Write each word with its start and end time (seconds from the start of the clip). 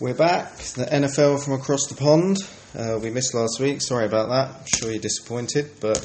We're 0.00 0.14
back, 0.14 0.56
the 0.56 0.86
NFL 0.86 1.44
from 1.44 1.54
across 1.54 1.86
the 1.86 1.94
pond. 1.94 2.38
Uh, 2.76 2.98
we 3.00 3.10
missed 3.10 3.34
last 3.34 3.60
week, 3.60 3.80
sorry 3.80 4.06
about 4.06 4.28
that. 4.28 4.48
I'm 4.60 4.66
sure 4.66 4.90
you're 4.90 5.00
disappointed, 5.00 5.70
but 5.80 5.98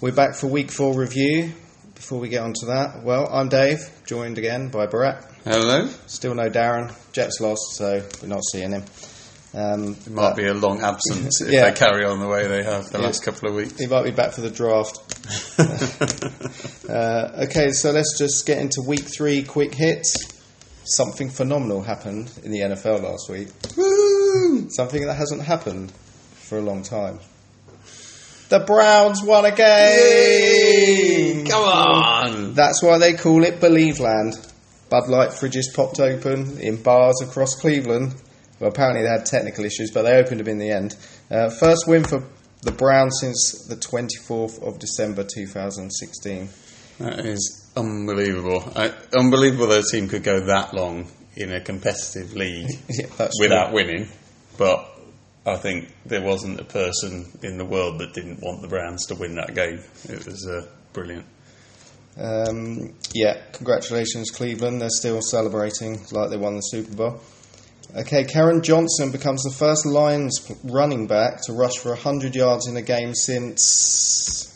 we're 0.00 0.12
back 0.12 0.34
for 0.34 0.46
week 0.46 0.70
four 0.70 0.94
review. 0.94 1.52
Before 1.94 2.18
we 2.20 2.28
get 2.28 2.42
on 2.42 2.54
to 2.60 2.66
that, 2.66 3.02
well, 3.02 3.28
I'm 3.30 3.48
Dave, 3.48 3.78
joined 4.06 4.38
again 4.38 4.68
by 4.68 4.86
Barat. 4.86 5.24
Hello. 5.44 5.88
Still 6.06 6.34
no 6.34 6.48
Darren. 6.48 6.94
Jets 7.12 7.40
lost, 7.40 7.74
so 7.76 8.02
we're 8.22 8.28
not 8.28 8.42
seeing 8.52 8.70
him. 8.70 8.84
Um, 9.54 9.96
It 10.06 10.10
might 10.12 10.36
be 10.36 10.46
a 10.46 10.54
long 10.54 10.80
absence 10.82 11.40
if 11.42 11.50
Yeah. 11.50 11.70
they 11.70 11.76
carry 11.76 12.04
on 12.04 12.20
the 12.20 12.28
way 12.28 12.46
they 12.46 12.62
have 12.62 12.90
the 12.90 12.98
Yeah. 12.98 13.04
last 13.06 13.22
couple 13.24 13.48
of 13.48 13.54
weeks. 13.56 13.78
He 13.78 13.86
might 13.86 14.04
be 14.04 14.10
back 14.10 14.32
for 14.32 14.40
the 14.42 14.50
draft. 14.50 14.98
uh, 16.88 17.44
okay, 17.44 17.72
so 17.72 17.90
let's 17.90 18.16
just 18.16 18.46
get 18.46 18.58
into 18.58 18.80
week 18.80 19.04
three 19.04 19.42
quick 19.42 19.74
hits. 19.74 20.14
Something 20.90 21.28
phenomenal 21.28 21.82
happened 21.82 22.32
in 22.42 22.50
the 22.50 22.60
NFL 22.60 23.02
last 23.02 23.28
week. 23.28 23.48
Woo! 23.76 24.70
Something 24.70 25.04
that 25.06 25.14
hasn't 25.14 25.42
happened 25.42 25.90
for 25.90 26.56
a 26.56 26.62
long 26.62 26.82
time. 26.82 27.20
The 28.48 28.60
Browns 28.60 29.22
won 29.22 29.44
a 29.44 29.54
game! 29.54 31.44
Come 31.44 31.62
on! 31.62 32.54
That's 32.54 32.82
why 32.82 32.96
they 32.96 33.12
call 33.12 33.44
it 33.44 33.60
Believe 33.60 34.00
Land. 34.00 34.38
Bud 34.88 35.08
Light 35.08 35.28
fridges 35.30 35.74
popped 35.74 36.00
open 36.00 36.58
in 36.58 36.82
bars 36.82 37.20
across 37.22 37.54
Cleveland. 37.54 38.14
Well, 38.58 38.70
apparently 38.70 39.02
they 39.02 39.10
had 39.10 39.26
technical 39.26 39.66
issues, 39.66 39.90
but 39.90 40.04
they 40.04 40.16
opened 40.16 40.40
them 40.40 40.48
in 40.48 40.58
the 40.58 40.70
end. 40.70 40.96
Uh, 41.30 41.50
first 41.50 41.86
win 41.86 42.04
for 42.04 42.24
the 42.62 42.72
Browns 42.72 43.18
since 43.20 43.66
the 43.68 43.76
24th 43.76 44.66
of 44.66 44.78
December 44.78 45.24
2016. 45.24 46.48
That 46.98 47.26
is 47.26 47.57
unbelievable. 47.78 48.64
I, 48.76 48.92
unbelievable 49.16 49.68
that 49.68 49.84
a 49.84 49.90
team 49.96 50.08
could 50.08 50.22
go 50.22 50.40
that 50.46 50.74
long 50.74 51.10
in 51.36 51.52
a 51.52 51.60
competitive 51.60 52.34
league 52.34 52.70
Yeah, 52.88 53.06
without 53.40 53.66
true. 53.68 53.74
winning. 53.74 54.08
But 54.56 54.86
I 55.46 55.56
think 55.56 55.92
there 56.04 56.22
wasn't 56.22 56.60
a 56.60 56.64
person 56.64 57.26
in 57.42 57.58
the 57.58 57.64
world 57.64 58.00
that 58.00 58.12
didn't 58.14 58.40
want 58.42 58.60
the 58.62 58.68
Browns 58.68 59.06
to 59.06 59.14
win 59.14 59.36
that 59.36 59.54
game. 59.54 59.80
It 60.08 60.26
was 60.26 60.46
uh, 60.46 60.66
brilliant. 60.92 61.24
Um, 62.18 62.94
yeah, 63.14 63.40
congratulations, 63.52 64.30
Cleveland. 64.30 64.80
They're 64.80 64.88
still 64.90 65.20
celebrating 65.22 66.04
like 66.10 66.30
they 66.30 66.36
won 66.36 66.56
the 66.56 66.62
Super 66.62 66.94
Bowl. 66.96 67.20
Okay, 67.96 68.24
Kerryon 68.24 68.62
Johnson 68.62 69.10
becomes 69.12 69.42
the 69.44 69.52
first 69.52 69.86
Lions 69.86 70.50
running 70.64 71.06
back 71.06 71.40
to 71.46 71.52
rush 71.52 71.76
for 71.78 71.90
100 71.90 72.34
yards 72.34 72.66
in 72.66 72.76
a 72.76 72.82
game 72.82 73.14
since. 73.14 74.54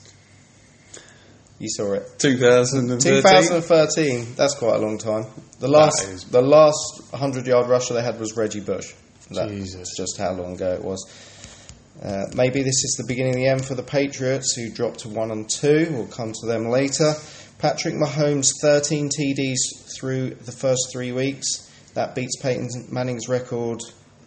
You 1.62 1.68
saw 1.68 1.92
it. 1.92 2.18
2013. 2.18 3.22
2013. 3.22 4.34
That's 4.34 4.56
quite 4.56 4.74
a 4.74 4.78
long 4.80 4.98
time. 4.98 5.26
The 5.60 5.68
last, 5.68 6.08
is- 6.08 6.24
the 6.24 6.42
last 6.42 7.04
100 7.10 7.46
yard 7.46 7.68
rusher 7.68 7.94
they 7.94 8.02
had 8.02 8.18
was 8.18 8.36
Reggie 8.36 8.58
Bush. 8.58 8.92
That's 9.30 9.52
Jesus. 9.52 9.94
just 9.96 10.18
how 10.18 10.32
long 10.32 10.54
ago 10.54 10.72
it 10.72 10.82
was. 10.82 11.08
Uh, 12.02 12.24
maybe 12.34 12.64
this 12.64 12.82
is 12.82 12.96
the 12.98 13.04
beginning 13.06 13.34
of 13.34 13.36
the 13.36 13.46
end 13.46 13.64
for 13.64 13.76
the 13.76 13.82
Patriots, 13.84 14.56
who 14.56 14.70
dropped 14.70 14.98
to 15.00 15.08
one 15.08 15.30
and 15.30 15.48
two. 15.48 15.86
We'll 15.92 16.08
come 16.08 16.32
to 16.32 16.46
them 16.48 16.68
later. 16.68 17.14
Patrick 17.58 17.94
Mahomes, 17.94 18.50
13 18.60 19.08
TDs 19.08 19.94
through 19.96 20.30
the 20.30 20.50
first 20.50 20.88
three 20.92 21.12
weeks. 21.12 21.70
That 21.94 22.16
beats 22.16 22.42
Peyton 22.42 22.88
Manning's 22.90 23.28
record 23.28 23.78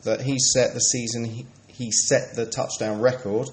that 0.06 0.22
he 0.22 0.38
set 0.40 0.74
the 0.74 0.80
season. 0.80 1.26
He, 1.26 1.46
he 1.68 1.92
set 1.92 2.34
the 2.38 2.46
touchdown 2.46 3.02
record. 3.02 3.50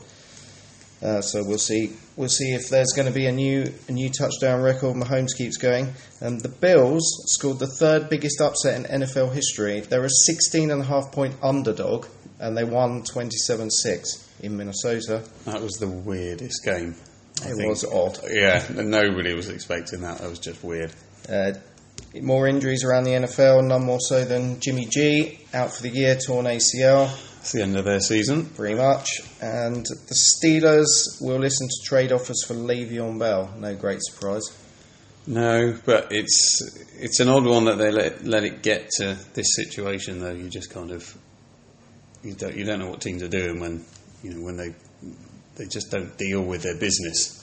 Uh, 1.02 1.20
so 1.20 1.42
we'll 1.44 1.58
see. 1.58 1.92
We'll 2.16 2.28
see 2.28 2.52
if 2.54 2.68
there's 2.68 2.92
going 2.94 3.08
to 3.08 3.12
be 3.14 3.26
a 3.26 3.32
new 3.32 3.72
a 3.88 3.92
new 3.92 4.08
touchdown 4.08 4.62
record. 4.62 4.94
Mahomes 4.96 5.36
keeps 5.36 5.56
going. 5.56 5.92
And 6.20 6.40
the 6.40 6.48
Bills 6.48 7.02
scored 7.34 7.58
the 7.58 7.66
third 7.66 8.08
biggest 8.08 8.40
upset 8.40 8.78
in 8.90 9.00
NFL 9.02 9.32
history. 9.34 9.80
They're 9.80 10.04
a 10.04 10.08
16 10.10 10.70
and 10.70 10.80
a 10.82 10.84
half 10.84 11.10
point 11.10 11.34
underdog, 11.42 12.06
and 12.38 12.56
they 12.56 12.62
won 12.64 13.02
27-6 13.02 14.40
in 14.42 14.56
Minnesota. 14.56 15.22
That 15.44 15.60
was 15.60 15.72
the 15.74 15.88
weirdest 15.88 16.64
game. 16.64 16.94
I 17.42 17.48
It 17.48 17.56
think. 17.56 17.68
was 17.68 17.84
odd. 17.84 18.18
Yeah, 18.30 18.64
nobody 18.72 19.34
was 19.34 19.48
expecting 19.48 20.02
that. 20.02 20.18
That 20.18 20.30
was 20.30 20.38
just 20.38 20.62
weird. 20.62 20.92
Uh, 21.28 21.54
more 22.20 22.46
injuries 22.46 22.84
around 22.84 23.04
the 23.04 23.12
NFL, 23.12 23.66
none 23.66 23.84
more 23.84 23.98
so 24.00 24.24
than 24.24 24.60
Jimmy 24.60 24.86
G 24.86 25.40
out 25.54 25.72
for 25.74 25.82
the 25.82 25.88
year, 25.88 26.16
torn 26.16 26.44
ACL. 26.46 27.10
It's 27.42 27.52
the 27.52 27.62
end 27.62 27.76
of 27.76 27.84
their 27.84 28.00
season. 28.00 28.46
Pretty 28.46 28.76
much. 28.76 29.08
And 29.40 29.84
the 29.84 30.14
Steelers 30.14 31.20
will 31.20 31.38
listen 31.38 31.66
to 31.68 31.74
trade 31.88 32.12
offers 32.12 32.44
for 32.46 32.54
Le'Veon 32.54 33.18
Bell. 33.18 33.52
No 33.58 33.74
great 33.74 33.98
surprise. 34.00 34.44
No, 35.26 35.76
but 35.84 36.08
it's 36.10 36.60
it's 36.98 37.20
an 37.20 37.28
odd 37.28 37.44
one 37.44 37.64
that 37.66 37.78
they 37.78 37.90
let 37.90 38.24
let 38.24 38.44
it 38.44 38.62
get 38.62 38.90
to 38.98 39.16
this 39.34 39.54
situation. 39.56 40.20
Though 40.20 40.32
you 40.32 40.48
just 40.48 40.70
kind 40.70 40.90
of 40.92 41.16
you 42.24 42.34
don't 42.34 42.56
you 42.56 42.64
don't 42.64 42.78
know 42.78 42.88
what 42.90 43.00
teams 43.00 43.22
are 43.22 43.28
doing 43.28 43.60
when 43.60 43.84
you 44.22 44.34
know 44.34 44.44
when 44.44 44.56
they 44.56 44.74
they 45.56 45.66
just 45.66 45.90
don't 45.90 46.16
deal 46.18 46.42
with 46.42 46.62
their 46.62 46.76
business. 46.76 47.38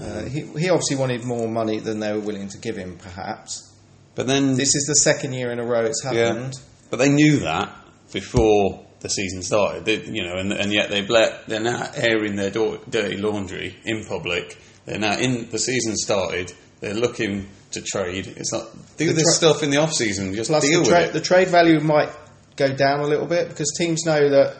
Uh, 0.00 0.24
he, 0.24 0.40
he 0.58 0.68
obviously 0.70 0.96
wanted 0.96 1.24
more 1.24 1.48
money 1.48 1.78
than 1.80 2.00
they 2.00 2.12
were 2.12 2.20
willing 2.20 2.48
to 2.48 2.58
give 2.58 2.76
him, 2.76 2.96
perhaps. 2.98 3.74
But 4.14 4.26
then 4.26 4.56
This 4.56 4.74
is 4.74 4.84
the 4.86 4.94
second 4.94 5.32
year 5.32 5.50
in 5.50 5.58
a 5.58 5.64
row 5.64 5.84
it's 5.86 6.02
yeah, 6.04 6.26
happened. 6.28 6.54
but 6.90 6.98
they 6.98 7.08
knew 7.08 7.38
that 7.40 7.74
before 8.12 8.86
the 9.00 9.08
season 9.08 9.42
started. 9.42 9.84
They, 9.84 10.02
you 10.04 10.24
know, 10.26 10.36
and 10.36 10.52
and 10.52 10.72
yet 10.72 10.90
they've 10.90 11.08
let 11.08 11.46
they're 11.46 11.60
now 11.60 11.90
airing 11.94 12.36
their 12.36 12.50
do- 12.50 12.80
dirty 12.88 13.16
laundry 13.16 13.76
in 13.84 14.04
public. 14.04 14.58
They're 14.86 14.98
now 14.98 15.18
in 15.18 15.50
the 15.50 15.58
season 15.58 15.96
started. 15.96 16.52
They're 16.80 16.94
looking 16.94 17.48
to 17.72 17.82
trade. 17.82 18.26
It's 18.36 18.52
not 18.52 18.66
do 18.96 19.06
The 19.08 19.12
this 19.14 19.24
tra- 19.24 19.32
stuff 19.32 19.62
in 19.62 19.70
the 19.70 19.76
off 19.78 19.92
season. 19.92 20.34
Just 20.34 20.50
Plus, 20.50 20.64
deal 20.66 20.82
the, 20.82 20.88
tra- 20.88 20.98
with 21.00 21.08
it. 21.08 21.12
the 21.12 21.20
trade 21.20 21.48
value 21.48 21.80
might 21.80 22.10
go 22.56 22.74
down 22.74 23.00
a 23.00 23.06
little 23.06 23.26
bit 23.26 23.48
because 23.48 23.72
teams 23.78 24.04
know 24.04 24.28
that 24.30 24.56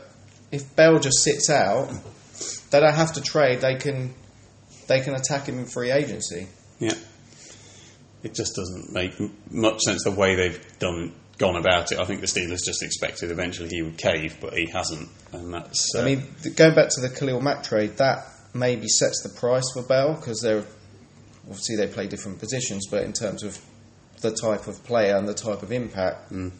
if 0.52 0.74
Bell 0.76 0.98
just 0.98 1.18
sits 1.22 1.48
out, 1.50 1.90
they 2.70 2.80
don't 2.80 2.94
have 2.94 3.12
to 3.14 3.20
trade. 3.20 3.60
They 3.60 3.74
can 3.76 4.14
they 4.86 5.00
can 5.00 5.14
attack 5.14 5.46
him 5.46 5.58
in 5.58 5.66
free 5.66 5.90
agency. 5.90 6.48
Yeah. 6.78 6.94
It 8.22 8.34
just 8.34 8.54
doesn't 8.54 8.92
make 8.92 9.18
m- 9.20 9.34
much 9.50 9.80
sense 9.80 10.04
the 10.04 10.10
way 10.10 10.34
they've 10.34 10.78
done 10.78 11.14
gone 11.40 11.56
about 11.56 11.90
it. 11.90 11.98
I 11.98 12.04
think 12.04 12.20
the 12.20 12.26
Steelers 12.28 12.60
just 12.64 12.82
expected 12.84 13.30
eventually 13.32 13.70
he 13.70 13.82
would 13.82 13.96
cave, 13.98 14.36
but 14.40 14.52
he 14.52 14.66
hasn't, 14.66 15.08
and 15.32 15.52
that's. 15.52 15.92
Uh, 15.96 16.02
I 16.02 16.04
mean, 16.04 16.22
going 16.54 16.74
back 16.76 16.90
to 16.90 17.00
the 17.00 17.08
Khalil 17.08 17.40
Mack 17.40 17.64
trade, 17.64 17.96
that 17.96 18.26
maybe 18.54 18.86
sets 18.86 19.22
the 19.22 19.30
price 19.30 19.64
for 19.72 19.82
Bell 19.82 20.14
because 20.14 20.40
they're 20.40 20.64
obviously 21.48 21.76
they 21.76 21.86
play 21.88 22.06
different 22.06 22.38
positions, 22.38 22.86
but 22.90 23.02
in 23.02 23.12
terms 23.12 23.42
of 23.42 23.58
the 24.20 24.30
type 24.30 24.66
of 24.68 24.84
player 24.84 25.16
and 25.16 25.26
the 25.26 25.34
type 25.34 25.62
of 25.62 25.72
impact, 25.72 26.30
Mm. 26.30 26.52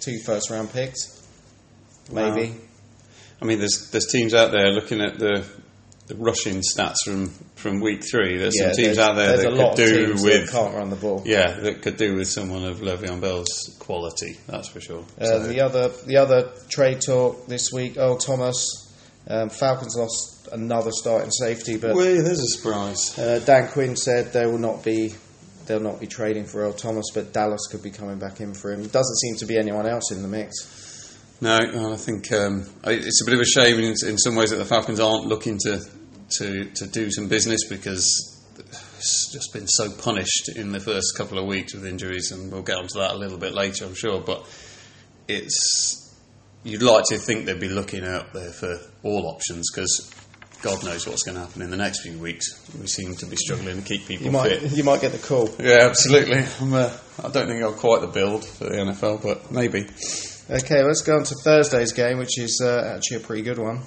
two 0.00 0.18
first 0.24 0.50
round 0.50 0.72
picks, 0.72 1.22
maybe. 2.10 2.54
I 3.40 3.44
mean, 3.44 3.58
there's 3.58 3.90
there's 3.92 4.06
teams 4.06 4.34
out 4.34 4.50
there 4.50 4.70
looking 4.72 5.00
at 5.02 5.18
the 5.18 5.44
the 6.08 6.16
rushing 6.16 6.60
stats 6.60 6.96
from, 7.04 7.28
from 7.54 7.80
week 7.80 8.02
three. 8.10 8.36
There's 8.38 8.56
Yeah, 8.58 8.68
some 8.72 8.76
teams 8.76 8.96
there's- 8.96 8.98
out 8.98 9.16
there 9.16 9.36
that 9.36 9.76
could 9.76 9.86
do 9.86 10.14
with 10.22 10.50
can't 10.50 10.74
run 10.74 10.90
the 10.90 10.96
ball. 10.96 11.22
yeah 11.24 11.52
that 11.60 11.82
could 11.82 11.96
do 11.96 12.16
with 12.16 12.28
someone 12.28 12.64
of 12.64 12.80
Le'Veon 12.80 13.20
Bell's 13.20 13.76
quality. 13.78 14.38
That's 14.48 14.68
for 14.68 14.80
sure. 14.80 15.04
Uh, 15.20 15.24
So- 15.26 15.46
the 15.46 15.60
other 15.60 15.90
the 16.06 16.16
other 16.16 16.50
trade 16.68 17.00
talk 17.00 17.46
this 17.46 17.70
week, 17.72 17.96
Earl 17.96 18.16
Thomas. 18.16 18.66
Um, 19.28 19.50
Falcons 19.50 19.94
lost 19.96 20.48
another 20.50 20.90
starting 20.90 21.30
safety, 21.30 21.76
but 21.76 21.94
Well, 21.94 22.04
there's 22.22 22.40
a 22.40 22.46
surprise. 22.48 23.16
uh, 23.16 23.40
Dan 23.46 23.68
Quinn 23.68 23.94
said 23.94 24.32
they 24.32 24.46
will 24.46 24.58
not 24.58 24.82
be 24.82 25.14
they'll 25.66 25.78
not 25.78 26.00
be 26.00 26.08
trading 26.08 26.44
for 26.44 26.62
Earl 26.62 26.72
Thomas, 26.72 27.06
but 27.14 27.32
Dallas 27.32 27.68
could 27.70 27.82
be 27.84 27.90
coming 27.92 28.18
back 28.18 28.40
in 28.40 28.52
for 28.52 28.72
him. 28.72 28.82
Doesn't 28.88 29.16
seem 29.18 29.36
to 29.36 29.46
be 29.46 29.56
anyone 29.56 29.86
else 29.86 30.10
in 30.10 30.20
the 30.22 30.28
mix. 30.28 30.52
No, 31.42 31.92
I 31.92 31.96
think 31.96 32.30
um, 32.32 32.64
it's 32.84 33.20
a 33.20 33.24
bit 33.24 33.34
of 33.34 33.40
a 33.40 33.44
shame 33.44 33.80
in, 33.80 33.94
in 34.06 34.16
some 34.16 34.36
ways 34.36 34.50
that 34.50 34.58
the 34.58 34.64
Falcons 34.64 35.00
aren't 35.00 35.26
looking 35.26 35.58
to, 35.64 35.80
to, 36.38 36.64
to 36.66 36.86
do 36.86 37.10
some 37.10 37.26
business 37.26 37.66
because 37.68 38.06
it's 38.96 39.32
just 39.32 39.52
been 39.52 39.66
so 39.66 39.90
punished 39.90 40.50
in 40.54 40.70
the 40.70 40.78
first 40.78 41.16
couple 41.16 41.40
of 41.40 41.46
weeks 41.46 41.74
with 41.74 41.84
injuries, 41.84 42.30
and 42.30 42.52
we'll 42.52 42.62
get 42.62 42.76
onto 42.76 43.00
that 43.00 43.10
a 43.10 43.16
little 43.16 43.38
bit 43.38 43.54
later, 43.54 43.84
I'm 43.86 43.94
sure. 43.96 44.20
But 44.20 44.46
it's 45.26 46.16
you'd 46.62 46.80
like 46.80 47.02
to 47.06 47.18
think 47.18 47.46
they'd 47.46 47.58
be 47.58 47.68
looking 47.68 48.04
out 48.04 48.32
there 48.32 48.52
for 48.52 48.78
all 49.02 49.26
options 49.26 49.68
because 49.74 50.14
God 50.62 50.84
knows 50.84 51.08
what's 51.08 51.24
going 51.24 51.34
to 51.34 51.40
happen 51.40 51.62
in 51.62 51.70
the 51.70 51.76
next 51.76 52.02
few 52.02 52.20
weeks. 52.20 52.46
We 52.80 52.86
seem 52.86 53.16
to 53.16 53.26
be 53.26 53.34
struggling 53.34 53.78
to 53.78 53.82
keep 53.82 54.06
people 54.06 54.26
You 54.26 54.30
might 54.30 54.60
fit. 54.60 54.76
you 54.76 54.84
might 54.84 55.00
get 55.00 55.10
the 55.10 55.18
call. 55.18 55.52
Yeah, 55.58 55.88
absolutely. 55.90 56.44
I'm, 56.60 56.72
uh, 56.72 56.96
I 57.24 57.30
don't 57.30 57.48
think 57.48 57.64
I'm 57.64 57.74
quite 57.74 58.00
the 58.00 58.06
build 58.06 58.44
for 58.44 58.66
the 58.66 58.76
NFL, 58.76 59.24
but 59.24 59.50
maybe. 59.50 59.88
Okay, 60.50 60.82
let's 60.82 61.02
go 61.02 61.18
on 61.18 61.22
to 61.22 61.36
Thursday's 61.44 61.92
game, 61.92 62.18
which 62.18 62.36
is 62.36 62.60
uh, 62.60 62.94
actually 62.96 63.18
a 63.18 63.20
pretty 63.20 63.42
good 63.42 63.58
one. 63.58 63.82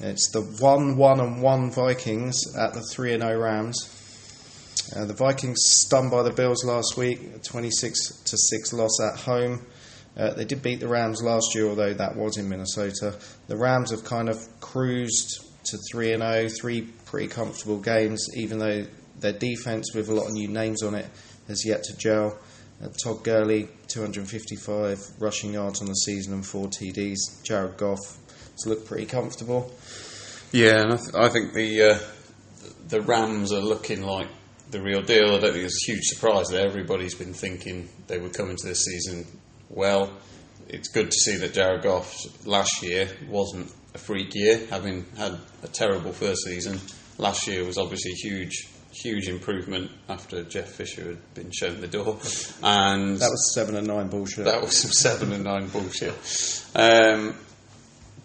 It's 0.00 0.30
the 0.32 0.42
one 0.60 0.98
one 0.98 1.18
and 1.18 1.40
one 1.40 1.70
Vikings 1.70 2.54
at 2.58 2.74
the 2.74 2.82
three 2.82 3.14
and 3.14 3.22
zero 3.22 3.40
Rams. 3.40 3.90
Uh, 4.94 5.06
the 5.06 5.14
Vikings 5.14 5.56
stunned 5.62 6.10
by 6.10 6.22
the 6.22 6.30
Bills 6.30 6.62
last 6.62 6.98
week, 6.98 7.20
a 7.34 7.38
twenty 7.38 7.70
six 7.70 8.22
to 8.24 8.36
six 8.36 8.74
loss 8.74 9.00
at 9.00 9.18
home. 9.20 9.64
Uh, 10.14 10.34
they 10.34 10.44
did 10.44 10.62
beat 10.62 10.80
the 10.80 10.88
Rams 10.88 11.22
last 11.22 11.54
year, 11.54 11.66
although 11.68 11.94
that 11.94 12.16
was 12.16 12.36
in 12.36 12.50
Minnesota. 12.50 13.14
The 13.46 13.56
Rams 13.56 13.90
have 13.90 14.04
kind 14.04 14.28
of 14.28 14.46
cruised 14.60 15.42
to 15.64 15.78
three 15.90 16.12
and 16.12 16.22
0, 16.22 16.50
three 16.50 16.82
pretty 17.06 17.28
comfortable 17.28 17.78
games, 17.78 18.28
even 18.36 18.58
though 18.58 18.86
their 19.20 19.32
defense 19.32 19.94
with 19.94 20.10
a 20.10 20.14
lot 20.14 20.26
of 20.26 20.34
new 20.34 20.48
names 20.48 20.82
on 20.82 20.94
it 20.94 21.06
has 21.48 21.64
yet 21.64 21.82
to 21.84 21.96
gel. 21.96 22.38
Todd 23.02 23.22
Gurley, 23.24 23.68
255 23.88 24.98
rushing 25.20 25.52
yards 25.52 25.80
on 25.80 25.86
the 25.86 25.94
season 25.94 26.34
and 26.34 26.46
four 26.46 26.68
TDs. 26.68 27.42
Jared 27.44 27.76
Goff 27.76 28.18
has 28.52 28.66
looked 28.66 28.86
pretty 28.86 29.06
comfortable. 29.06 29.72
Yeah, 30.52 30.82
and 30.82 30.92
I, 30.92 30.96
th- 30.96 31.14
I 31.14 31.28
think 31.28 31.52
the 31.52 31.82
uh, 31.82 31.98
the 32.88 33.00
Rams 33.00 33.52
are 33.52 33.60
looking 33.60 34.02
like 34.02 34.28
the 34.70 34.80
real 34.80 35.02
deal. 35.02 35.34
I 35.34 35.38
don't 35.38 35.52
think 35.52 35.64
it's 35.64 35.88
a 35.88 35.92
huge 35.92 36.04
surprise 36.04 36.48
that 36.48 36.60
Everybody's 36.60 37.14
been 37.14 37.34
thinking 37.34 37.88
they 38.06 38.18
would 38.18 38.34
come 38.34 38.50
into 38.50 38.66
this 38.66 38.84
season 38.84 39.26
well. 39.68 40.12
It's 40.68 40.88
good 40.88 41.10
to 41.10 41.16
see 41.16 41.36
that 41.36 41.54
Jared 41.54 41.82
Goff 41.82 42.46
last 42.46 42.82
year 42.82 43.08
wasn't 43.28 43.72
a 43.94 43.98
freak 43.98 44.34
year, 44.34 44.60
having 44.70 45.06
had 45.16 45.38
a 45.62 45.68
terrible 45.68 46.12
first 46.12 46.42
season. 46.44 46.80
Last 47.18 47.46
year 47.46 47.64
was 47.64 47.78
obviously 47.78 48.12
huge, 48.12 48.68
huge 49.02 49.28
improvement 49.28 49.90
after 50.08 50.44
Jeff 50.44 50.68
Fisher 50.68 51.04
had 51.08 51.34
been 51.34 51.50
shown 51.50 51.80
the 51.80 51.88
door, 51.88 52.18
and 52.62 53.18
That 53.18 53.30
was 53.30 53.54
seven 53.54 53.76
and 53.76 53.86
nine 53.86 54.08
bullshit. 54.08 54.44
that 54.44 54.60
was 54.62 54.76
some 54.78 54.90
seven 54.92 55.32
and 55.32 55.44
nine 55.44 55.68
bullshit. 55.68 56.14
Um, 56.74 57.34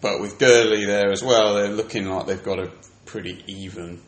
but 0.00 0.20
with 0.20 0.38
Gurley 0.38 0.84
there 0.84 1.10
as 1.10 1.22
well, 1.22 1.54
they're 1.54 1.68
looking 1.68 2.06
like 2.08 2.26
they've 2.26 2.42
got 2.42 2.58
a 2.58 2.70
pretty 3.04 3.44
even 3.46 4.00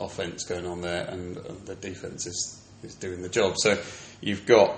offense 0.00 0.44
going 0.44 0.66
on 0.66 0.80
there, 0.80 1.04
and, 1.06 1.36
the 1.66 1.74
defense 1.76 2.26
is, 2.26 2.62
is 2.82 2.94
doing 2.94 3.22
the 3.22 3.28
job. 3.28 3.54
So 3.58 3.80
you've 4.20 4.46
got 4.46 4.76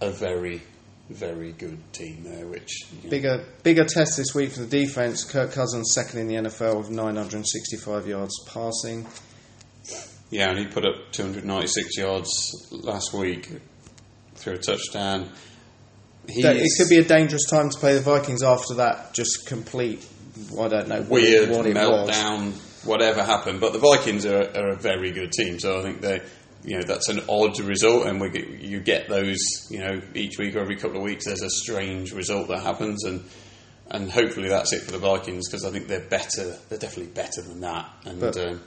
a 0.00 0.10
very, 0.10 0.62
very 1.10 1.52
good 1.52 1.78
team 1.92 2.22
there, 2.24 2.46
which 2.46 2.86
you 2.92 3.04
know, 3.04 3.10
Bigger, 3.10 3.44
bigger 3.62 3.84
test 3.84 4.16
this 4.16 4.34
week 4.34 4.52
for 4.52 4.60
the 4.60 4.66
defense. 4.66 5.24
Kirk 5.24 5.52
Cousins 5.52 5.92
second 5.94 6.20
in 6.20 6.28
the 6.28 6.34
NFL 6.50 6.78
with 6.78 6.90
965 6.90 8.06
yards 8.06 8.34
passing. 8.46 9.06
Yeah, 10.32 10.48
and 10.48 10.58
he 10.58 10.66
put 10.66 10.86
up 10.86 11.12
296 11.12 11.98
yards 11.98 12.66
last 12.72 13.12
week 13.12 13.50
through 14.34 14.54
a 14.54 14.58
touchdown. 14.58 15.28
It 16.26 16.78
could 16.78 16.88
be 16.88 16.98
a 16.98 17.04
dangerous 17.04 17.44
time 17.50 17.68
to 17.68 17.78
play 17.78 17.94
the 17.94 18.00
Vikings 18.00 18.42
after 18.42 18.74
that. 18.74 19.12
Just 19.12 19.46
complete. 19.46 20.06
I 20.58 20.68
don't 20.68 20.88
know 20.88 21.02
weird 21.02 21.50
what 21.50 21.66
it 21.66 21.76
meltdown, 21.76 22.52
whatever 22.86 23.22
happened. 23.22 23.60
But 23.60 23.74
the 23.74 23.78
Vikings 23.78 24.24
are, 24.24 24.40
are 24.56 24.70
a 24.70 24.76
very 24.76 25.10
good 25.10 25.32
team, 25.32 25.58
so 25.60 25.80
I 25.80 25.82
think 25.82 26.00
they, 26.00 26.22
you 26.64 26.78
know, 26.78 26.84
that's 26.84 27.10
an 27.10 27.20
odd 27.28 27.60
result, 27.60 28.06
and 28.06 28.18
we 28.18 28.58
you 28.58 28.80
get 28.80 29.10
those, 29.10 29.36
you 29.68 29.80
know, 29.80 30.00
each 30.14 30.38
week 30.38 30.56
or 30.56 30.60
every 30.60 30.76
couple 30.76 30.96
of 30.96 31.02
weeks. 31.02 31.26
There's 31.26 31.42
a 31.42 31.50
strange 31.50 32.12
result 32.12 32.48
that 32.48 32.60
happens, 32.60 33.04
and 33.04 33.22
and 33.90 34.10
hopefully 34.10 34.48
that's 34.48 34.72
it 34.72 34.80
for 34.80 34.92
the 34.92 34.98
Vikings 34.98 35.50
because 35.50 35.66
I 35.66 35.70
think 35.70 35.88
they're 35.88 36.08
better. 36.08 36.56
They're 36.70 36.78
definitely 36.78 37.12
better 37.12 37.42
than 37.42 37.60
that. 37.60 37.90
And 38.06 38.20
But- 38.20 38.38
um, 38.38 38.60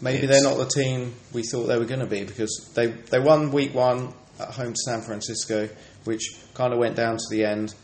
Maybe 0.00 0.26
they're 0.26 0.42
not 0.42 0.58
the 0.58 0.66
team 0.66 1.14
we 1.32 1.42
thought 1.42 1.66
they 1.66 1.78
were 1.78 1.86
going 1.86 2.00
to 2.00 2.06
be 2.06 2.24
because 2.24 2.70
they 2.74 2.86
they 2.86 3.18
won 3.18 3.50
week 3.50 3.74
one 3.74 4.12
at 4.38 4.50
home 4.50 4.72
to 4.72 4.78
San 4.84 5.00
Francisco, 5.00 5.68
which 6.04 6.36
kind 6.54 6.72
of 6.72 6.78
went 6.78 6.96
down 6.96 7.16
to 7.16 7.24
the 7.30 7.44
end, 7.44 7.74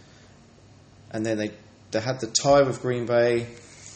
and 1.11 1.25
then 1.25 1.39
they 1.39 1.53
they 1.91 2.01
had 2.01 2.21
the 2.21 2.27
tie 2.27 2.63
with 2.63 2.83
Green 2.83 3.07
Bay, 3.07 3.47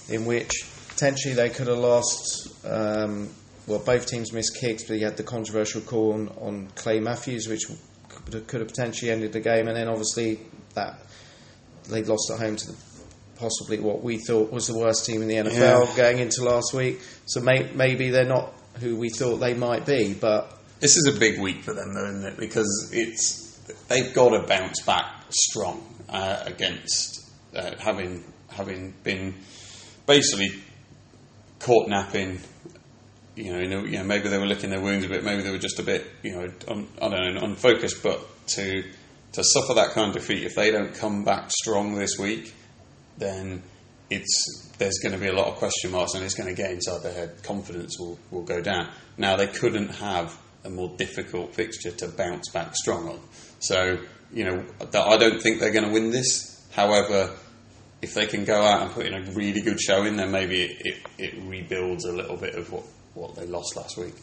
in 0.09 0.25
which 0.25 0.51
potentially 0.89 1.35
they 1.35 1.51
could 1.51 1.67
have 1.67 1.79
lost. 1.79 2.49
Um, 2.65 3.29
well, 3.67 3.81
both 3.81 4.07
teams 4.07 4.33
missed 4.33 4.57
kicks, 4.61 4.85
but 4.85 4.97
he 4.97 5.03
had 5.03 5.17
the 5.17 5.25
controversial 5.25 5.81
call 5.81 6.13
on, 6.13 6.29
on 6.41 6.69
Clay 6.77 7.01
Matthews, 7.01 7.49
which 7.49 7.63
could 8.09 8.35
have, 8.35 8.47
could 8.47 8.61
have 8.61 8.69
potentially 8.69 9.11
ended 9.11 9.33
the 9.33 9.41
game, 9.41 9.67
and 9.67 9.77
then 9.77 9.89
obviously 9.89 10.39
that 10.75 11.01
they 11.89 12.03
lost 12.05 12.31
at 12.33 12.39
home 12.39 12.55
to 12.57 12.67
the, 12.69 12.77
possibly 13.39 13.79
what 13.81 14.03
we 14.03 14.19
thought 14.19 14.51
was 14.53 14.67
the 14.67 14.77
worst 14.79 15.05
team 15.07 15.23
in 15.23 15.29
the 15.29 15.37
NFL 15.37 15.87
Yeah. 15.89 15.97
going 15.97 16.19
into 16.19 16.43
last 16.45 16.73
week. 16.75 17.01
So 17.27 17.41
may, 17.41 17.71
maybe 17.75 18.11
they're 18.11 18.25
not 18.25 18.53
who 18.81 18.97
we 18.97 19.09
thought 19.11 19.37
they 19.39 19.55
might 19.55 19.87
be, 19.87 20.15
but 20.15 20.53
This 20.81 20.97
is 20.97 21.07
a 21.07 21.19
big 21.19 21.41
week 21.41 21.63
for 21.63 21.73
them, 21.73 21.95
though, 21.95 22.07
isn't 22.09 22.25
it? 22.25 22.37
Because 22.37 22.91
it's 22.93 23.45
they've 23.89 24.13
got 24.15 24.31
to 24.31 24.47
bounce 24.47 24.83
back 24.83 25.07
strong 25.31 25.83
uh, 26.09 26.43
against 26.47 27.29
uh, 27.55 27.73
having 27.79 28.23
having 28.51 28.93
been 29.03 29.35
basically 30.07 30.51
caught 31.59 31.89
napping. 31.89 32.41
You 33.35 33.53
know, 33.53 33.59
you 33.61 33.69
know, 33.69 33.85
you 33.85 33.99
know, 33.99 34.05
maybe 34.05 34.29
they 34.29 34.39
were 34.39 34.47
licking 34.47 34.71
their 34.71 34.81
wounds 34.81 35.05
a 35.05 35.09
bit. 35.09 35.25
Maybe 35.25 35.43
they 35.43 35.51
were 35.51 35.59
just 35.59 35.79
a 35.79 35.83
bit, 35.83 36.07
you 36.23 36.33
know, 36.33 36.49
un, 36.69 36.89
I 37.03 37.09
don't 37.09 37.35
know, 37.35 37.41
unfocused. 37.43 38.03
But 38.03 38.21
to 38.49 38.83
to 39.33 39.45
suffer 39.45 39.75
that 39.75 39.91
kind 39.91 40.09
of 40.09 40.15
defeat, 40.15 40.45
if 40.45 40.55
they 40.55 40.71
don't 40.71 40.95
come 40.95 41.25
back 41.25 41.51
strong 41.51 41.95
this 41.97 42.17
week, 42.19 42.55
then 43.19 43.63
it's 44.11 44.73
there's 44.79 44.99
going 44.99 45.13
to 45.13 45.19
be 45.19 45.29
a 45.29 45.33
lot 45.33 45.49
of 45.49 45.57
question 45.57 45.91
marks 45.91 46.15
and 46.15 46.25
it's 46.25 46.35
going 46.35 46.49
to 46.49 46.55
get 46.55 46.71
inside 46.71 47.03
their 47.03 47.13
head. 47.13 47.43
Confidence 47.43 47.99
will, 47.99 48.19
will 48.31 48.43
go 48.43 48.61
down. 48.61 48.89
Now 49.17 49.37
they 49.37 49.47
couldn't 49.47 49.89
have 49.89 50.39
a 50.65 50.71
more 50.71 50.91
difficult 50.97 51.55
fixture 51.55 51.91
to 51.91 52.09
bounce 52.09 52.51
back 52.51 52.75
strong 52.75 53.09
on. 53.09 53.21
So 53.61 53.99
you 54.33 54.45
know 54.45 54.65
I 54.81 55.17
don't 55.17 55.41
think 55.41 55.61
they're 55.61 55.73
going 55.73 55.87
to 55.87 55.93
win 55.93 56.11
this. 56.11 56.67
However, 56.73 57.35
if 58.03 58.15
they 58.15 58.27
can 58.27 58.45
go 58.45 58.63
out 58.63 58.83
and 58.83 58.91
put 58.93 59.07
in 59.07 59.15
a 59.15 59.31
really 59.33 59.63
good 59.63 59.81
showing, 59.81 60.17
then 60.17 60.31
maybe 60.31 60.63
it, 60.63 60.83
it, 60.85 60.97
it 61.19 61.43
rebuilds 61.43 62.05
a 62.05 62.13
little 62.13 62.37
bit 62.37 62.55
of 62.55 62.71
what, 62.71 62.85
what 63.15 63.35
they 63.35 63.47
lost 63.47 63.77
last 63.77 63.97
week. 63.97 64.15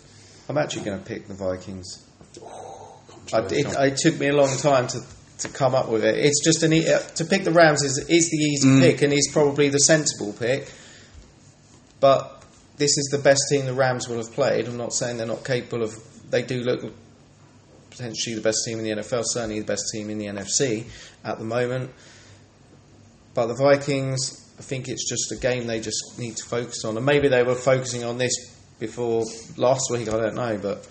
I'm 0.48 0.58
actually 0.58 0.84
going 0.84 1.00
to 1.00 1.06
pick 1.06 1.28
the 1.28 1.34
Vikings. 1.34 2.08
Oh, 2.42 3.02
I, 3.34 3.40
it, 3.40 3.66
it 3.68 3.98
took 3.98 4.20
me 4.20 4.28
a 4.28 4.36
long 4.36 4.56
time 4.58 4.88
to, 4.88 5.02
to 5.44 5.50
come 5.50 5.76
up 5.76 5.90
with 5.90 6.04
it. 6.04 6.16
It's 6.18 6.44
just 6.44 6.64
an 6.64 6.74
e- 6.74 6.88
uh, 6.90 7.00
to 7.00 7.26
pick 7.26 7.44
the 7.44 7.52
Rams 7.52 7.84
is 7.84 7.98
is 8.10 8.30
the 8.30 8.38
easy 8.38 8.80
pick 8.82 9.02
and 9.02 9.14
is 9.14 9.30
probably 9.32 9.70
the 9.70 9.80
sensible 9.80 10.34
pick. 10.34 10.72
But 12.00 12.44
this 12.78 12.98
is 12.98 13.10
the 13.12 13.20
best 13.20 13.42
team 13.50 13.66
the 13.66 13.74
Rams 13.74 14.10
will 14.10 14.18
have 14.18 14.32
played. 14.34 14.68
I'm 14.68 14.78
not 14.78 14.94
saying 14.94 15.18
they're 15.18 15.28
not 15.28 15.46
capable 15.46 15.84
of. 15.84 15.96
They 16.32 16.42
do 16.42 16.62
look 16.62 16.92
potentially 17.92 18.36
the 18.36 18.42
best 18.42 18.60
team 18.66 18.80
in 18.80 18.86
the 18.86 19.02
NFL. 19.04 19.24
Certainly 19.26 19.60
the 19.60 19.66
best 19.66 19.84
team 19.94 20.10
in 20.10 20.18
the 20.18 20.26
NFC 20.26 20.86
at 21.24 21.38
the 21.38 21.46
moment. 21.46 21.92
But 23.34 23.48
the 23.48 23.56
Vikings, 23.56 24.54
I 24.60 24.62
think 24.62 24.88
it's 24.88 25.08
just 25.10 25.32
a 25.32 25.36
game 25.36 25.68
they 25.68 25.80
just 25.80 26.20
need 26.20 26.36
to 26.38 26.46
focus 26.46 26.84
on, 26.86 26.98
and 26.98 27.06
maybe 27.06 27.28
they 27.28 27.44
were 27.44 27.56
focusing 27.56 28.04
on 28.04 28.18
this 28.18 28.34
before 28.80 29.24
last 29.58 29.90
week. 29.92 30.08
I 30.08 30.18
don't 30.18 30.36
know, 30.36 30.58
but 30.58 30.88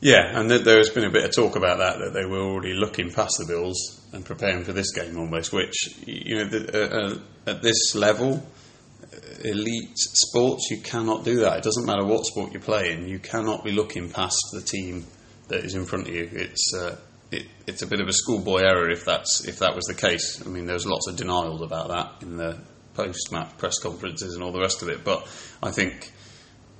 Yeah, 0.00 0.38
and 0.38 0.48
th- 0.48 0.62
there 0.62 0.78
has 0.78 0.90
been 0.90 1.04
a 1.04 1.10
bit 1.10 1.24
of 1.24 1.34
talk 1.34 1.56
about 1.56 1.78
that 1.78 1.98
that 1.98 2.12
they 2.12 2.24
were 2.24 2.40
already 2.40 2.72
looking 2.72 3.12
past 3.12 3.36
the 3.38 3.46
Bills 3.46 4.00
and 4.12 4.24
preparing 4.24 4.62
for 4.62 4.72
this 4.72 4.92
game 4.92 5.18
almost. 5.18 5.52
Which 5.52 5.98
you 6.06 6.36
know, 6.36 6.44
the, 6.44 6.72
uh, 6.72 6.98
uh, 6.98 7.18
at 7.50 7.62
this 7.62 7.96
level, 7.96 8.46
elite 9.44 9.96
sports, 9.96 10.68
you 10.70 10.78
cannot 10.78 11.24
do 11.24 11.40
that. 11.40 11.58
It 11.58 11.64
doesn't 11.64 11.84
matter 11.84 12.04
what 12.04 12.26
sport 12.26 12.52
you're 12.52 12.62
playing. 12.62 13.08
You 13.08 13.18
cannot 13.18 13.64
be 13.64 13.72
looking 13.72 14.10
past 14.10 14.38
the 14.52 14.60
team 14.60 15.04
that 15.48 15.64
is 15.64 15.74
in 15.74 15.84
front 15.84 16.06
of 16.06 16.14
you. 16.14 16.28
It's 16.32 16.72
uh, 16.74 16.96
it, 17.32 17.46
it's 17.66 17.82
a 17.82 17.86
bit 17.86 18.00
of 18.00 18.06
a 18.06 18.12
schoolboy 18.12 18.60
error 18.60 18.88
if 18.88 19.04
that's 19.04 19.46
if 19.48 19.58
that 19.58 19.74
was 19.74 19.86
the 19.86 19.94
case. 19.94 20.40
I 20.46 20.48
mean, 20.48 20.66
there's 20.66 20.86
lots 20.86 21.08
of 21.08 21.16
denials 21.16 21.60
about 21.60 21.88
that 21.88 22.22
in 22.22 22.36
the 22.36 22.58
post-match 22.94 23.56
press 23.58 23.78
conferences 23.78 24.34
and 24.34 24.42
all 24.42 24.52
the 24.52 24.60
rest 24.60 24.82
of 24.82 24.88
it. 24.88 25.04
But 25.04 25.26
I 25.62 25.70
think 25.70 26.12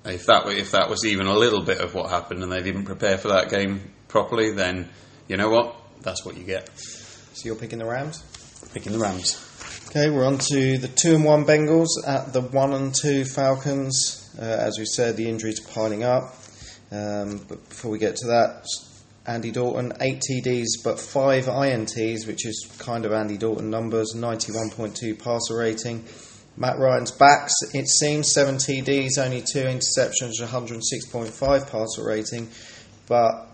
if 0.09 0.27
that 0.27 0.45
were, 0.45 0.53
if 0.53 0.73
that 0.73 0.89
was 0.89 1.05
even 1.05 1.27
a 1.27 1.35
little 1.35 1.63
bit 1.63 1.81
of 1.81 1.95
what 1.95 2.11
happened 2.11 2.43
and 2.43 2.51
they 2.51 2.63
didn't 2.63 2.85
prepare 2.85 3.19
for 3.19 3.29
that 3.29 3.51
game 3.51 3.81
properly, 4.09 4.51
then 4.53 4.89
you 5.29 5.37
know 5.37 5.51
what? 5.51 5.77
That's 6.01 6.25
what 6.25 6.37
you 6.37 6.45
get. 6.45 6.71
so 6.79 7.47
you're 7.47 7.57
picking 7.57 7.79
the 7.79 7.85
Rams. 7.85 8.23
Picking 8.73 8.93
the 8.93 8.99
Rams. 8.99 9.45
Okay, 9.89 10.11
we're 10.11 10.27
on 10.27 10.39
to 10.39 10.79
the 10.79 10.89
two 10.89 11.15
and 11.15 11.25
one 11.25 11.45
Bengals 11.45 11.89
at 12.07 12.33
the 12.33 12.43
one 12.43 12.73
and 12.75 12.95
two 12.95 13.25
Falcons. 13.25 14.31
Uh, 14.39 14.45
as 14.45 14.79
we 14.79 14.85
said, 14.85 15.17
the 15.17 15.29
injuries 15.29 15.65
are 15.65 15.73
piling 15.73 16.05
up. 16.05 16.35
Um, 16.91 17.39
but 17.49 17.69
before 17.69 17.91
we 17.91 17.99
get 17.99 18.17
to 18.17 18.27
that, 18.29 18.67
Andy 19.27 19.51
Dalton 19.51 19.93
eight 20.01 20.23
TDs 20.23 20.83
but 20.83 20.99
five 20.99 21.45
INTs, 21.47 22.27
which 22.27 22.47
is 22.47 22.71
kind 22.79 23.05
of 23.05 23.13
Andy 23.13 23.37
Dalton 23.37 23.71
numbers. 23.71 24.15
Ninety-one 24.15 24.71
point 24.71 24.97
two 24.97 25.15
passer 25.15 25.57
rating. 25.57 26.05
Matt 26.59 26.79
Ryan's 26.79 27.13
backs. 27.13 27.55
It 27.73 27.87
seems 27.87 28.33
seven 28.33 28.57
TDs, 28.57 29.17
only 29.17 29.43
two 29.43 29.63
interceptions, 29.63 30.41
one 30.41 30.49
hundred 30.49 30.85
six 30.85 31.07
point 31.07 31.31
five 31.31 31.71
passer 31.71 32.05
rating. 32.05 32.51
But 33.07 33.47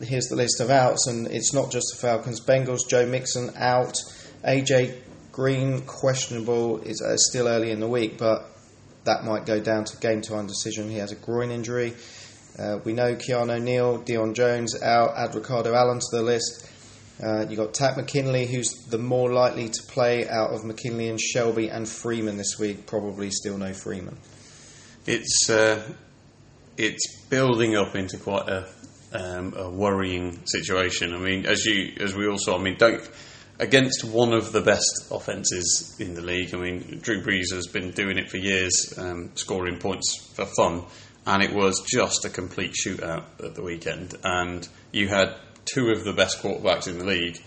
here's 0.00 0.26
the 0.28 0.36
list 0.36 0.60
of 0.60 0.70
outs, 0.70 1.06
and 1.06 1.26
it's 1.26 1.52
not 1.52 1.70
just 1.70 1.86
the 1.92 2.00
Falcons. 2.00 2.40
Bengals, 2.40 2.88
Joe 2.88 3.06
Mixon 3.06 3.50
out. 3.56 3.98
AJ 4.42 5.02
Green 5.32 5.82
questionable. 5.82 6.78
Is 6.80 7.02
uh, 7.02 7.16
still 7.18 7.46
early 7.46 7.70
in 7.70 7.80
the 7.80 7.88
week, 7.88 8.16
but 8.16 8.48
that 9.04 9.24
might 9.24 9.44
go 9.44 9.60
down 9.60 9.84
to 9.84 9.96
game 9.98 10.22
time 10.22 10.46
decision. 10.46 10.88
He 10.88 10.96
has 10.96 11.12
a 11.12 11.16
groin 11.16 11.50
injury. 11.50 11.94
Uh, 12.58 12.78
we 12.84 12.94
know 12.94 13.14
Keanu 13.14 13.60
Neal, 13.60 14.02
Deion 14.02 14.34
Jones 14.34 14.80
out. 14.82 15.12
Add 15.14 15.34
Ricardo 15.34 15.74
Allen 15.74 15.98
to 15.98 16.06
the 16.10 16.22
list. 16.22 16.66
Uh, 17.22 17.46
you 17.48 17.56
got 17.56 17.72
Takk 17.72 17.96
McKinley, 17.96 18.46
who's 18.46 18.70
the 18.90 18.98
more 18.98 19.32
likely 19.32 19.68
to 19.68 19.82
play 19.88 20.28
out 20.28 20.50
of 20.50 20.64
McKinley 20.64 21.08
and 21.08 21.20
Shelby 21.20 21.68
and 21.68 21.88
Freeman 21.88 22.36
this 22.36 22.58
week. 22.58 22.86
Probably 22.86 23.30
still 23.30 23.56
no 23.56 23.72
Freeman. 23.72 24.18
It's 25.06 25.48
uh, 25.48 25.82
it's 26.76 27.20
building 27.30 27.74
up 27.74 27.94
into 27.94 28.18
quite 28.18 28.48
a, 28.48 28.68
um, 29.12 29.54
a 29.56 29.70
worrying 29.70 30.44
situation. 30.46 31.14
I 31.14 31.18
mean, 31.18 31.46
as 31.46 31.64
you 31.64 31.94
as 32.00 32.14
we 32.14 32.26
all 32.28 32.38
saw, 32.38 32.58
I 32.58 32.62
mean, 32.62 32.76
don't 32.76 33.08
against 33.58 34.04
one 34.04 34.34
of 34.34 34.52
the 34.52 34.60
best 34.60 35.08
offences 35.10 35.96
in 35.98 36.14
the 36.14 36.20
league. 36.20 36.54
I 36.54 36.58
mean, 36.58 36.98
Drew 37.00 37.22
Brees 37.22 37.54
has 37.54 37.66
been 37.66 37.92
doing 37.92 38.18
it 38.18 38.30
for 38.30 38.36
years, 38.36 38.92
um, 38.98 39.30
scoring 39.36 39.78
points 39.78 40.32
for 40.34 40.44
fun, 40.44 40.84
and 41.24 41.42
it 41.42 41.54
was 41.54 41.82
just 41.90 42.26
a 42.26 42.28
complete 42.28 42.74
shootout 42.74 43.24
at 43.42 43.54
the 43.54 43.62
weekend. 43.62 44.16
And 44.22 44.68
you 44.92 45.08
had 45.08 45.34
two 45.66 45.90
of 45.90 46.04
the 46.04 46.12
best 46.12 46.42
quarterbacks 46.42 46.88
in 46.88 46.98
the 46.98 47.04
league, 47.04 47.40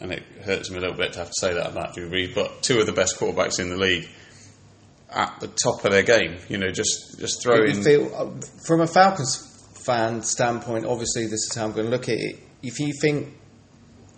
and 0.00 0.12
it 0.12 0.22
hurts 0.42 0.70
me 0.70 0.78
a 0.78 0.80
little 0.80 0.96
bit 0.96 1.12
to 1.12 1.20
have 1.20 1.28
to 1.28 1.34
say 1.40 1.54
that 1.54 1.70
about 1.70 1.94
Drew 1.94 2.10
Brees, 2.10 2.34
but 2.34 2.62
two 2.62 2.80
of 2.80 2.86
the 2.86 2.92
best 2.92 3.18
quarterbacks 3.18 3.60
in 3.60 3.70
the 3.70 3.76
league 3.76 4.08
at 5.10 5.40
the 5.40 5.48
top 5.48 5.84
of 5.84 5.92
their 5.92 6.02
game. 6.02 6.38
You 6.48 6.58
know, 6.58 6.70
just 6.70 7.18
just 7.18 7.42
throw 7.42 7.64
You 7.64 7.82
feel, 7.82 8.14
uh, 8.14 8.30
from 8.66 8.80
a 8.80 8.86
Falcons 8.86 9.46
fan 9.84 10.22
standpoint, 10.22 10.86
obviously 10.86 11.24
this 11.24 11.46
is 11.50 11.54
how 11.54 11.66
I'm 11.66 11.72
going 11.72 11.86
to 11.86 11.90
look 11.90 12.08
at 12.08 12.18
it. 12.18 12.38
If 12.62 12.78
you 12.80 12.92
think, 13.00 13.34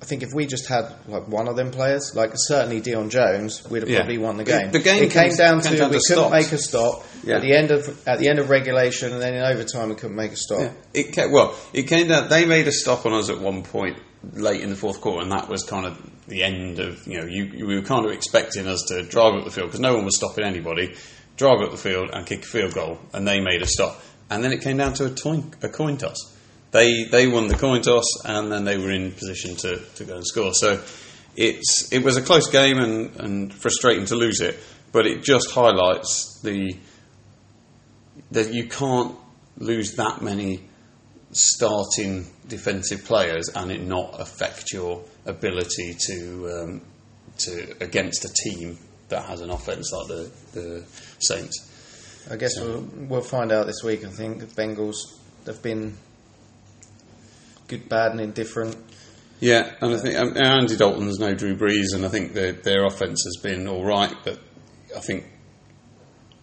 I 0.02 0.04
think 0.04 0.24
if 0.24 0.30
we 0.34 0.46
just 0.46 0.66
had 0.66 0.92
like 1.06 1.28
one 1.28 1.46
of 1.46 1.54
them 1.54 1.70
players, 1.70 2.10
like 2.16 2.32
certainly 2.34 2.80
Deion 2.80 3.08
Jones, 3.08 3.62
we'd 3.70 3.82
have 3.82 3.88
Yeah. 3.88 3.98
probably 3.98 4.18
won 4.18 4.36
the 4.36 4.42
The- 4.42 4.50
game. 4.58 4.70
the 4.72 4.80
game 4.80 5.04
it 5.04 5.12
came 5.12 5.34
down 5.36 5.60
came 5.60 5.72
to 5.72 5.78
down 5.78 5.90
we 5.90 5.98
to 5.98 6.02
couldn't 6.08 6.30
make 6.32 6.50
a 6.50 6.58
stop 6.58 7.04
Yeah. 7.24 7.36
at 7.36 7.42
the 7.42 7.54
end 7.54 7.70
of 7.70 7.96
at 8.08 8.18
the 8.18 8.28
end 8.28 8.40
of 8.40 8.50
regulation, 8.50 9.12
and 9.12 9.22
then 9.22 9.34
in 9.34 9.42
overtime 9.44 9.90
we 9.90 9.94
couldn't 9.94 10.16
make 10.16 10.32
a 10.32 10.36
stop. 10.36 10.58
Yeah. 10.60 10.70
It 10.92 11.12
ca 11.14 11.28
well, 11.28 11.54
it 11.72 11.84
came 11.84 12.08
down. 12.08 12.28
They 12.28 12.44
made 12.44 12.66
a 12.66 12.72
stop 12.72 13.06
on 13.06 13.12
us 13.12 13.30
at 13.30 13.40
one 13.40 13.62
point 13.62 13.96
late 14.34 14.60
in 14.60 14.70
the 14.70 14.76
fourth 14.76 15.00
quarter, 15.00 15.22
and 15.22 15.30
that 15.30 15.48
was 15.48 15.62
kind 15.62 15.86
of 15.86 15.96
the 16.26 16.42
end 16.42 16.80
of 16.80 17.06
you 17.06 17.20
know 17.20 17.26
you, 17.26 17.44
you 17.44 17.66
we 17.68 17.76
were 17.76 17.82
kind 17.86 18.04
of 18.04 18.10
expecting 18.10 18.66
us 18.66 18.82
to 18.88 19.02
drive 19.04 19.34
up 19.34 19.44
the 19.44 19.50
field 19.52 19.68
because 19.68 19.80
no 19.80 19.94
one 19.94 20.04
was 20.04 20.16
stopping 20.16 20.44
anybody, 20.44 20.94
drive 21.36 21.60
up 21.60 21.70
the 21.70 21.76
field 21.76 22.10
and 22.12 22.26
kick 22.26 22.42
a 22.42 22.46
field 22.46 22.74
goal, 22.74 22.98
and 23.12 23.26
they 23.26 23.38
made 23.40 23.62
a 23.62 23.66
stop, 23.66 24.02
and 24.30 24.42
then 24.42 24.52
it 24.52 24.62
came 24.62 24.78
down 24.78 24.94
to 24.94 25.04
a, 25.04 25.10
toin, 25.10 25.52
a 25.62 25.68
coin 25.68 25.96
toss. 25.96 26.16
They 26.72 27.04
they 27.04 27.28
won 27.28 27.48
the 27.48 27.54
coin 27.54 27.82
toss, 27.82 28.24
and 28.24 28.50
then 28.50 28.64
they 28.64 28.78
were 28.78 28.90
in 28.90 29.12
position 29.12 29.56
to, 29.56 29.76
to 29.76 30.04
go 30.04 30.16
and 30.16 30.26
score. 30.26 30.54
So 30.54 30.82
it's 31.36 31.92
it 31.92 32.02
was 32.02 32.16
a 32.16 32.22
close 32.22 32.50
game 32.50 32.78
and, 32.78 33.14
and 33.20 33.54
frustrating 33.54 34.06
to 34.06 34.16
lose 34.16 34.40
it, 34.40 34.58
but 34.90 35.06
it 35.06 35.22
just 35.22 35.50
highlights 35.50 36.40
the 36.42 36.76
that 38.30 38.52
you 38.52 38.68
can't 38.68 39.16
lose 39.58 39.96
that 39.96 40.22
many 40.22 40.68
starting 41.32 42.26
defensive 42.48 43.04
players 43.04 43.48
and 43.54 43.70
it 43.70 43.82
not 43.82 44.20
affect 44.20 44.72
your 44.72 45.02
ability 45.26 45.94
to 46.06 46.50
um, 46.50 46.82
to 47.38 47.74
against 47.80 48.24
a 48.24 48.32
team 48.44 48.78
that 49.08 49.24
has 49.26 49.40
an 49.42 49.50
offense 49.50 49.92
like 49.92 50.08
the 50.08 50.30
the 50.52 50.84
Saints. 51.18 51.68
I 52.30 52.36
guess 52.36 52.58
we'll, 52.58 52.88
we'll 53.08 53.20
find 53.20 53.50
out 53.52 53.66
this 53.66 53.82
week. 53.82 54.04
I 54.04 54.08
think 54.08 54.38
the 54.38 54.46
Bengals 54.46 54.94
have 55.46 55.62
been 55.62 55.96
good, 57.78 57.88
bad, 57.88 58.12
and 58.12 58.20
indifferent. 58.20 58.76
Yeah, 59.40 59.72
and 59.80 59.92
I 59.94 59.98
think 59.98 60.16
um, 60.16 60.36
Andy 60.36 60.76
Dalton's 60.76 61.18
no 61.18 61.34
Drew 61.34 61.56
Brees, 61.56 61.94
and 61.94 62.04
I 62.04 62.08
think 62.08 62.32
their 62.32 62.52
their 62.52 62.84
offense 62.84 63.22
has 63.24 63.42
been 63.42 63.66
all 63.66 63.84
right, 63.84 64.14
but 64.24 64.38
I 64.96 65.00
think 65.00 65.24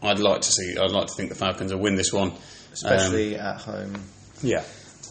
I'd 0.02 0.20
like 0.20 0.42
to 0.42 0.52
see 0.52 0.76
I'd 0.78 0.92
like 0.92 1.08
to 1.08 1.14
think 1.14 1.30
the 1.30 1.36
Falcons 1.36 1.74
will 1.74 1.80
win 1.82 1.96
this 1.96 2.12
one, 2.12 2.34
especially 2.74 3.38
Um, 3.38 3.46
at 3.46 3.62
home. 3.62 4.04
yeah. 4.42 4.64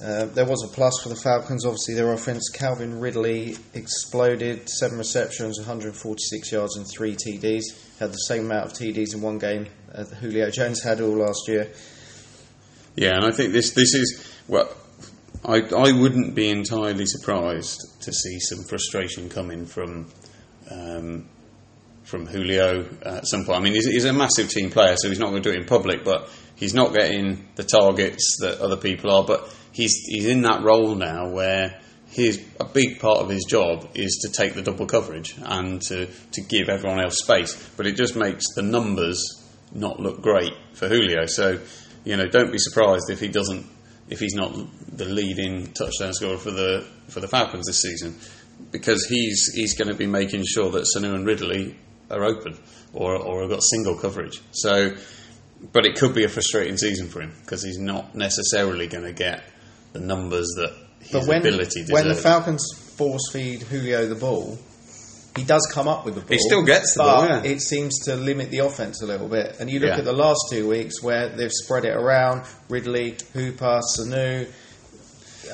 Uh, 0.05 0.27
there 0.27 0.45
was 0.45 0.63
a 0.63 0.69
plus 0.69 1.01
for 1.03 1.09
the 1.09 1.17
Falcons. 1.17 1.65
Obviously, 1.67 1.95
their 1.95 2.13
offense. 2.13 2.49
Calvin 2.51 3.01
Ridley 3.01 3.57
exploded. 3.75 4.69
Seven 4.69 4.97
receptions, 4.97 5.59
146 5.59 6.53
yards, 6.53 6.77
and 6.77 6.87
three 6.89 7.17
TDs. 7.17 7.63
Had 7.99 8.13
the 8.13 8.19
same 8.19 8.45
amount 8.45 8.67
of 8.67 8.73
TDs 8.75 9.13
in 9.15 9.23
one 9.23 9.39
game 9.39 9.67
as 9.93 10.09
Julio 10.13 10.51
Jones 10.51 10.83
had 10.85 11.01
all 11.01 11.17
last 11.17 11.49
year. 11.49 11.73
Yeah, 12.95 13.17
and 13.17 13.25
I 13.25 13.33
think 13.33 13.53
this 13.53 13.73
this 13.73 13.93
is 13.95 14.25
well, 14.47 14.69
I 15.45 15.61
I 15.61 15.93
wouldn't 15.93 16.35
be 16.35 16.49
entirely 16.51 17.07
surprised 17.07 17.81
to 18.03 18.13
see 18.13 18.39
some 18.41 18.65
frustration 18.65 19.29
coming 19.29 19.67
from 19.67 20.11
um, 20.71 21.29
from 22.05 22.27
Julio 22.27 22.89
at 23.03 23.27
some 23.27 23.45
point. 23.45 23.59
I 23.59 23.63
mean, 23.63 23.75
he's, 23.75 23.87
he's 23.87 24.05
a 24.05 24.13
massive 24.13 24.49
team 24.49 24.71
player, 24.71 24.95
so 24.97 25.09
he's 25.09 25.19
not 25.19 25.31
going 25.31 25.43
to 25.43 25.51
do 25.51 25.55
it 25.55 25.61
in 25.61 25.67
public, 25.67 26.05
but 26.05 26.31
he's 26.57 26.75
not 26.75 26.95
getting 26.95 27.47
the 27.57 27.65
targets 27.65 28.39
that 28.41 28.61
other 28.61 28.77
people 28.77 29.11
are. 29.11 29.25
But 29.25 29.55
he's 29.73 29.95
he's 30.09 30.27
in 30.27 30.43
that 30.43 30.63
role 30.63 30.95
now 30.95 31.29
where. 31.29 31.81
His, 32.11 32.43
a 32.59 32.65
big 32.65 33.01
part 33.01 33.19
of 33.19 33.29
his 33.29 33.45
job 33.45 33.91
is 33.95 34.21
to 34.23 34.33
take 34.33 34.55
the 34.55 34.63
double 34.63 34.87
coverage 34.87 35.35
and 35.43 35.81
to, 35.83 36.07
to 36.07 36.41
give 36.41 36.71
everyone 36.71 37.01
else 37.01 37.19
space, 37.19 37.55
but 37.77 37.87
it 37.87 37.97
just 37.97 38.17
makes 38.17 38.55
the 38.55 38.63
numbers 38.63 39.23
not 39.75 40.01
look 40.01 40.23
great 40.23 40.55
for 40.73 40.89
Julio. 40.89 41.27
So, 41.27 41.61
you 42.07 42.17
know, 42.17 42.27
don't 42.27 42.51
be 42.51 42.57
surprised 42.59 43.11
if 43.11 43.21
he 43.21 43.29
doesn't, 43.29 43.67
if 44.11 44.21
he's 44.21 44.35
not 44.35 44.53
the 44.97 45.05
leading 45.05 45.73
touchdown 45.73 46.13
scorer 46.15 46.39
for 46.39 46.51
the 46.51 46.87
for 47.09 47.21
the 47.21 47.29
Falcons 47.29 47.67
this 47.67 47.81
season, 47.81 48.17
because 48.71 49.07
he's 49.07 49.53
he's 49.55 49.75
going 49.77 49.89
to 49.89 49.95
be 49.95 50.07
making 50.07 50.45
sure 50.47 50.71
that 50.71 50.87
Sanu 50.95 51.15
and 51.15 51.27
Ridley 51.27 51.77
are 52.11 52.25
open 52.25 52.59
or 52.93 53.17
or 53.17 53.43
have 53.43 53.51
got 53.51 53.63
single 53.63 53.97
coverage. 53.97 54.41
So, 54.53 54.95
but 55.73 55.87
it 55.87 55.97
could 55.97 56.15
be 56.15 56.25
a 56.25 56.29
frustrating 56.29 56.77
season 56.77 57.09
for 57.09 57.21
him 57.21 57.33
because 57.41 57.63
he's 57.63 57.79
not 57.79 58.15
necessarily 58.15 58.87
going 58.87 59.05
to 59.05 59.13
get 59.13 59.43
the 59.93 60.01
numbers 60.01 60.47
that 60.57 60.75
his 61.01 61.13
But 61.13 61.27
when, 61.27 61.41
ability 61.41 61.81
deserves. 61.83 61.93
when 61.93 62.09
the 62.09 62.15
Falcons 62.15 62.65
force 62.97 63.31
feed 63.33 63.63
Julio 63.63 64.07
the 64.07 64.15
ball, 64.15 64.59
he 65.39 65.45
does 65.45 65.67
come 65.73 65.89
up 65.89 66.05
with 66.05 66.15
the 66.17 66.21
ball. 66.21 66.29
He 66.31 66.39
still 66.39 66.63
gets 66.65 66.95
the 66.95 67.03
but 67.03 67.05
ball, 67.17 67.27
yeah. 67.29 67.43
it 67.51 67.61
seems 67.61 67.99
to 68.05 68.17
limit 68.17 68.51
the 68.51 68.59
offense 68.59 69.01
a 69.03 69.07
little 69.07 69.29
bit. 69.29 69.57
And 69.61 69.71
you 69.71 69.81
look 69.81 69.91
Yeah. 69.91 69.99
at 69.99 70.05
the 70.05 70.13
last 70.13 70.41
two 70.51 70.69
weeks 70.69 71.03
where 71.03 71.29
they've 71.29 71.53
spread 71.53 71.85
it 71.85 71.95
around 71.97 72.43
Ridley, 72.69 73.17
Hooper, 73.33 73.81
Sanu, 73.97 74.47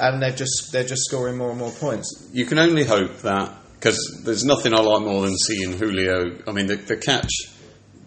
and 0.01 0.23
they're 0.23 0.33
just 0.33 0.71
they're 0.73 0.85
just 0.85 1.05
scoring 1.05 1.37
more 1.37 1.51
and 1.51 1.59
more 1.59 1.71
points. 1.71 2.29
you 2.33 2.45
can 2.47 2.59
only 2.59 2.85
hope 2.85 3.19
that 3.23 3.53
because 3.75 3.99
there's 4.25 4.45
nothing 4.45 4.73
I 4.75 4.81
like 4.81 5.03
more 5.05 5.23
than 5.23 5.37
seeing 5.37 5.73
Julio. 5.79 6.39
I 6.49 6.53
mean, 6.53 6.67
the, 6.67 6.77
the 6.77 6.97
catch 6.97 7.31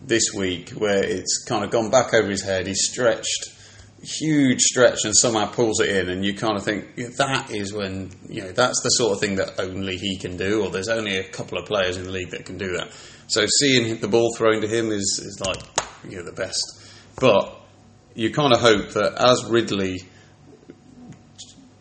this 0.01 0.33
week 0.33 0.71
where 0.71 1.03
it's 1.03 1.43
kind 1.47 1.63
of 1.63 1.69
gone 1.71 1.89
back 1.91 2.13
over 2.13 2.29
his 2.29 2.41
head, 2.41 2.65
he's 2.67 2.81
stretched, 2.89 3.49
huge 4.01 4.61
stretch, 4.61 5.05
and 5.05 5.15
somehow 5.15 5.47
pulls 5.47 5.79
it 5.79 5.89
in, 5.89 6.09
and 6.09 6.23
you 6.23 6.33
kind 6.33 6.57
of 6.57 6.63
think 6.63 6.85
yeah, 6.95 7.07
that 7.17 7.51
is 7.51 7.73
when 7.73 8.11
you 8.29 8.43
know 8.43 8.51
that's 8.51 8.81
the 8.81 8.89
sort 8.89 9.13
of 9.13 9.19
thing 9.19 9.35
that 9.35 9.59
only 9.59 9.97
he 9.97 10.17
can 10.17 10.37
do, 10.37 10.63
or 10.63 10.69
there's 10.69 10.89
only 10.89 11.17
a 11.17 11.23
couple 11.23 11.57
of 11.57 11.65
players 11.65 11.97
in 11.97 12.03
the 12.03 12.11
league 12.11 12.31
that 12.31 12.45
can 12.45 12.57
do 12.57 12.77
that. 12.77 12.91
So 13.27 13.45
seeing 13.59 13.99
the 13.99 14.07
ball 14.07 14.33
thrown 14.35 14.61
to 14.61 14.67
him 14.67 14.91
is, 14.91 15.21
is 15.23 15.41
like 15.45 15.61
you 16.07 16.17
know 16.17 16.23
the 16.23 16.33
best, 16.33 16.61
but 17.19 17.55
you 18.15 18.31
kind 18.31 18.53
of 18.53 18.59
hope 18.59 18.91
that 18.91 19.13
as 19.19 19.45
Ridley 19.45 20.03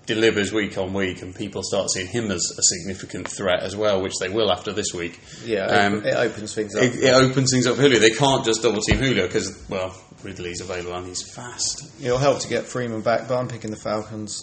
delivers 0.06 0.52
week 0.52 0.78
on 0.78 0.92
week, 0.92 1.22
and 1.22 1.34
people 1.34 1.62
start 1.62 1.90
seeing 1.90 2.06
him 2.06 2.30
as 2.30 2.42
a 2.58 2.62
significant 2.62 3.28
threat 3.28 3.62
as 3.62 3.76
well, 3.76 4.00
which 4.02 4.14
they 4.20 4.28
will 4.28 4.50
after 4.50 4.72
this 4.72 4.94
week. 4.94 5.20
Yeah, 5.44 5.66
Um, 5.66 6.04
it, 6.04 6.14
opens 6.14 6.54
things 6.54 6.74
up. 6.74 6.82
It, 6.82 6.96
it 6.96 7.12
opens 7.14 7.50
things 7.52 7.66
up 7.66 7.76
for 7.76 7.82
Julio. 7.82 7.98
They 7.98 8.10
can't 8.10 8.44
just 8.44 8.62
double 8.62 8.80
team 8.80 8.98
Julio 8.98 9.26
because, 9.26 9.66
well, 9.68 9.94
Ridley's 10.22 10.60
available 10.60 10.94
and 10.94 11.06
he's 11.06 11.22
fast. 11.34 11.90
It'll 12.00 12.18
help 12.18 12.40
to 12.40 12.48
get 12.48 12.64
Freeman 12.64 13.02
back, 13.02 13.28
but 13.28 13.36
I'm 13.36 13.48
picking 13.48 13.70
the 13.70 13.76
Falcons. 13.76 14.42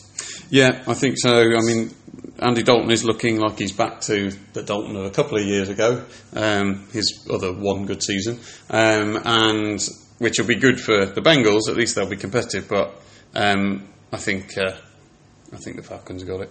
Yeah, 0.50 0.84
I 0.88 0.94
think 0.94 1.16
so. 1.18 1.34
I 1.34 1.60
mean, 1.62 1.92
Andy 2.40 2.64
Dalton 2.64 2.92
is 2.92 3.04
looking 3.04 3.40
like 3.40 3.58
he's 3.58 3.72
back 3.72 4.02
to 4.02 4.32
the 4.54 4.64
Dalton 4.64 4.96
of 4.96 5.06
a 5.06 5.10
couple 5.10 5.38
of 5.38 5.46
years 5.46 5.70
ago, 5.70 6.06
um, 6.36 6.88
his 6.92 7.28
other 7.32 7.52
one 7.54 7.86
good 7.86 8.04
season, 8.04 8.40
um, 8.70 9.20
and 9.26 9.80
which 10.20 10.38
will 10.40 10.46
be 10.48 10.56
good 10.56 10.80
for 10.80 11.06
the 11.06 11.22
Bengals. 11.22 11.70
At 11.70 11.76
least 11.76 11.96
they'll 11.96 12.10
be 12.10 12.18
competitive. 12.18 12.68
But 12.70 12.94
um, 13.34 13.88
I 14.12 14.18
think 14.18 14.58
uh, 14.58 14.76
I 15.54 15.58
think 15.58 15.76
the 15.76 15.84
Falcons 15.84 16.24
got 16.24 16.42
it. 16.42 16.50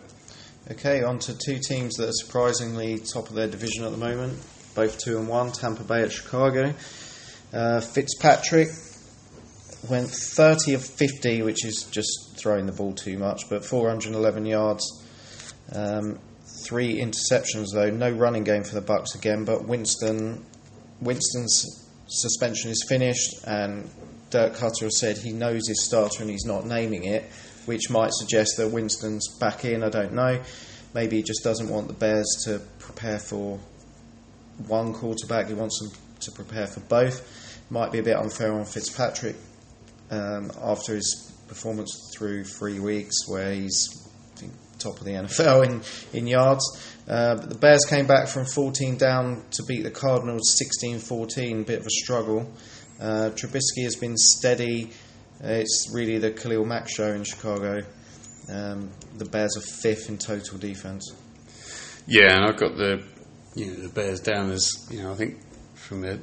Okay, 0.71 1.03
on 1.03 1.19
to 1.21 1.37
two 1.37 1.59
teams 1.59 1.97
that 1.97 2.09
are 2.09 2.13
surprisingly 2.13 3.01
top 3.01 3.29
of 3.29 3.35
their 3.35 3.49
division 3.49 3.85
at 3.85 3.91
the 3.91 3.97
moment, 3.97 4.39
both 4.75 4.99
two 4.99 5.19
and 5.19 5.29
one. 5.29 5.51
Tampa 5.51 5.83
Bay 5.83 6.03
at 6.03 6.13
Chicago. 6.13 6.73
Uh, 7.53 7.81
Fitzpatrick 7.81 8.69
went 9.91 10.09
30 10.09 10.75
of 10.75 10.85
50, 10.85 11.43
which 11.43 11.65
is 11.65 11.83
just 11.91 12.37
throwing 12.37 12.67
the 12.67 12.73
ball 12.73 12.93
too 12.93 13.19
much, 13.19 13.51
but 13.51 13.65
411 13.65 14.47
yards. 14.47 15.05
Um, 15.73 16.21
three 16.65 17.01
interceptions 17.01 17.73
though, 17.75 17.91
no 17.91 18.11
running 18.11 18.45
game 18.45 18.63
for 18.63 18.77
the 18.79 18.83
Bucs 18.83 19.17
again. 19.17 19.45
But 19.45 19.67
Winston, 19.67 20.45
Winston's 21.01 21.89
suspension 22.07 22.71
is 22.71 22.87
finished, 22.89 23.45
and 23.47 23.91
Dirk 24.31 24.55
Koetter 24.55 24.85
has 24.85 25.01
said 25.01 25.19
he 25.19 25.33
knows 25.33 25.67
his 25.67 25.85
starter 25.85 26.23
and 26.23 26.31
he's 26.31 26.45
not 26.47 26.67
naming 26.67 27.05
it, 27.05 27.25
which 27.67 27.91
might 27.91 28.13
suggest 28.13 28.57
that 28.57 28.71
Winston's 28.71 29.29
back 29.39 29.65
in. 29.65 29.83
I 29.83 29.89
don't 29.89 30.13
know. 30.13 30.41
Maybe 30.95 31.17
he 31.17 31.23
just 31.23 31.43
doesn't 31.43 31.69
want 31.69 31.89
the 31.89 31.95
Bears 31.95 32.27
to 32.45 32.61
prepare 32.79 33.19
for 33.19 33.59
one 34.67 34.93
quarterback. 34.93 35.49
He 35.49 35.55
wants 35.55 35.81
them 35.81 35.91
to 36.21 36.33
prepare 36.33 36.67
for 36.67 36.81
both. 36.81 37.27
Might 37.71 37.93
be 37.93 37.99
a 37.99 38.03
bit 38.03 38.17
unfair 38.17 38.53
on 38.53 38.65
Fitzpatrick 38.65 39.37
um, 40.11 40.51
after 40.63 40.95
his 40.95 41.33
performance 41.49 42.11
through 42.17 42.45
three 42.45 42.81
weeks, 42.81 43.27
where 43.27 43.53
he's 43.53 43.89
think, 44.37 44.53
top 44.79 44.99
of 44.99 45.05
the 45.05 45.13
NFL 45.13 45.67
in 45.67 46.19
in 46.19 46.27
yards. 46.27 46.65
Uh, 47.09 47.37
but 47.37 47.49
the 47.49 47.59
Bears 47.59 47.85
came 47.89 48.07
back 48.07 48.29
from 48.29 48.45
14 48.45 48.97
down 48.97 49.43
to 49.53 49.63
beat 49.65 49.83
the 49.83 49.91
Cardinals 49.91 50.57
16-14. 50.85 51.67
Bit 51.67 51.81
of 51.81 51.87
a 51.87 51.91
struggle. 51.91 52.53
Uh, 53.01 53.31
Trubisky 53.35 53.83
has 53.83 53.97
been 53.97 54.17
steady. 54.17 54.91
Uh, 55.43 55.49
it's 55.49 55.91
really 55.93 56.19
the 56.19 56.31
Khalil 56.31 56.65
Mack 56.65 56.89
show 56.89 57.13
in 57.13 57.25
Chicago. 57.25 57.83
Um, 58.49 58.91
the 59.17 59.25
Bears 59.25 59.57
are 59.57 59.61
fifth 59.61 60.09
in 60.09 60.19
total 60.19 60.59
defense. 60.59 61.15
Yeah, 62.07 62.37
and 62.37 62.45
I've 62.45 62.57
got 62.57 62.77
the 62.77 63.03
you 63.55 63.67
know 63.67 63.75
the 63.75 63.89
Bears 63.89 64.21
down 64.21 64.51
as 64.51 64.71
you 64.91 65.03
know 65.03 65.13
I 65.13 65.15
think 65.15 65.39
from 65.75 66.05
a 66.05 66.19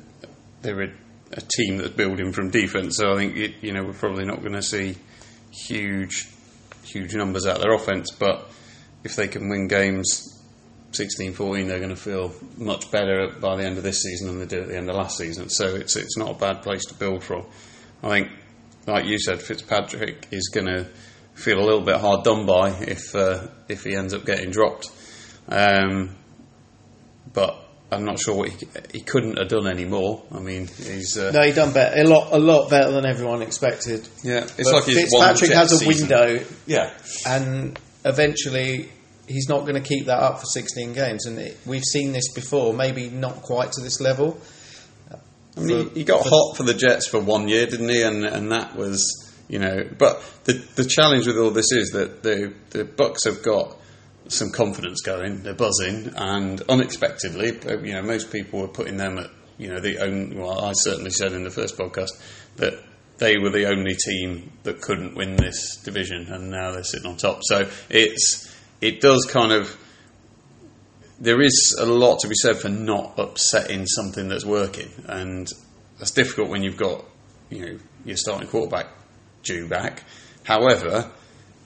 they're 0.62 0.82
a, 0.82 0.94
a 1.34 1.42
team 1.42 1.78
that's 1.78 1.94
building 1.94 2.34
from 2.34 2.50
defence, 2.50 2.98
so 2.98 3.14
I 3.14 3.16
think 3.16 3.38
it, 3.38 3.56
you 3.62 3.74
know 3.74 3.84
we're 3.84 3.94
probably 3.94 4.26
not 4.26 4.42
going 4.42 4.54
to 4.54 4.62
see 4.62 4.96
huge 5.52 6.28
huge 6.84 7.16
numbers 7.16 7.46
out 7.46 7.58
of 7.58 7.62
their 7.62 7.74
offence, 7.74 8.12
but 8.12 8.50
if 9.04 9.16
they 9.16 9.28
can 9.28 9.50
win 9.50 9.68
games 9.68 10.40
16 10.92 11.34
14, 11.34 11.68
they're 11.68 11.78
going 11.78 11.90
to 11.90 11.96
feel 11.96 12.34
much 12.58 12.90
better 12.92 13.30
by 13.40 13.56
the 13.56 13.64
end 13.64 13.78
of 13.78 13.84
this 13.84 14.02
season 14.02 14.28
than 14.28 14.40
they 14.40 14.46
did 14.46 14.64
at 14.64 14.70
the 14.70 14.78
end 14.78 14.90
of 14.90 14.96
last 14.96 15.18
season. 15.18 15.50
So 15.50 15.76
it's, 15.76 15.96
it's 15.96 16.18
not 16.18 16.32
a 16.32 16.34
bad 16.34 16.64
place 16.64 16.84
to 16.86 16.94
build 16.96 17.24
from. 17.24 17.46
I 18.02 18.10
think, 18.10 18.32
like 18.88 19.06
you 19.06 19.20
said, 19.20 19.42
Fitzpatrick 19.42 20.28
is 20.32 20.50
going 20.54 20.68
to 20.68 20.86
feel 21.34 21.60
a 21.60 21.66
little 21.66 21.82
bit 21.82 21.98
hard 21.98 22.24
done 22.24 22.46
by 22.46 22.70
if, 22.82 23.16
uh, 23.16 23.48
if 23.68 23.84
he 23.84 23.96
ends 23.96 24.14
up 24.14 24.26
getting 24.26 24.52
dropped. 24.52 24.90
Um, 25.48 26.16
but 27.34 27.58
I'm 27.92 28.06
not 28.06 28.20
sure 28.20 28.36
what 28.36 28.50
he, 28.50 28.68
he 28.94 29.02
couldn't 29.02 29.38
have 29.38 29.48
done 29.48 29.68
any 29.68 29.86
more. 29.86 30.24
I 30.32 30.40
mean, 30.40 30.68
he's 30.68 31.18
uh, 31.18 31.32
No, 31.32 31.42
he 31.44 31.52
done 31.54 31.74
better, 31.74 32.02
a 32.02 32.04
lot, 32.04 32.34
a 32.34 32.40
lot 32.40 32.70
better 32.70 32.92
than 32.92 33.06
everyone 33.06 33.42
expected. 33.42 34.08
yeah. 34.24 34.44
It's 34.58 34.70
But 34.70 34.74
like 34.74 34.84
Fitzpatrick 34.84 35.52
has 35.52 35.72
a 35.72 35.78
season. 35.78 36.10
window, 36.10 36.46
Yeah, 36.66 36.94
and 37.26 37.80
eventually 38.06 38.90
he's 39.28 39.48
not 39.48 39.62
going 39.62 39.76
to 39.76 39.82
keep 39.88 40.08
that 40.08 40.20
up 40.20 40.40
for 40.40 40.46
16 40.46 40.94
games. 40.94 41.26
And 41.26 41.38
it, 41.40 41.58
we've 41.66 41.84
seen 41.84 42.12
this 42.14 42.32
before, 42.34 42.74
maybe 42.74 43.10
not 43.10 43.42
quite 43.44 43.72
to 43.74 43.82
this 43.82 44.02
level. 44.02 44.40
I 45.60 45.64
mean, 45.64 45.90
he, 45.90 46.00
he 46.00 46.04
got 46.04 46.26
hot 46.26 46.58
for 46.58 46.64
the 46.64 46.74
Jets 46.74 47.08
for 47.08 47.20
one 47.20 47.48
year, 47.48 47.66
didn't 47.66 47.90
he? 47.90 48.02
And 48.02 48.26
and 48.26 48.52
that 48.52 48.76
was, 48.76 49.34
you 49.48 49.60
know. 49.60 49.88
But 49.98 50.22
the 50.46 50.54
the 50.76 50.86
challenge 50.86 51.28
with 51.28 51.38
all 51.38 51.52
this 51.52 51.72
is 51.72 51.90
that 51.92 52.24
the 52.24 52.54
the 52.72 52.86
Bucs 52.86 53.26
have 53.26 53.44
got 53.44 53.76
some 54.28 54.52
confidence 54.52 55.02
going. 55.02 55.44
They're 55.44 55.54
buzzing, 55.54 56.14
and 56.16 56.62
unexpectedly, 56.70 57.60
you 57.88 57.94
know, 57.94 58.02
most 58.02 58.32
people 58.32 58.62
were 58.62 58.68
putting 58.68 58.98
them 58.98 59.18
at, 59.18 59.30
you 59.58 59.70
know, 59.70 59.80
the 59.80 60.00
only. 60.00 60.38
Well, 60.38 60.60
I 60.60 60.74
certainly 60.74 61.12
said 61.12 61.34
in 61.34 61.44
the 61.44 61.52
first 61.52 61.78
podcast 61.78 62.12
that 62.58 62.74
they 63.18 63.38
were 63.38 63.50
the 63.50 63.68
only 63.68 63.96
team 63.96 64.52
that 64.64 64.82
couldn't 64.82 65.16
win 65.16 65.36
this 65.36 65.78
division, 65.78 66.28
and 66.32 66.50
now 66.50 66.72
they're 66.72 66.84
sitting 66.84 67.10
on 67.10 67.18
top. 67.18 67.40
So 67.44 67.70
it's 67.90 68.56
it 68.82 69.02
does 69.02 69.28
kind 69.30 69.52
of 69.52 69.78
there 71.20 71.42
is 71.42 71.76
a 71.80 71.86
lot 71.86 72.20
to 72.20 72.28
be 72.28 72.36
said 72.36 72.58
for 72.58 72.70
not 72.70 73.18
upsetting 73.18 73.86
something 73.86 74.28
that's 74.30 74.46
working, 74.46 74.90
and 75.08 75.48
that's 75.98 76.12
difficult 76.12 76.50
when 76.50 76.64
you've 76.64 76.78
got 76.78 77.04
you 77.50 77.66
know 77.66 77.80
your 78.06 78.18
starting 78.18 78.48
quarterback 78.48 78.88
due 79.44 79.68
back. 79.68 80.04
However, 80.44 81.12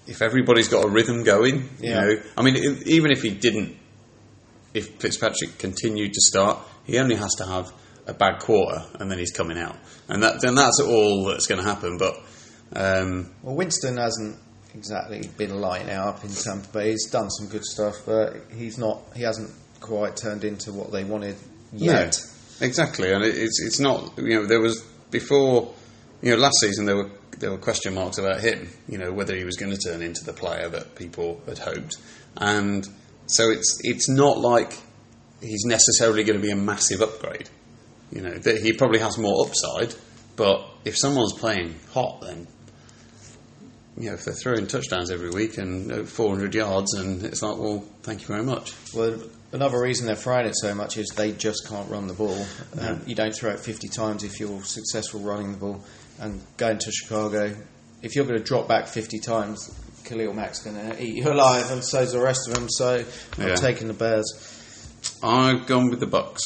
if 0.07 0.21
everybody's 0.21 0.67
got 0.67 0.83
a 0.83 0.89
rhythm 0.89 1.23
going, 1.23 1.69
Yeah. 1.79 2.05
you 2.05 2.15
know, 2.15 2.21
I 2.37 2.41
mean, 2.41 2.55
if, 2.57 2.85
even 2.87 3.11
if 3.11 3.21
he 3.21 3.29
didn't, 3.29 3.77
if 4.73 4.95
Fitzpatrick 4.99 5.57
continued 5.59 6.13
to 6.13 6.21
start, 6.21 6.59
he 6.85 6.97
only 6.99 7.15
has 7.15 7.33
to 7.35 7.45
have 7.45 7.71
a 8.07 8.13
bad 8.13 8.39
quarter, 8.39 8.83
and 8.99 9.09
then 9.09 9.17
he's 9.19 9.31
coming 9.31 9.57
out, 9.57 9.77
and 10.09 10.23
that 10.23 10.41
then 10.41 10.55
that's 10.55 10.79
all 10.81 11.25
that's 11.25 11.47
going 11.47 11.61
to 11.61 11.67
happen. 11.67 11.97
But 11.97 12.15
um, 12.75 13.31
Well, 13.43 13.55
Winston 13.55 13.97
hasn't 13.97 14.39
exactly 14.75 15.29
been 15.37 15.59
lighting 15.59 15.89
up 15.89 16.23
in 16.23 16.31
Tampa 16.31 16.67
Bay. 16.69 16.91
He's 16.91 17.09
done 17.09 17.29
some 17.29 17.47
good 17.47 17.63
stuff, 17.63 17.95
but 18.05 18.35
he's 18.55 18.77
not. 18.77 19.01
He 19.15 19.23
hasn't 19.23 19.51
quite 19.79 20.15
turned 20.15 20.43
into 20.43 20.71
what 20.71 20.91
they 20.91 21.03
wanted 21.03 21.35
yet. 21.71 22.19
No, 22.59 22.65
exactly, 22.65 23.11
and 23.11 23.23
it's 23.23 23.61
it's 23.61 23.79
not. 23.79 24.17
You 24.17 24.41
know, 24.41 24.45
there 24.47 24.61
was 24.61 24.81
before. 25.11 25.73
You 26.21 26.31
know, 26.31 26.37
last 26.37 26.59
season 26.61 26.85
there 26.85 26.95
were 26.95 27.11
there 27.39 27.51
were 27.51 27.57
question 27.57 27.93
marks 27.93 28.17
about 28.17 28.39
him. 28.39 28.69
You 28.87 28.97
know, 28.97 29.11
whether 29.11 29.35
he 29.35 29.43
was 29.43 29.57
going 29.57 29.71
to 29.71 29.77
turn 29.77 30.01
into 30.01 30.23
the 30.23 30.33
player 30.33 30.69
that 30.69 30.95
people 30.95 31.41
had 31.45 31.57
hoped, 31.57 31.97
and 32.37 32.87
so 33.27 33.49
it's 33.49 33.79
it's 33.83 34.09
not 34.09 34.39
like 34.39 34.77
he's 35.41 35.65
necessarily 35.65 36.23
going 36.23 36.39
to 36.39 36.45
be 36.45 36.51
a 36.51 36.55
massive 36.55 37.01
upgrade. 37.01 37.49
You 38.11 38.21
know, 38.21 38.37
that 38.37 38.61
he 38.61 38.73
probably 38.73 38.99
has 38.99 39.17
more 39.17 39.45
upside, 39.45 39.95
but 40.35 40.63
if 40.85 40.97
someone's 40.97 41.33
playing 41.33 41.75
hot, 41.91 42.21
then 42.21 42.47
you 43.97 44.09
know 44.09 44.13
if 44.15 44.25
they're 44.25 44.33
throwing 44.33 44.67
touchdowns 44.67 45.11
every 45.11 45.29
week 45.29 45.57
and 45.57 45.91
uh, 45.91 46.03
400 46.03 46.53
yards, 46.55 46.93
and 46.93 47.23
it's 47.23 47.41
like, 47.41 47.57
well, 47.57 47.85
thank 48.03 48.21
you 48.21 48.27
very 48.27 48.43
much. 48.43 48.73
Well, 48.93 49.19
another 49.51 49.79
reason 49.79 50.05
they're 50.07 50.15
throwing 50.15 50.45
it 50.47 50.55
so 50.55 50.73
much 50.73 50.97
is 50.97 51.07
they 51.15 51.31
just 51.31 51.67
can't 51.67 51.89
run 51.89 52.07
the 52.07 52.13
ball. 52.13 52.45
Um, 52.79 53.01
you 53.05 53.15
don't 53.15 53.33
throw 53.35 53.51
it 53.51 53.59
50 53.59 53.87
times 53.89 54.23
if 54.23 54.39
you're 54.39 54.63
successful 54.63 55.19
running 55.21 55.51
the 55.51 55.57
ball. 55.57 55.83
And 56.19 56.41
going 56.57 56.77
to 56.79 56.91
Chicago, 56.91 57.55
if 58.01 58.15
you're 58.15 58.25
going 58.25 58.37
to 58.37 58.43
drop 58.43 58.67
back 58.67 58.87
50 58.87 59.19
times, 59.19 59.73
Khalil 60.05 60.33
Mack's 60.33 60.59
going 60.63 60.75
to 60.75 61.01
eat 61.03 61.15
you 61.15 61.31
alive, 61.31 61.71
and 61.71 61.83
so's 61.83 62.11
the 62.13 62.19
rest 62.21 62.47
of 62.47 62.55
them. 62.55 62.67
So 62.69 63.03
I'm 63.37 63.47
Yeah. 63.47 63.55
taking 63.55 63.87
the 63.87 63.93
Bears. 63.93 64.31
I've 65.23 65.65
gone 65.65 65.89
with 65.89 65.99
the 65.99 66.05
Bucs. 66.07 66.39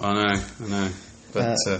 I 0.00 0.12
know, 0.12 0.42
I 0.64 0.68
know, 0.68 0.90
but 1.32 1.56
uh, 1.68 1.78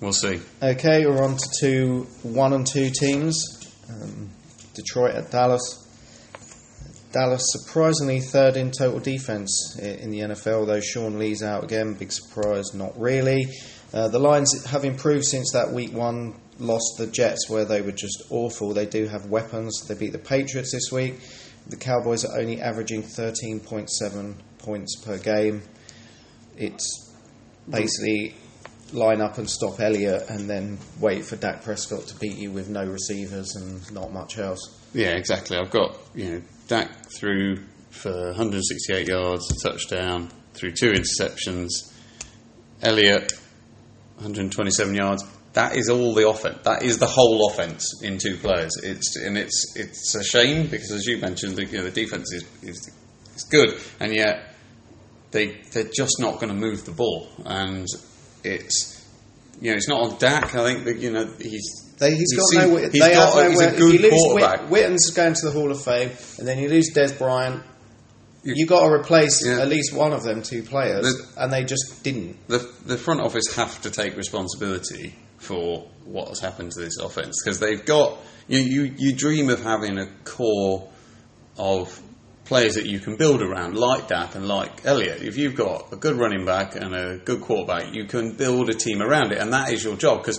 we'll 0.00 0.12
see. 0.12 0.40
Okay, 0.62 1.06
we're 1.06 1.22
on 1.22 1.36
to 1.36 1.48
two 1.60 2.06
one 2.22 2.52
and 2.52 2.66
two 2.66 2.90
teams. 2.90 3.36
Um, 3.88 4.30
Detroit 4.74 5.14
at 5.14 5.30
Dallas. 5.30 5.82
Dallas 7.12 7.42
surprisingly 7.46 8.20
third 8.20 8.56
in 8.56 8.70
total 8.70 9.00
defense 9.00 9.78
in 9.80 10.10
the 10.10 10.20
NFL, 10.20 10.66
though 10.66 10.80
Sean 10.80 11.18
Lee's 11.18 11.42
out 11.42 11.64
again. 11.64 11.94
Big 11.94 12.12
surprise, 12.12 12.74
not 12.74 12.98
really. 13.00 13.46
Uh, 13.94 14.08
the 14.08 14.18
Lions 14.18 14.66
have 14.66 14.84
improved 14.84 15.24
since 15.24 15.52
that 15.52 15.72
week 15.72 15.92
one 15.92 16.38
lost 16.58 16.96
the 16.98 17.06
Jets, 17.06 17.48
where 17.48 17.64
they 17.64 17.80
were 17.80 17.92
just 17.92 18.24
awful. 18.30 18.74
They 18.74 18.86
do 18.86 19.06
have 19.06 19.26
weapons. 19.26 19.82
They 19.88 19.94
beat 19.94 20.12
the 20.12 20.18
Patriots 20.18 20.72
this 20.72 20.90
week. 20.92 21.20
The 21.68 21.76
Cowboys 21.76 22.24
are 22.24 22.38
only 22.38 22.60
averaging 22.60 23.02
13.7 23.02 24.34
points 24.58 25.00
per 25.04 25.18
game. 25.18 25.62
It's 26.56 27.14
basically 27.68 28.34
line 28.92 29.20
up 29.20 29.38
and 29.38 29.48
stop 29.48 29.80
Elliott 29.80 30.28
and 30.28 30.48
then 30.48 30.78
wait 31.00 31.24
for 31.24 31.36
Dak 31.36 31.62
Prescott 31.62 32.06
to 32.08 32.16
beat 32.16 32.36
you 32.36 32.50
with 32.50 32.68
no 32.68 32.84
receivers 32.84 33.54
and 33.56 33.90
not 33.92 34.12
much 34.12 34.38
else. 34.38 34.60
Yeah, 34.94 35.10
exactly. 35.10 35.56
I've 35.56 35.70
got 35.70 35.98
you 36.14 36.30
know 36.30 36.42
Dak 36.68 37.10
through 37.10 37.58
for 37.90 38.26
168 38.26 39.08
yards, 39.08 39.50
a 39.50 39.68
touchdown, 39.68 40.30
through 40.54 40.72
two 40.72 40.92
interceptions. 40.92 41.92
Elliott 42.82 43.32
127 44.16 44.94
yards. 44.94 45.24
That 45.54 45.76
is 45.76 45.88
all 45.88 46.14
the 46.14 46.28
offense. 46.28 46.58
That 46.64 46.82
is 46.82 46.98
the 46.98 47.06
whole 47.06 47.48
offense 47.50 48.02
in 48.02 48.18
two 48.18 48.36
players. 48.36 48.72
It's 48.82 49.16
and 49.16 49.38
it's 49.38 49.74
it's 49.74 50.14
a 50.14 50.22
shame 50.22 50.68
because 50.68 50.90
as 50.90 51.06
you 51.06 51.18
mentioned, 51.18 51.56
the, 51.56 51.64
you 51.64 51.78
know, 51.78 51.84
the 51.84 51.90
defense 51.90 52.30
is, 52.32 52.44
is 52.62 52.90
is 53.34 53.44
good, 53.44 53.80
and 53.98 54.14
yet 54.14 54.54
they 55.30 55.58
they're 55.72 55.90
just 55.94 56.16
not 56.20 56.34
going 56.34 56.48
to 56.48 56.54
move 56.54 56.84
the 56.84 56.92
ball, 56.92 57.28
and 57.46 57.86
it's 58.46 59.04
you 59.60 59.70
know 59.70 59.76
it's 59.76 59.88
not 59.88 60.00
on 60.12 60.18
Dak. 60.18 60.54
I 60.54 60.64
think 60.72 60.84
that 60.84 60.98
you 60.98 61.10
know 61.12 61.26
he's 61.38 61.82
They, 61.98 62.10
he's 62.10 62.18
He's 62.32 62.36
got 62.36 62.46
seen- 62.48 62.74
no. 62.74 62.76
he's 62.76 62.90
they 62.92 62.98
got- 63.14 63.34
have 63.34 63.50
he's 63.50 63.60
a 63.60 63.70
good 63.76 64.10
quarterback. 64.10 64.70
Witten's 64.70 65.10
going 65.12 65.34
to 65.34 65.46
the 65.46 65.50
Hall 65.52 65.70
of 65.70 65.82
Fame, 65.82 66.10
and 66.38 66.46
then 66.46 66.58
you 66.58 66.68
lose 66.68 66.92
Dez 66.94 67.16
Bryant. 67.18 67.62
You- 68.44 68.54
You 68.56 68.66
got 68.66 68.86
to 68.86 68.92
replace 68.92 69.44
Yeah. 69.44 69.60
at 69.60 69.68
least 69.68 69.92
one 69.94 70.12
of 70.12 70.22
them 70.22 70.42
two 70.42 70.62
players, 70.62 71.04
The- 71.06 71.42
and 71.42 71.52
they 71.52 71.64
just 71.64 72.02
didn't. 72.02 72.36
the 72.48 72.68
the 72.84 72.98
front 72.98 73.20
office 73.20 73.54
have 73.54 73.80
to 73.82 73.90
take 73.90 74.16
responsibility 74.16 75.14
for 75.38 75.86
what 76.04 76.28
has 76.28 76.38
happened 76.40 76.70
to 76.72 76.80
this 76.80 76.98
offense 76.98 77.36
because 77.42 77.58
they've 77.58 77.84
got 77.84 78.18
you, 78.48 78.58
you 78.60 78.94
you 78.96 79.12
dream 79.14 79.48
of 79.50 79.62
having 79.62 79.98
a 79.98 80.06
core 80.24 80.88
of 81.58 82.00
players 82.46 82.76
that 82.76 82.86
you 82.86 82.98
can 83.00 83.16
build 83.16 83.42
around 83.42 83.76
like 83.76 84.08
Dak 84.08 84.34
and 84.34 84.46
like 84.46 84.84
Elliott. 84.86 85.22
If 85.22 85.36
you've 85.36 85.54
got 85.54 85.92
a 85.92 85.96
good 85.96 86.16
running 86.16 86.44
back 86.44 86.76
and 86.76 86.94
a 86.94 87.18
good 87.18 87.40
quarterback, 87.42 87.92
you 87.92 88.04
can 88.04 88.32
build 88.32 88.70
a 88.70 88.74
team 88.74 89.02
around 89.02 89.32
it, 89.32 89.38
and 89.38 89.52
that 89.52 89.72
is 89.72 89.84
your 89.84 89.96
job. 89.96 90.18
Because 90.22 90.38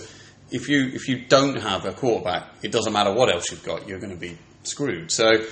if 0.50 0.68
you 0.68 0.90
if 0.92 1.08
you 1.08 1.26
don't 1.26 1.60
have 1.60 1.84
a 1.84 1.92
quarterback, 1.92 2.48
it 2.62 2.72
doesn't 2.72 2.92
matter 2.92 3.12
what 3.12 3.32
else 3.32 3.50
you've 3.50 3.64
got, 3.64 3.86
you're 3.86 4.00
going 4.00 4.14
to 4.14 4.20
be 4.20 4.36
screwed. 4.62 5.12
So 5.12 5.44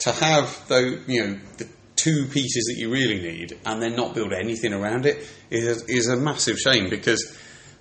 to 0.00 0.12
have 0.12 0.66
though 0.68 0.98
you 1.06 1.26
know 1.26 1.38
the 1.58 1.68
two 1.96 2.26
pieces 2.26 2.64
that 2.64 2.80
you 2.80 2.90
really 2.90 3.20
need 3.20 3.58
and 3.66 3.82
then 3.82 3.94
not 3.94 4.14
build 4.14 4.32
anything 4.32 4.72
around 4.72 5.04
it 5.04 5.28
is 5.50 5.82
is 5.84 6.08
a 6.08 6.16
massive 6.16 6.56
shame 6.56 6.88
because 6.88 7.36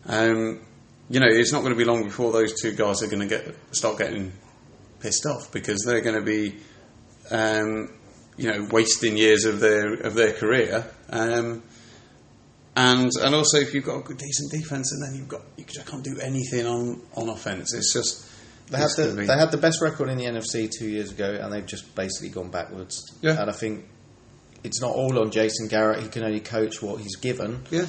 um, 0.05 0.59
you 1.09 1.19
know 1.21 1.27
it's 1.29 1.53
not 1.53 1.61
going 1.61 1.71
to 1.71 1.77
be 1.77 1.85
long 1.85 2.03
before 2.03 2.33
those 2.33 2.59
two 2.61 2.73
guys 2.73 3.01
are 3.01 3.07
going 3.07 3.21
to 3.21 3.27
get 3.27 3.55
start 3.71 3.97
getting 3.97 4.33
pissed 4.99 5.25
off 5.25 5.49
because 5.53 5.81
they're 5.85 6.01
going 6.01 6.15
to 6.15 6.21
be 6.21 6.57
um, 7.31 7.89
you 8.37 8.51
know 8.51 8.67
wasting 8.71 9.17
years 9.17 9.45
of 9.45 9.59
their 9.59 9.93
of 9.93 10.13
their 10.15 10.33
career 10.33 10.85
um, 11.09 11.63
and 12.75 13.11
and 13.21 13.35
also 13.35 13.57
if 13.57 13.73
you've 13.73 13.85
got 13.85 13.97
a 13.97 14.01
good 14.03 14.17
decent 14.17 14.51
defense 14.51 14.91
and 14.91 15.03
then 15.03 15.15
you've 15.19 15.27
got 15.27 15.41
you 15.57 15.65
can't 15.65 16.03
do 16.03 16.17
anything 16.21 16.65
on 16.65 17.01
on 17.15 17.29
offense 17.29 17.73
it's 17.73 17.93
just 17.93 18.25
They 18.69 18.77
had 18.77 18.89
the 18.95 19.15
be- 19.15 19.25
they 19.25 19.37
had 19.37 19.51
the 19.51 19.57
best 19.57 19.81
record 19.81 20.09
in 20.09 20.17
the 20.17 20.25
NFC 20.25 20.69
two 20.69 20.87
years 20.87 21.11
ago, 21.11 21.39
and 21.41 21.51
they've 21.51 21.65
just 21.65 21.95
basically 21.95 22.29
gone 22.29 22.51
backwards. 22.51 23.17
Yeah. 23.19 23.41
And 23.41 23.49
I 23.49 23.53
think 23.53 23.85
it's 24.63 24.79
not 24.79 24.91
all 24.91 25.17
on 25.17 25.31
Jason 25.31 25.67
Garrett. 25.67 26.03
He 26.03 26.09
can 26.09 26.23
only 26.23 26.39
coach 26.39 26.79
what 26.81 27.01
he's 27.01 27.15
given, 27.15 27.63
yeah 27.71 27.85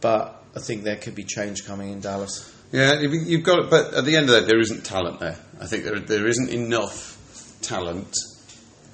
but 0.00 0.42
I 0.56 0.60
think 0.60 0.82
there 0.82 0.96
could 0.96 1.14
be 1.14 1.24
change 1.24 1.64
coming 1.64 1.92
in 1.92 2.00
Dallas. 2.00 2.50
Yeah, 2.72 3.00
you've 3.00 3.14
you've 3.28 3.44
got 3.44 3.58
it, 3.60 3.70
but 3.70 3.94
at 3.94 4.04
the 4.04 4.16
end 4.16 4.28
of 4.28 4.34
that, 4.34 4.46
there 4.46 4.58
isn't 4.60 4.84
talent 4.84 5.20
there. 5.20 5.36
I 5.60 5.66
think 5.66 5.84
there 5.84 6.00
there 6.00 6.26
isn't 6.26 6.48
enough 6.50 7.16
talent 7.62 8.12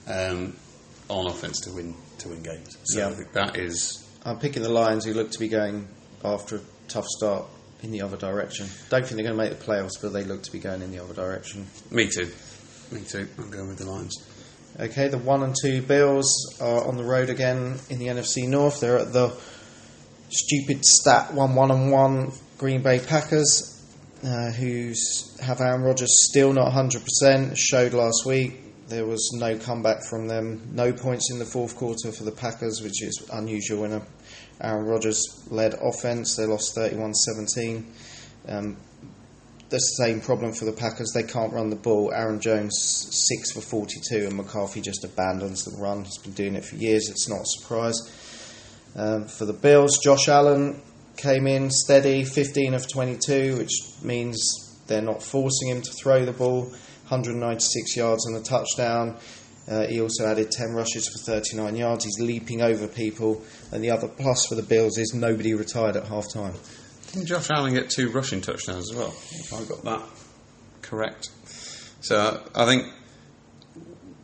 um, 0.09 0.57
on 1.09 1.27
offense 1.31 1.61
to 1.61 1.73
win 1.73 1.95
to 2.19 2.29
win 2.29 2.43
games. 2.43 2.77
So 2.85 3.01
Yeah. 3.01 3.09
I 3.09 3.13
think 3.15 3.33
that 3.33 3.57
is 3.57 4.05
I'm 4.25 4.39
picking 4.39 4.63
the 4.63 4.69
Lions, 4.69 5.05
who 5.05 5.15
look 5.15 5.31
to 5.31 5.39
be 5.39 5.49
going 5.49 5.89
after 6.25 6.57
a 6.57 6.61
tough 6.89 7.07
start 7.07 7.47
in 7.83 7.93
the 7.93 8.03
other 8.03 8.17
direction. 8.17 8.67
Don't 8.91 9.07
think 9.07 9.17
they're 9.17 9.33
going 9.33 9.39
to 9.39 9.51
make 9.51 9.59
the 9.59 9.65
playoffs, 9.65 10.01
but 10.03 10.13
they 10.13 10.25
look 10.25 10.43
to 10.43 10.53
be 10.53 10.59
going 10.59 10.83
in 10.83 10.91
the 10.91 10.99
other 10.99 11.15
direction. 11.15 11.67
me 11.91 12.09
too. 12.09 12.29
Me 12.91 13.03
too. 13.03 13.29
I'm 13.39 13.51
going 13.51 13.69
with 13.69 13.79
the 13.79 13.87
Lions. 13.87 14.17
Okay, 14.81 15.09
the 15.09 15.19
one 15.19 15.43
and 15.43 15.55
two 15.63 15.83
Bills 15.83 16.57
are 16.61 16.87
on 16.87 16.97
the 16.97 17.05
road 17.05 17.31
again 17.31 17.79
in 17.91 17.99
the 17.99 18.07
NFC 18.07 18.49
North. 18.49 18.81
They're 18.81 18.99
at 18.99 19.13
the 19.13 19.33
stupid 20.31 20.85
stat 20.85 21.33
one 21.33 21.55
one 21.55 21.71
and 21.71 21.91
one 21.91 22.33
Green 22.59 22.83
Bay 22.83 22.99
Packers, 22.99 23.83
uh, 24.25 24.51
who 24.53 24.93
have 25.41 25.61
Aaron 25.61 25.83
Rodgers 25.83 26.29
still 26.29 26.53
not 26.53 26.73
100%. 26.73 27.57
Showed 27.57 27.93
last 27.93 28.25
week 28.27 28.61
there 28.89 29.07
was 29.07 29.31
no 29.35 29.59
comeback 29.59 30.03
from 30.03 30.29
them. 30.29 30.71
No 30.73 30.93
points 30.93 31.31
in 31.31 31.39
the 31.39 31.45
fourth 31.45 31.77
quarter 31.77 32.11
for 32.11 32.25
the 32.25 32.33
Packers, 32.33 32.81
which 32.83 33.03
is 33.03 33.29
unusual 33.33 33.85
in 33.85 33.93
a 33.93 34.03
Aaron 34.61 34.87
Rodgers 34.87 35.23
led 35.51 35.75
offense. 35.75 36.37
They 36.37 36.47
lost 36.47 36.75
31 36.75 37.15
17. 37.15 37.87
Um, 38.49 38.77
the 39.69 39.79
same 39.79 40.21
problem 40.21 40.53
for 40.53 40.65
the 40.65 40.73
Packers. 40.73 41.13
They 41.15 41.23
can't 41.23 41.53
run 41.53 41.71
the 41.71 41.77
ball. 41.77 42.13
Aaron 42.13 42.41
Jones, 42.41 42.75
6 43.11 43.53
for 43.53 43.61
42, 43.61 44.27
and 44.27 44.37
McCarthy 44.37 44.81
just 44.81 45.05
abandons 45.05 45.65
the 45.65 45.77
run. 45.77 46.05
He's 46.05 46.19
been 46.19 46.33
doing 46.33 46.55
it 46.57 46.65
for 46.65 46.77
years. 46.77 47.09
It's 47.11 47.29
not 47.29 47.43
a 47.43 47.47
surprise. 47.47 48.01
Um, 48.97 49.27
for 49.27 49.45
the 49.45 49.53
Bills, 49.53 49.99
Josh 50.03 50.29
Allen 50.29 50.81
came 51.17 51.47
in 51.47 51.71
steady, 51.71 52.25
15 52.25 52.75
of 52.75 52.91
22, 52.91 53.59
which 53.59 53.73
means 54.03 54.39
they're 54.87 55.03
not 55.03 55.23
forcing 55.23 55.69
him 55.69 55.83
to 55.83 55.93
throw 55.93 56.25
the 56.25 56.33
ball. 56.33 56.73
196 57.09 57.97
yards 57.97 58.27
and 58.27 58.37
a 58.37 58.41
touchdown. 58.41 59.17
Uh, 59.67 59.87
he 59.87 60.01
also 60.01 60.27
added 60.27 60.51
10 60.51 60.73
rushes 60.73 61.09
for 61.09 61.19
39 61.19 61.77
yards. 61.77 62.05
He's 62.05 62.19
leaping 62.21 62.63
over 62.63 62.89
people. 62.89 63.43
And 63.71 63.85
the 63.85 63.91
other 63.91 64.09
plus 64.09 64.47
for 64.47 64.55
the 64.55 64.63
Bills 64.63 64.97
is 64.99 65.13
nobody 65.15 65.55
retired 65.55 65.97
at 65.97 66.07
half 66.07 66.33
time. 66.33 66.55
Didn't 67.13 67.27
Josh 67.27 67.51
Allen 67.51 67.75
get 67.75 67.91
two 67.91 68.11
rushing 68.11 68.41
touchdowns 68.41 68.91
as 68.91 68.97
well? 68.97 69.15
If 69.31 69.53
I 69.53 69.65
got 69.65 69.85
that 69.85 70.03
correct. 70.83 71.31
So 72.01 72.43
I 72.55 72.65
think 72.65 72.87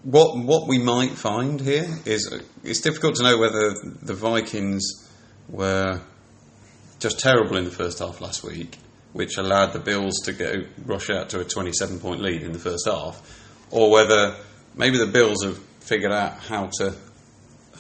what 0.03 0.37
what 0.37 0.68
we 0.68 0.79
might 0.79 1.12
find 1.12 1.61
here 1.61 1.87
is 2.05 2.33
it's 2.62 2.81
difficult 2.81 3.16
to 3.16 3.23
know 3.23 3.38
whether 3.38 3.75
the 4.03 4.14
Vikings 4.14 4.83
were 5.49 6.01
just 7.01 7.18
terrible 7.18 7.57
in 7.57 7.64
the 7.64 7.70
first 7.70 7.99
half 7.99 8.20
last 8.20 8.44
week, 8.44 8.79
which 9.14 9.38
allowed 9.38 9.72
the 9.72 9.79
Bills 9.79 10.20
to 10.24 10.33
go 10.33 10.64
rush 10.85 11.09
out 11.09 11.31
to 11.31 11.40
a 11.40 11.44
27 11.44 12.00
point 12.00 12.20
lead 12.20 12.42
in 12.42 12.53
the 12.53 12.59
first 12.59 12.87
half, 12.87 13.22
or 13.70 13.90
whether 13.90 14.37
maybe 14.74 14.98
the 14.98 15.07
Bills 15.07 15.42
have 15.44 15.57
figured 15.81 16.12
out 16.12 16.38
how 16.40 16.68
to 16.79 16.94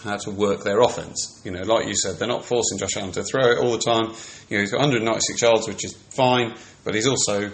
how 0.02 0.16
to 0.16 0.30
work 0.30 0.62
their 0.62 0.80
offense. 0.80 1.42
You 1.44 1.50
know, 1.50 1.62
like 1.62 1.86
you 1.88 1.96
said, 1.96 2.16
they're 2.16 2.28
not 2.28 2.44
forcing 2.44 2.78
Josh 2.78 2.96
Allen 2.96 3.12
to 3.12 3.24
throw 3.24 3.50
it 3.50 3.58
all 3.58 3.72
the 3.72 3.78
time. 3.78 4.14
You 4.48 4.56
know, 4.56 4.60
he's 4.60 4.70
got 4.70 4.80
196 4.80 5.42
yards, 5.42 5.66
which 5.66 5.84
is 5.84 5.94
fine, 5.94 6.54
but 6.84 6.94
he's 6.94 7.06
also 7.06 7.50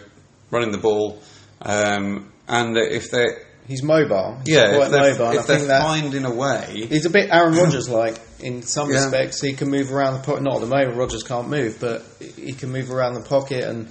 running 0.51 0.73
the 0.73 0.79
ball. 0.79 1.23
Um, 1.63 2.33
and 2.49 2.77
if 2.77 3.11
they're 3.11 3.50
He's 3.67 3.83
mobile. 3.83 4.39
He's 4.45 4.55
yeah, 4.57 4.75
quite 4.77 4.87
if 4.87 4.91
they're, 4.91 5.13
mobile. 5.13 5.31
if 5.31 5.39
I 5.39 5.43
think 5.43 5.47
they're 5.47 5.67
that 5.69 5.83
finding 5.83 6.25
a 6.25 6.35
way, 6.35 6.87
he's 6.89 7.07
a 7.07 7.11
bit 7.11 7.31
Aaron 7.31 7.55
Rodgers 7.57 7.89
like 7.89 8.19
in 8.41 8.63
some 8.63 8.91
Yeah. 8.91 9.03
respects. 9.05 9.41
He 9.41 9.53
can 9.53 9.71
move 9.71 9.93
around 9.93 10.15
the 10.15 10.21
pocket. 10.21 10.43
Not 10.43 10.57
at 10.57 10.61
the 10.63 10.67
moment, 10.67 10.97
Rodgers 10.97 11.23
can't 11.23 11.49
move, 11.49 11.79
but 11.81 12.03
he 12.37 12.53
can 12.53 12.71
move 12.73 12.91
around 12.91 13.15
the 13.15 13.23
pocket. 13.23 13.63
And 13.65 13.89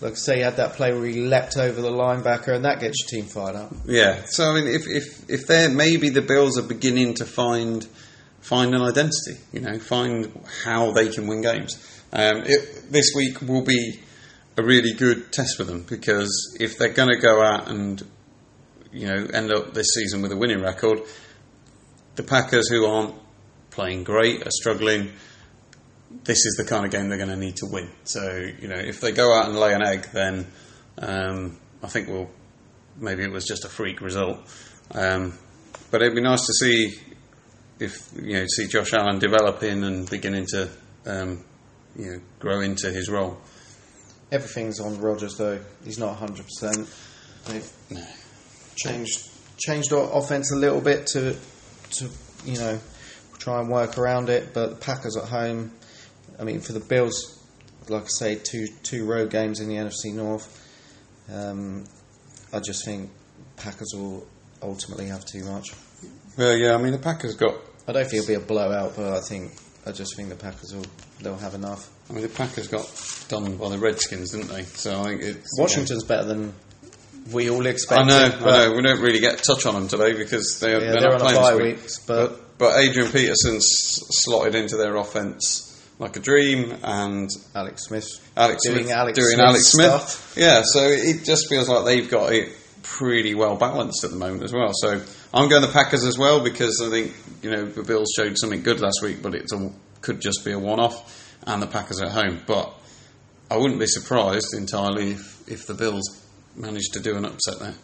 like 0.00 0.12
I 0.12 0.14
say, 0.16 0.36
he 0.36 0.42
had 0.42 0.56
that 0.56 0.74
play 0.74 0.92
where 0.92 1.04
he 1.04 1.20
leapt 1.20 1.56
over 1.58 1.80
the 1.82 1.90
linebacker, 1.90 2.54
and 2.54 2.64
that 2.64 2.80
gets 2.80 2.96
your 3.02 3.20
team 3.22 3.28
fired 3.28 3.56
up. 3.56 3.74
Yeah, 3.86 4.22
so 4.26 4.50
I 4.50 4.54
mean, 4.54 4.66
if 4.68 4.86
if 4.86 5.28
if 5.28 5.46
they're 5.46 5.68
maybe 5.68 6.08
the 6.08 6.22
Bills 6.22 6.56
are 6.58 6.62
beginning 6.62 7.14
to 7.14 7.26
find 7.26 7.86
find 8.40 8.74
an 8.74 8.80
identity, 8.80 9.36
you 9.52 9.60
know, 9.60 9.78
find 9.78 10.32
how 10.64 10.92
they 10.92 11.08
can 11.08 11.26
win 11.26 11.42
games. 11.42 11.76
Um, 12.12 12.44
it, 12.46 12.90
this 12.90 13.12
week 13.14 13.42
will 13.42 13.64
be 13.64 14.00
a 14.56 14.62
really 14.62 14.92
good 14.94 15.30
test 15.32 15.56
for 15.58 15.64
them 15.64 15.82
because 15.82 16.56
if 16.58 16.78
they're 16.78 16.88
going 16.94 17.10
to 17.10 17.18
go 17.18 17.42
out 17.42 17.68
and 17.68 18.02
you 18.92 19.06
know 19.06 19.26
end 19.32 19.52
up 19.52 19.74
this 19.74 19.88
season 19.94 20.22
with 20.22 20.32
a 20.32 20.36
winning 20.36 20.62
record, 20.62 21.00
the 22.16 22.22
Packers 22.22 22.68
who 22.68 22.86
aren't 22.86 23.14
playing 23.70 24.04
great 24.04 24.46
are 24.46 24.50
struggling. 24.50 25.12
This 26.24 26.46
is 26.46 26.54
the 26.56 26.64
kind 26.64 26.84
of 26.84 26.90
game 26.90 27.08
they're 27.08 27.18
going 27.18 27.30
to 27.30 27.36
need 27.36 27.56
to 27.56 27.66
win. 27.70 27.90
So 28.04 28.50
you 28.60 28.68
know, 28.68 28.76
if 28.76 29.00
they 29.00 29.12
go 29.12 29.32
out 29.32 29.48
and 29.48 29.58
lay 29.58 29.74
an 29.74 29.82
egg, 29.82 30.08
then 30.12 30.46
um, 30.98 31.58
I 31.82 31.88
think 31.88 32.08
we'll 32.08 32.30
maybe 32.96 33.22
it 33.22 33.30
was 33.30 33.44
just 33.44 33.64
a 33.64 33.68
freak 33.68 34.00
result. 34.00 34.38
Um, 34.92 35.34
but 35.90 36.02
it'd 36.02 36.14
be 36.14 36.22
nice 36.22 36.46
to 36.46 36.52
see 36.54 36.94
if 37.78 38.10
you 38.14 38.34
know 38.34 38.46
see 38.48 38.66
Josh 38.66 38.92
Allen 38.92 39.18
developing 39.18 39.84
and 39.84 40.08
beginning 40.08 40.46
to 40.46 40.68
um, 41.06 41.44
you 41.96 42.06
know 42.06 42.20
grow 42.38 42.60
into 42.60 42.90
his 42.90 43.08
role. 43.08 43.38
Everything's 44.30 44.80
on 44.80 45.00
Rodgers 45.00 45.36
though. 45.36 45.60
He's 45.84 45.98
not 45.98 46.20
100. 46.20 46.44
percent 46.44 46.88
They've 47.46 47.72
No. 47.90 48.04
Changed 48.78 49.28
changed 49.58 49.92
our 49.92 50.16
offense 50.16 50.52
a 50.52 50.56
little 50.56 50.80
bit 50.80 51.06
to 51.08 51.36
to 51.90 52.08
you 52.44 52.58
know 52.58 52.78
try 53.38 53.60
and 53.60 53.68
work 53.68 53.98
around 53.98 54.28
it. 54.28 54.54
But 54.54 54.70
the 54.70 54.76
Packers 54.76 55.16
at 55.16 55.24
home, 55.24 55.72
I 56.38 56.44
mean, 56.44 56.60
for 56.60 56.72
the 56.72 56.80
Bills, 56.80 57.42
like 57.88 58.04
I 58.04 58.08
say, 58.08 58.34
two 58.36 58.66
two 58.82 59.04
road 59.04 59.30
games 59.30 59.60
in 59.60 59.68
the 59.68 59.76
NFC 59.76 60.14
North. 60.14 60.64
Um, 61.32 61.84
I 62.52 62.60
just 62.60 62.84
think 62.84 63.10
Packers 63.56 63.92
will 63.94 64.26
ultimately 64.62 65.06
have 65.06 65.24
too 65.24 65.44
much. 65.44 65.74
Well, 66.36 66.56
yeah, 66.56 66.74
I 66.74 66.78
mean 66.78 66.92
the 66.92 66.98
Packers 66.98 67.34
got. 67.34 67.54
I 67.86 67.92
don't 67.92 68.04
think 68.04 68.22
it'll 68.22 68.28
be 68.38 68.42
a 68.42 68.46
blowout, 68.46 68.94
but 68.96 69.12
I 69.12 69.20
think 69.20 69.52
I 69.86 69.92
just 69.92 70.16
think 70.16 70.28
the 70.28 70.36
Packers 70.36 70.74
will 70.74 70.86
they'll 71.20 71.36
have 71.36 71.54
enough. 71.54 71.90
I 72.08 72.12
mean 72.12 72.22
the 72.22 72.28
Packers 72.28 72.68
got 72.68 72.90
done 73.28 73.56
by 73.56 73.68
the 73.70 73.78
Redskins, 73.78 74.32
didn't 74.32 74.48
they? 74.48 74.62
So 74.62 75.00
I 75.00 75.04
think 75.04 75.22
it's 75.22 75.58
Washington's 75.58 76.04
better 76.04 76.24
than 76.24 76.54
we 77.32 77.50
all 77.50 77.66
expect 77.66 78.00
I 78.00 78.04
know, 78.04 78.24
I 78.40 78.66
know. 78.68 78.72
We 78.74 78.82
don't 78.82 79.00
really 79.00 79.20
get 79.20 79.34
a 79.40 79.42
touch 79.42 79.66
on 79.66 79.74
them 79.74 79.88
today 79.88 80.14
because 80.16 80.58
they're, 80.60 80.80
Yeah, 80.82 80.92
they're, 80.92 81.00
they're 81.00 81.10
not 81.10 81.20
playing 81.20 81.40
bye 81.40 81.50
this 81.52 81.60
week. 81.60 81.76
weeks, 81.76 81.98
but 82.00 82.58
But 82.58 82.78
Adrian 82.80 83.10
Peterson's 83.10 83.66
slotted 84.10 84.54
into 84.54 84.76
their 84.76 84.96
offense 84.96 85.64
like 85.98 86.16
a 86.16 86.20
dream, 86.20 86.76
and 86.84 87.28
Alex 87.56 87.86
Smith 87.86 88.08
Alex 88.36 88.62
doing 88.64 88.84
Smith 88.84 88.90
Alex 88.96 89.18
doing 89.18 89.30
Smith 89.34 89.40
Alex 89.46 89.64
Smith. 89.66 89.86
stuff. 89.86 90.34
Yeah, 90.36 90.62
so 90.64 90.80
it 90.84 91.24
just 91.24 91.48
feels 91.48 91.68
like 91.68 91.84
they've 91.84 92.08
got 92.08 92.32
it 92.32 92.50
pretty 92.82 93.34
well 93.34 93.56
balanced 93.56 94.04
at 94.04 94.10
the 94.10 94.16
moment 94.16 94.44
as 94.44 94.52
well. 94.52 94.70
So 94.74 95.00
I'm 95.34 95.48
going 95.48 95.62
the 95.62 95.68
Packers 95.68 96.04
as 96.04 96.16
well 96.16 96.42
because 96.42 96.80
I 96.84 96.88
think 96.90 97.14
you 97.42 97.50
know 97.50 97.64
the 97.66 97.82
Bills 97.82 98.12
showed 98.16 98.38
something 98.38 98.62
good 98.62 98.80
last 98.80 99.00
week, 99.02 99.22
but 99.22 99.34
it 99.34 99.50
could 100.00 100.20
just 100.20 100.44
be 100.44 100.52
a 100.52 100.58
one-off, 100.58 101.36
and 101.46 101.60
the 101.60 101.66
Packers 101.66 102.00
are 102.00 102.06
at 102.06 102.12
home. 102.12 102.42
But 102.46 102.72
I 103.50 103.56
wouldn't 103.56 103.80
be 103.80 103.86
surprised 103.86 104.54
entirely 104.54 105.12
if, 105.12 105.48
if 105.48 105.66
the 105.66 105.74
Bills 105.74 106.24
managed 106.58 106.92
to 106.94 107.00
do 107.00 107.16
an 107.16 107.24
upset 107.24 107.58
there. 107.58 107.74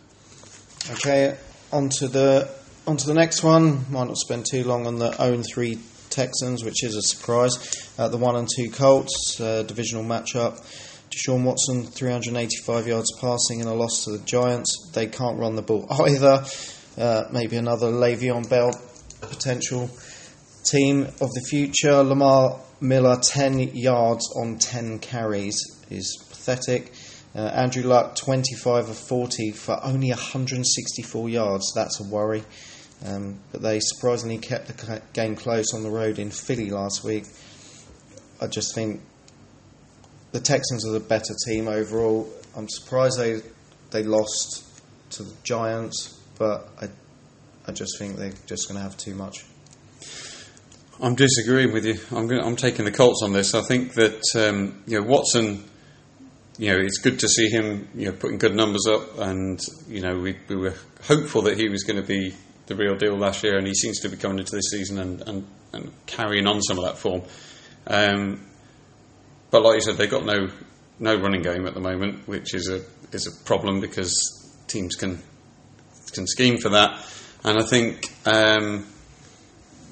Okay, 0.93 1.37
on 1.73 1.89
to 2.01 2.09
the 2.09 2.51
on 2.87 2.97
to 2.97 3.07
the 3.07 3.15
next 3.15 3.43
one. 3.43 3.91
Might 3.91 4.09
not 4.09 4.17
spend 4.19 4.47
too 4.51 4.65
long 4.65 4.87
on 4.87 4.99
the 4.99 5.13
0 5.13 5.43
3 5.43 5.79
Texans, 6.11 6.65
which 6.65 6.85
is 6.85 6.95
a 6.95 7.03
surprise. 7.03 7.93
Uh, 7.99 8.09
the 8.09 8.17
1 8.17 8.37
and 8.37 8.49
2 8.57 8.71
Colts, 8.71 9.41
uh, 9.41 9.63
divisional 9.63 10.05
matchup. 10.05 10.61
Deshaun 11.11 11.45
Watson, 11.45 11.85
385 11.85 12.87
yards 12.89 13.13
passing 13.21 13.61
in 13.61 13.67
a 13.67 13.75
loss 13.75 14.05
to 14.05 14.11
the 14.11 14.19
Giants. 14.25 14.91
They 14.95 15.07
can't 15.07 15.39
run 15.39 15.55
the 15.55 15.63
ball 15.63 15.87
either. 16.07 16.45
Uh, 16.99 17.25
maybe 17.33 17.57
another 17.57 17.91
Le'Veon 17.91 18.49
Bell 18.49 18.73
potential 19.21 19.91
team 20.65 21.03
of 21.21 21.31
the 21.33 21.47
future. 21.49 22.03
Lamar 22.03 22.61
Miller, 22.81 23.17
10 23.17 23.59
yards 23.75 24.29
on 24.37 24.59
10 24.59 24.99
carries 24.99 25.57
is 25.91 26.17
pathetic. 26.29 26.93
Uh, 27.35 27.41
Andrew 27.41 27.83
Luck, 27.83 28.15
25 28.15 28.91
of 28.91 28.97
40 28.97 29.51
for 29.51 29.79
only 29.83 30.11
164 30.11 31.29
yards. 31.29 31.73
That's 31.75 32.01
a 32.01 32.05
worry. 32.05 32.45
Um, 33.05 33.41
but 33.51 33.61
they 33.61 33.81
surprisingly 33.81 34.39
kept 34.39 34.69
the 34.69 35.03
game 35.13 35.35
close 35.35 35.75
on 35.75 35.83
the 35.83 35.91
road 35.91 36.19
in 36.19 36.31
Philly 36.31 36.71
last 36.71 37.03
week. 37.05 37.25
I 38.41 38.47
just 38.47 38.75
think 38.75 39.01
the 40.33 40.41
Texans 40.41 40.87
are 40.87 40.93
the 40.93 41.01
better 41.01 41.35
team 41.47 41.69
overall. 41.69 42.29
I'm 42.57 42.69
surprised 42.69 43.19
they 43.19 43.41
they 43.91 44.03
lost 44.03 44.65
to 45.11 45.23
the 45.23 45.35
Giants, 45.43 46.21
but 46.39 46.69
I 46.81 46.89
I 47.67 47.73
just 47.73 47.99
think 47.99 48.17
they're 48.17 48.33
just 48.47 48.69
going 48.69 48.77
to 48.77 48.83
have 48.83 48.97
too 48.97 49.15
much. 49.15 49.45
I'm 51.01 51.15
disagreeing 51.15 51.73
with 51.73 51.85
you. 51.85 51.99
I'm 52.11 52.27
going 52.27 52.43
I'm 52.43 52.57
taking 52.57 52.85
the 52.85 52.93
Colts 52.93 53.23
on 53.23 53.33
this. 53.33 53.55
I 53.55 53.63
think 53.63 53.95
that 53.95 54.23
um, 54.37 54.83
you 54.87 55.01
know 55.01 55.07
Watson. 55.07 55.65
You 56.59 56.73
know, 56.73 56.79
it's 56.79 56.99
good 56.99 57.19
to 57.21 57.29
see 57.29 57.49
him. 57.49 57.89
You 57.95 58.07
know, 58.07 58.13
putting 58.13 58.39
good 58.39 58.55
numbers 58.55 58.87
up, 58.89 59.19
and 59.19 59.61
you 59.89 60.01
know, 60.01 60.19
we, 60.19 60.37
we 60.49 60.57
were 60.57 60.75
hopeful 61.03 61.43
that 61.43 61.59
he 61.59 61.69
was 61.69 61.83
going 61.83 62.01
to 62.01 62.07
be 62.07 62.35
the 62.67 62.77
real 62.77 62.97
deal 62.97 63.17
last 63.17 63.43
year, 63.43 63.59
and 63.59 63.67
he 63.67 63.75
seems 63.75 64.01
to 64.01 64.09
be 64.09 64.17
coming 64.17 64.39
into 64.39 64.55
this 64.55 64.71
season 64.71 64.99
and, 64.99 65.21
and, 65.29 65.47
and 65.73 65.93
carrying 66.07 66.47
on 66.47 66.63
some 66.63 66.79
of 66.79 66.85
that 66.85 66.97
form. 66.97 67.23
Um, 67.87 68.47
but 69.51 69.63
like 69.63 69.75
you 69.75 69.81
said, 69.81 69.97
they've 69.97 70.11
got 70.11 70.25
no 70.25 70.49
no 70.99 71.17
running 71.17 71.43
game 71.43 71.67
at 71.67 71.75
the 71.75 71.81
moment, 71.81 72.27
which 72.29 72.55
is 72.55 72.69
a 72.69 72.83
is 73.13 73.27
a 73.27 73.45
problem 73.45 73.81
because 73.81 74.13
teams 74.69 74.95
can 74.95 75.23
can 76.13 76.27
scheme 76.27 76.59
for 76.59 76.71
that. 76.71 77.05
And 77.45 77.59
I 77.59 77.67
think, 77.67 78.11
um, 78.25 78.87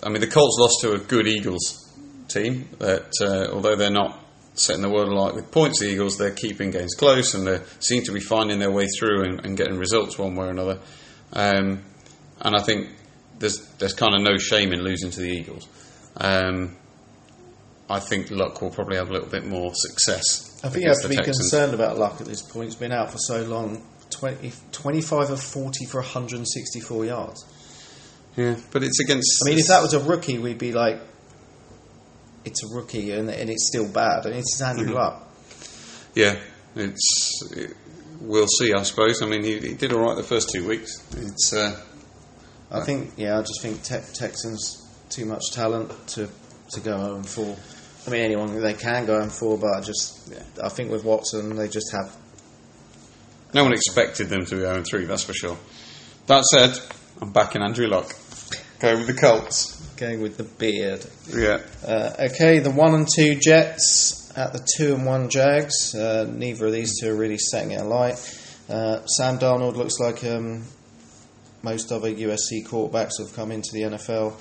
I 0.02 0.08
mean, 0.08 0.20
the 0.20 0.26
Colts 0.26 0.56
lost 0.58 0.80
to 0.82 0.92
a 0.92 0.98
good 0.98 1.26
Eagles 1.26 1.92
team 2.28 2.68
that, 2.78 3.10
uh, 3.20 3.52
although 3.52 3.76
they're 3.76 3.90
not 3.90 4.18
setting 4.54 4.82
the 4.82 4.90
world 4.90 5.08
alight 5.08 5.34
with 5.34 5.50
points. 5.50 5.80
The 5.80 5.86
Eagles 5.86 6.18
they're 6.18 6.30
keeping 6.30 6.70
games 6.70 6.94
close 6.94 7.34
and 7.34 7.46
they 7.46 7.60
seem 7.80 8.02
to 8.04 8.12
be 8.12 8.20
finding 8.20 8.58
their 8.58 8.70
way 8.70 8.86
through 8.98 9.24
and, 9.24 9.44
and 9.44 9.56
getting 9.56 9.78
results 9.78 10.18
one 10.18 10.34
way 10.34 10.46
or 10.46 10.50
another. 10.50 10.78
Um, 11.32 11.82
and 12.40 12.56
I 12.56 12.62
think 12.62 12.90
there's 13.38 13.66
there's 13.78 13.94
kind 13.94 14.14
of 14.14 14.22
no 14.22 14.38
shame 14.38 14.72
in 14.72 14.82
losing 14.82 15.10
to 15.10 15.20
the 15.20 15.30
Eagles. 15.30 15.68
Um, 16.16 16.76
I 17.88 18.00
think 18.00 18.30
Luck 18.30 18.60
will 18.62 18.70
probably 18.70 18.96
have 18.96 19.10
a 19.10 19.12
little 19.12 19.28
bit 19.28 19.44
more 19.44 19.72
success. 19.74 20.60
I 20.64 20.68
think 20.68 20.84
you 20.84 20.88
have 20.88 21.02
to 21.02 21.08
be 21.08 21.16
Texans. 21.16 21.38
concerned 21.38 21.74
about 21.74 21.98
luck 21.98 22.20
at 22.20 22.26
this 22.26 22.40
point. 22.40 22.66
He's 22.66 22.76
been 22.76 22.92
out 22.92 23.10
for 23.10 23.18
so 23.18 23.42
long. 23.42 23.82
20, 24.10 24.52
25 24.72 25.30
of 25.30 25.40
40 25.40 25.86
for 25.86 26.00
164 26.00 27.04
yards. 27.04 27.44
Yeah, 28.36 28.56
but 28.70 28.82
it's 28.82 29.00
against. 29.00 29.42
I 29.44 29.50
mean, 29.50 29.58
if 29.58 29.66
that 29.66 29.82
was 29.82 29.94
a 29.94 30.00
rookie, 30.00 30.38
we'd 30.38 30.58
be 30.58 30.72
like, 30.72 31.00
it's 32.44 32.62
a 32.64 32.74
rookie 32.74 33.12
and, 33.12 33.28
and 33.30 33.48
it's 33.50 33.68
still 33.68 33.88
bad. 33.90 34.26
And 34.26 34.34
it's 34.36 34.60
Andrew 34.60 34.88
Mhm. 34.88 34.94
Luck. 34.94 35.28
Yeah, 36.14 36.36
it's. 36.76 37.52
It, 37.56 37.76
we'll 38.20 38.46
see, 38.46 38.72
I 38.72 38.82
suppose. 38.82 39.22
I 39.22 39.26
mean, 39.26 39.42
he, 39.44 39.58
he 39.60 39.74
did 39.74 39.92
all 39.92 40.00
right 40.00 40.16
the 40.16 40.22
first 40.22 40.50
two 40.50 40.66
weeks. 40.66 41.02
It's. 41.16 41.52
Uh, 41.52 41.78
I 42.70 42.80
think, 42.80 43.12
yeah, 43.16 43.38
I 43.38 43.42
just 43.42 43.60
think 43.62 43.82
te- 43.82 44.12
Texans 44.14 44.78
too 45.10 45.24
much 45.26 45.50
talent 45.52 45.90
to 46.08 46.28
to 46.70 46.80
go 46.80 46.96
home 46.98 47.22
for. 47.24 47.56
I 48.06 48.10
mean, 48.10 48.22
anyone 48.22 48.60
they 48.60 48.74
can 48.74 49.06
go 49.06 49.20
home 49.20 49.30
for, 49.30 49.56
but 49.56 49.74
I 49.76 49.80
just, 49.80 50.28
Yeah. 50.32 50.42
I 50.64 50.68
think 50.70 50.90
with 50.90 51.04
Watson, 51.04 51.54
they 51.54 51.68
just 51.68 51.92
have. 51.92 52.10
no 53.54 53.62
one 53.62 53.72
expected 53.72 54.28
them 54.28 54.44
to 54.46 54.56
be 54.56 54.62
0 54.62 54.82
3, 54.82 55.04
that's 55.04 55.22
for 55.22 55.32
sure. 55.34 55.56
That 56.26 56.42
said, 56.46 56.76
I'm 57.20 57.30
backing 57.30 57.62
Andrew 57.62 57.86
Luck. 57.86 58.12
Go 58.80 58.96
with 58.96 59.06
the 59.06 59.14
Colts. 59.14 59.71
Going 60.02 60.20
with 60.20 60.36
the 60.36 60.42
beard. 60.42 61.06
Yeah. 61.32 61.60
Uh, 61.86 62.26
okay, 62.32 62.58
the 62.58 62.72
one 62.72 62.92
and 62.92 63.06
two 63.06 63.36
Jets 63.36 64.32
at 64.36 64.52
the 64.52 64.66
two 64.76 64.94
and 64.94 65.06
one 65.06 65.30
Jags. 65.30 65.94
Uh, 65.94 66.28
neither 66.28 66.66
of 66.66 66.72
these 66.72 67.00
two 67.00 67.10
are 67.10 67.14
really 67.14 67.38
setting 67.38 67.70
it 67.70 67.80
alight. 67.80 68.14
Uh, 68.68 69.06
Sam 69.06 69.38
Darnold 69.38 69.76
looks 69.76 70.00
like 70.00 70.24
um, 70.24 70.64
most 71.62 71.92
other 71.92 72.12
USC 72.12 72.66
quarterbacks 72.66 73.20
have 73.20 73.32
come 73.36 73.52
into 73.52 73.70
the 73.72 73.82
NFL. 73.82 74.34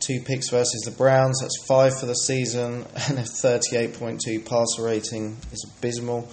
Two 0.00 0.20
picks 0.20 0.50
versus 0.50 0.82
the 0.82 0.90
Browns. 0.90 1.40
That's 1.40 1.64
five 1.66 1.98
for 1.98 2.04
the 2.04 2.12
season, 2.12 2.84
and 3.08 3.18
a 3.18 3.22
38.2 3.22 4.44
passer 4.44 4.82
rating 4.82 5.38
is 5.50 5.66
abysmal. 5.78 6.28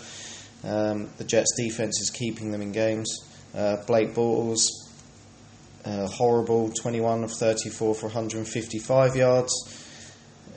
Um, 0.65 1.09
the 1.17 1.23
Jets' 1.23 1.55
defense 1.55 2.01
is 2.01 2.09
keeping 2.09 2.51
them 2.51 2.61
in 2.61 2.73
games. 2.73 3.17
Uh, 3.55 3.77
Blake 3.85 4.13
Bortles, 4.13 4.67
uh, 5.87 6.07
horrible, 6.07 6.69
21 6.71 7.23
of 7.23 7.31
34 7.31 7.95
for 7.95 8.07
155 8.07 9.15
yards 9.15 9.53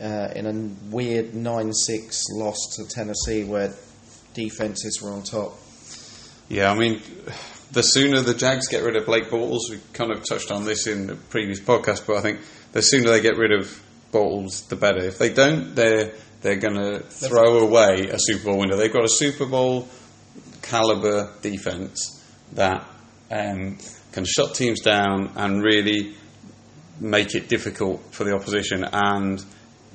uh, 0.00 0.28
in 0.34 0.46
a 0.46 0.92
weird 0.94 1.34
9 1.34 1.72
6 1.72 2.24
loss 2.32 2.58
to 2.76 2.86
Tennessee 2.88 3.44
where 3.44 3.72
defences 4.34 5.00
were 5.00 5.10
on 5.10 5.22
top. 5.22 5.56
Yeah, 6.48 6.72
I 6.72 6.74
mean, 6.74 7.00
the 7.70 7.82
sooner 7.82 8.20
the 8.20 8.34
Jags 8.34 8.66
get 8.66 8.82
rid 8.82 8.96
of 8.96 9.06
Blake 9.06 9.30
Bortles, 9.30 9.70
we 9.70 9.78
kind 9.92 10.10
of 10.10 10.24
touched 10.28 10.50
on 10.50 10.64
this 10.64 10.86
in 10.86 11.06
the 11.06 11.14
previous 11.14 11.60
podcast, 11.60 12.06
but 12.06 12.16
I 12.16 12.22
think 12.22 12.40
the 12.72 12.82
sooner 12.82 13.10
they 13.10 13.20
get 13.20 13.36
rid 13.36 13.52
of 13.52 13.80
Bortles, 14.12 14.66
the 14.68 14.74
better. 14.74 14.98
If 14.98 15.18
they 15.18 15.32
don't, 15.32 15.76
they're 15.76 16.12
they're 16.40 16.56
going 16.56 16.74
to 16.74 17.00
throw 17.00 17.58
away 17.58 18.08
a 18.08 18.16
Super 18.18 18.46
Bowl 18.46 18.58
window. 18.58 18.76
They've 18.76 18.92
got 18.92 19.04
a 19.04 19.10
Super 19.10 19.44
Bowl 19.44 19.88
caliber 20.62 21.34
defense 21.42 22.24
that 22.52 22.86
um, 23.30 23.76
can 24.12 24.24
shut 24.24 24.54
teams 24.54 24.80
down 24.80 25.30
and 25.36 25.62
really 25.62 26.14
make 27.00 27.34
it 27.34 27.48
difficult 27.48 28.02
for 28.12 28.24
the 28.24 28.34
opposition, 28.34 28.84
and 28.92 29.38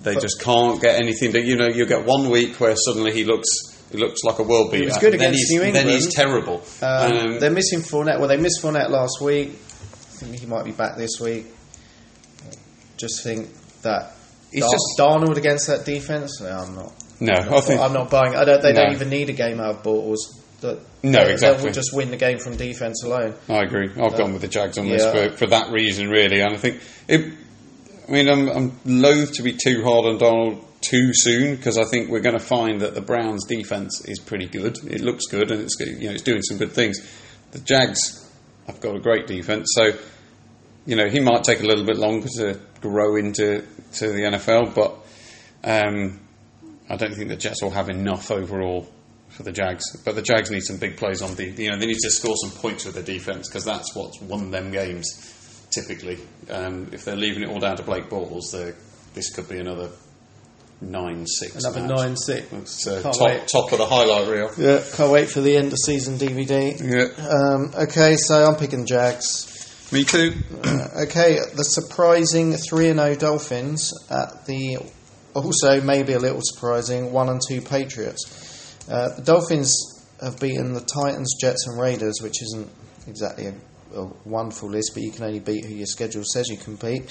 they 0.04 0.14
But- 0.16 0.22
just 0.22 0.40
can't 0.42 0.82
get 0.82 1.02
anything. 1.02 1.32
To, 1.34 1.42
you 1.42 1.56
know, 1.56 1.68
you 1.68 1.86
get 1.86 2.06
one 2.06 2.30
week 2.30 2.60
where 2.60 2.76
suddenly 2.76 3.12
he 3.12 3.24
looks. 3.26 3.48
He 3.92 3.98
looks 4.00 4.24
like 4.24 4.40
a 4.40 4.44
world 4.44 4.72
beater. 4.72 4.86
was 4.86 4.98
good 4.98 5.14
then 5.14 5.22
against 5.22 5.40
he's, 5.50 5.52
New 5.62 5.72
Then 5.72 5.88
he's 5.88 6.14
terrible. 6.14 6.64
Um, 6.82 7.14
Um, 7.14 7.40
they're 7.40 7.52
missing 7.52 7.80
Fournette. 7.82 8.20
Well, 8.20 8.28
they 8.28 8.36
missed 8.38 8.62
Fournette 8.62 8.90
last 8.90 9.22
week. 9.22 9.50
I 9.52 10.18
think 10.18 10.40
he 10.40 10.46
might 10.48 10.66
be 10.66 10.72
back 10.72 10.98
this 10.98 11.20
week. 11.22 11.46
Just 12.98 13.22
think 13.24 13.50
that 13.84 14.14
He's 14.52 14.62
Dar- 14.64 14.72
just- 14.72 14.96
Darnold 14.98 15.38
against 15.38 15.68
that 15.68 15.86
defense. 15.86 16.40
No, 16.42 16.48
I'm 16.48 16.76
not. 16.76 16.94
no, 17.20 17.34
I 17.58 17.62
think 17.62 17.82
I'm 17.82 17.92
not 17.94 18.10
buying. 18.10 18.36
I 18.36 18.46
don't. 18.46 18.62
They 18.62 18.72
don't 18.74 18.94
even 18.94 19.10
need 19.10 19.30
a 19.30 19.34
game 19.34 19.60
out 19.60 19.76
of 19.76 19.84
Bortles. 19.84 20.18
That- 20.66 20.80
No, 21.04 21.26
They 21.26 21.34
exactly. 21.34 21.66
will 21.66 21.74
just 21.74 21.94
win 21.94 22.12
the 22.12 22.18
game 22.18 22.40
from 22.40 22.56
defense 22.58 23.04
alone. 23.04 23.36
I 23.48 23.62
agree. 23.64 23.90
I've 23.90 24.18
gone 24.18 24.34
with 24.34 24.42
the 24.42 24.48
Jags 24.48 24.78
on 24.78 24.88
this 24.88 25.04
for, 25.06 25.38
for 25.38 25.46
that 25.48 25.72
reason, 25.72 26.10
really. 26.10 26.40
And 26.42 26.54
I 26.54 26.58
think 26.58 26.82
it. 27.08 27.34
I 28.08 28.12
mean, 28.12 28.30
I'm, 28.30 28.50
I'm 28.50 28.80
loath 28.86 29.34
to 29.34 29.42
be 29.44 29.54
too 29.54 29.84
hard 29.84 30.06
on 30.06 30.20
Darnold 30.20 30.64
too 30.82 31.10
soon 31.14 31.56
because 31.56 31.78
I 31.80 31.84
think 31.86 32.10
we're 32.10 32.20
going 32.20 32.38
to 32.38 32.44
find 32.44 32.82
that 32.82 32.94
the 32.94 33.02
Browns' 33.02 33.46
defense 33.46 34.06
is 34.06 34.20
pretty 34.20 34.46
good. 34.48 34.78
It 34.88 35.02
looks 35.02 35.26
good, 35.26 35.50
and 35.52 35.62
it's 35.62 35.76
you 35.80 36.08
know 36.08 36.14
it's 36.14 36.22
doing 36.22 36.42
some 36.44 36.58
good 36.58 36.72
things. 36.72 37.00
The 37.52 37.60
Jags 37.60 38.32
have 38.68 38.80
got 38.80 38.96
a 38.96 39.00
great 39.00 39.26
defense, 39.28 39.68
so 39.76 39.92
you 40.86 40.96
know 40.96 41.08
he 41.10 41.20
might 41.20 41.44
take 41.44 41.62
a 41.62 41.66
little 41.66 41.86
bit 41.86 41.98
longer 41.98 42.28
to 42.38 42.60
grow 42.82 43.16
into 43.16 43.64
to 43.94 44.08
the 44.12 44.22
NFL, 44.22 44.76
but 44.76 44.96
um, 45.64 46.20
I 46.90 46.96
don't 46.98 47.16
think 47.16 47.30
the 47.30 47.36
Jets 47.36 47.64
will 47.64 47.72
have 47.72 47.90
enough 47.90 48.30
overall 48.30 48.88
for 49.36 49.44
the 49.44 49.52
Jags. 49.52 49.84
But 50.04 50.16
the 50.16 50.22
Jags 50.22 50.50
need 50.52 50.64
some 50.64 50.78
big 50.78 50.98
plays 50.98 51.22
on 51.22 51.36
the. 51.36 51.46
You 51.46 51.72
know, 51.72 51.78
they 51.78 51.86
need 51.88 52.00
to 52.04 52.12
score 52.12 52.36
some 52.44 52.52
points 52.52 52.86
with 52.86 52.96
their 52.96 53.04
defense 53.04 53.48
because 53.48 53.66
that's 53.66 53.96
what's 53.96 54.20
won 54.22 54.52
them 54.52 54.72
games. 54.72 55.68
Typically, 55.72 56.18
um, 56.50 56.90
if 56.94 57.04
they're 57.04 57.16
leaving 57.18 57.44
it 57.44 57.50
all 57.50 57.60
down 57.60 57.76
to 57.78 57.84
Blake 57.84 58.10
Bortles, 58.10 58.52
this 59.14 59.34
could 59.36 59.50
be 59.50 59.60
another 59.60 59.90
nine 60.82 61.26
six. 61.28 61.56
Another 61.64 61.82
match. 61.82 61.98
nine 61.98 62.18
six. 62.18 62.52
It's 62.54 62.88
uh, 62.88 63.02
top 63.02 63.20
wait. 63.20 63.48
top 63.48 63.72
of 63.72 63.78
the 63.80 63.86
highlight 63.86 64.28
reel. 64.28 64.52
Yeah, 64.58 64.82
can't 64.96 65.12
wait 65.12 65.30
for 65.30 65.42
the 65.42 65.56
end 65.58 65.74
of 65.74 65.80
season 65.80 66.18
DVD. 66.18 66.80
Yeah, 66.80 67.28
Um, 67.30 67.74
okay, 67.76 68.16
so 68.16 68.46
I'm 68.46 68.56
picking 68.56 68.86
Jags. 68.86 69.52
me 69.92 70.04
too. 70.04 70.34
Okay, 70.98 71.40
the 71.56 71.64
surprising 71.64 72.54
3 72.54 72.94
0 72.94 73.16
Dolphins 73.16 73.92
at 74.10 74.46
the 74.46 74.78
also 75.34 75.82
maybe 75.82 76.14
a 76.14 76.20
little 76.20 76.42
surprising 76.42 77.12
1 77.12 77.30
and 77.30 77.42
2 77.48 77.62
Patriots. 77.62 78.45
Uh, 78.90 79.16
the 79.16 79.24
Dolphins 79.24 80.06
have 80.22 80.40
beaten 80.40 80.74
the 80.74 80.82
Titans, 80.82 81.36
Jets, 81.40 81.68
and 81.68 81.80
Raiders, 81.80 82.20
which 82.22 82.42
isn't 82.42 82.70
exactly 83.08 83.48
a, 83.48 83.54
a 84.00 84.12
wonderful 84.26 84.70
list, 84.70 84.92
but 84.94 85.04
you 85.04 85.12
can 85.12 85.26
only 85.26 85.40
beat 85.40 85.66
who 85.66 85.74
your 85.74 85.88
schedule 85.88 86.24
says 86.24 86.48
you 86.50 86.58
can 86.58 86.76
beat. 86.76 87.04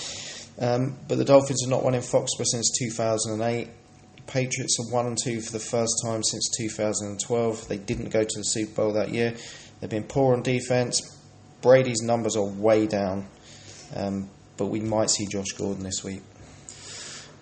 Um, 0.58 0.96
but 1.08 1.18
the 1.18 1.24
Dolphins 1.24 1.62
have 1.62 1.70
not 1.70 1.82
won 1.82 1.94
in 1.94 2.00
Foxborough 2.00 2.46
since 2.46 2.70
2008. 2.78 3.68
Patriots 4.26 4.78
are 4.80 4.92
1 4.92 5.06
and 5.06 5.18
2 5.22 5.40
for 5.40 5.52
the 5.52 5.58
first 5.58 5.92
time 6.04 6.22
since 6.22 6.50
2012. 6.58 7.68
They 7.68 7.76
didn't 7.76 8.10
go 8.10 8.22
to 8.22 8.38
the 8.38 8.44
Super 8.44 8.74
Bowl 8.82 8.92
that 8.94 9.10
year. 9.10 9.34
They've 9.80 9.90
been 9.90 10.04
poor 10.04 10.34
on 10.34 10.42
defense. 10.42 11.00
Brady's 11.60 12.02
numbers 12.02 12.36
are 12.36 12.44
way 12.44 12.86
down, 12.86 13.26
um, 13.94 14.30
but 14.56 14.66
we 14.66 14.80
might 14.80 15.10
see 15.10 15.26
Josh 15.26 15.52
Gordon 15.56 15.82
this 15.82 16.04
week. 16.04 16.22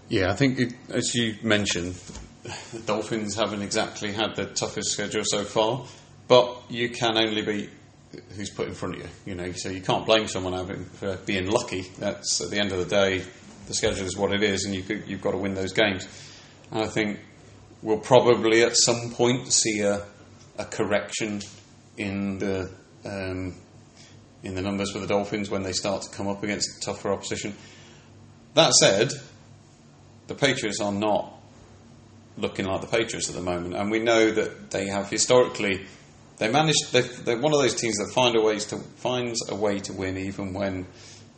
Yeah, 0.08 0.30
I 0.30 0.34
think 0.34 0.58
it, 0.58 0.74
as 0.90 1.14
you 1.14 1.36
mentioned, 1.42 1.94
the 2.42 2.80
Dolphins 2.86 3.34
haven't 3.36 3.62
exactly 3.62 4.12
had 4.12 4.34
the 4.36 4.46
toughest 4.46 4.90
schedule 4.90 5.22
so 5.24 5.44
far, 5.44 5.84
but 6.28 6.62
you 6.68 6.88
can 6.90 7.16
only 7.16 7.42
beat 7.42 7.70
who's 8.36 8.50
put 8.50 8.68
in 8.68 8.74
front 8.74 8.96
of 8.96 9.02
you. 9.02 9.08
You 9.26 9.34
know, 9.34 9.52
so 9.52 9.68
you 9.68 9.80
can't 9.80 10.04
blame 10.04 10.28
someone 10.28 10.52
having, 10.52 10.84
for 10.84 11.16
being 11.18 11.50
lucky. 11.50 11.82
That's 11.98 12.40
at 12.40 12.50
the 12.50 12.58
end 12.58 12.72
of 12.72 12.78
the 12.78 12.84
day, 12.84 13.24
the 13.68 13.74
schedule 13.74 14.06
is 14.06 14.16
what 14.16 14.32
it 14.32 14.42
is, 14.42 14.64
and 14.64 14.74
you, 14.74 15.02
you've 15.06 15.22
got 15.22 15.32
to 15.32 15.38
win 15.38 15.54
those 15.54 15.72
games. 15.72 16.06
And 16.70 16.82
I 16.82 16.88
think 16.88 17.20
we'll 17.80 17.98
probably 17.98 18.62
at 18.62 18.76
some 18.76 19.12
point 19.12 19.52
see 19.52 19.80
a, 19.80 20.04
a 20.58 20.64
correction 20.64 21.40
in 21.96 22.38
the 22.38 22.70
um, 23.04 23.56
in 24.42 24.54
the 24.54 24.62
numbers 24.62 24.90
for 24.90 24.98
the 24.98 25.06
Dolphins 25.06 25.50
when 25.50 25.62
they 25.62 25.72
start 25.72 26.02
to 26.02 26.10
come 26.10 26.26
up 26.26 26.42
against 26.42 26.82
tougher 26.82 27.12
opposition. 27.12 27.54
That 28.54 28.72
said, 28.72 29.12
the 30.26 30.34
Patriots 30.34 30.80
are 30.80 30.92
not 30.92 31.32
looking 32.36 32.66
like 32.66 32.80
the 32.80 32.86
Patriots 32.86 33.28
at 33.28 33.34
the 33.34 33.42
moment, 33.42 33.74
and 33.74 33.90
we 33.90 33.98
know 33.98 34.30
that 34.30 34.70
they 34.70 34.86
have 34.86 35.08
historically 35.08 35.86
they 36.38 36.50
managed. 36.50 36.92
They're, 36.92 37.38
one 37.38 37.52
of 37.52 37.60
those 37.60 37.74
teams 37.74 37.98
that 37.98 38.10
find 38.12 38.36
a 38.36 38.40
ways 38.40 38.64
to 38.66 38.78
finds 38.78 39.48
a 39.48 39.54
way 39.54 39.78
to 39.80 39.92
win 39.92 40.18
even 40.18 40.52
when 40.52 40.86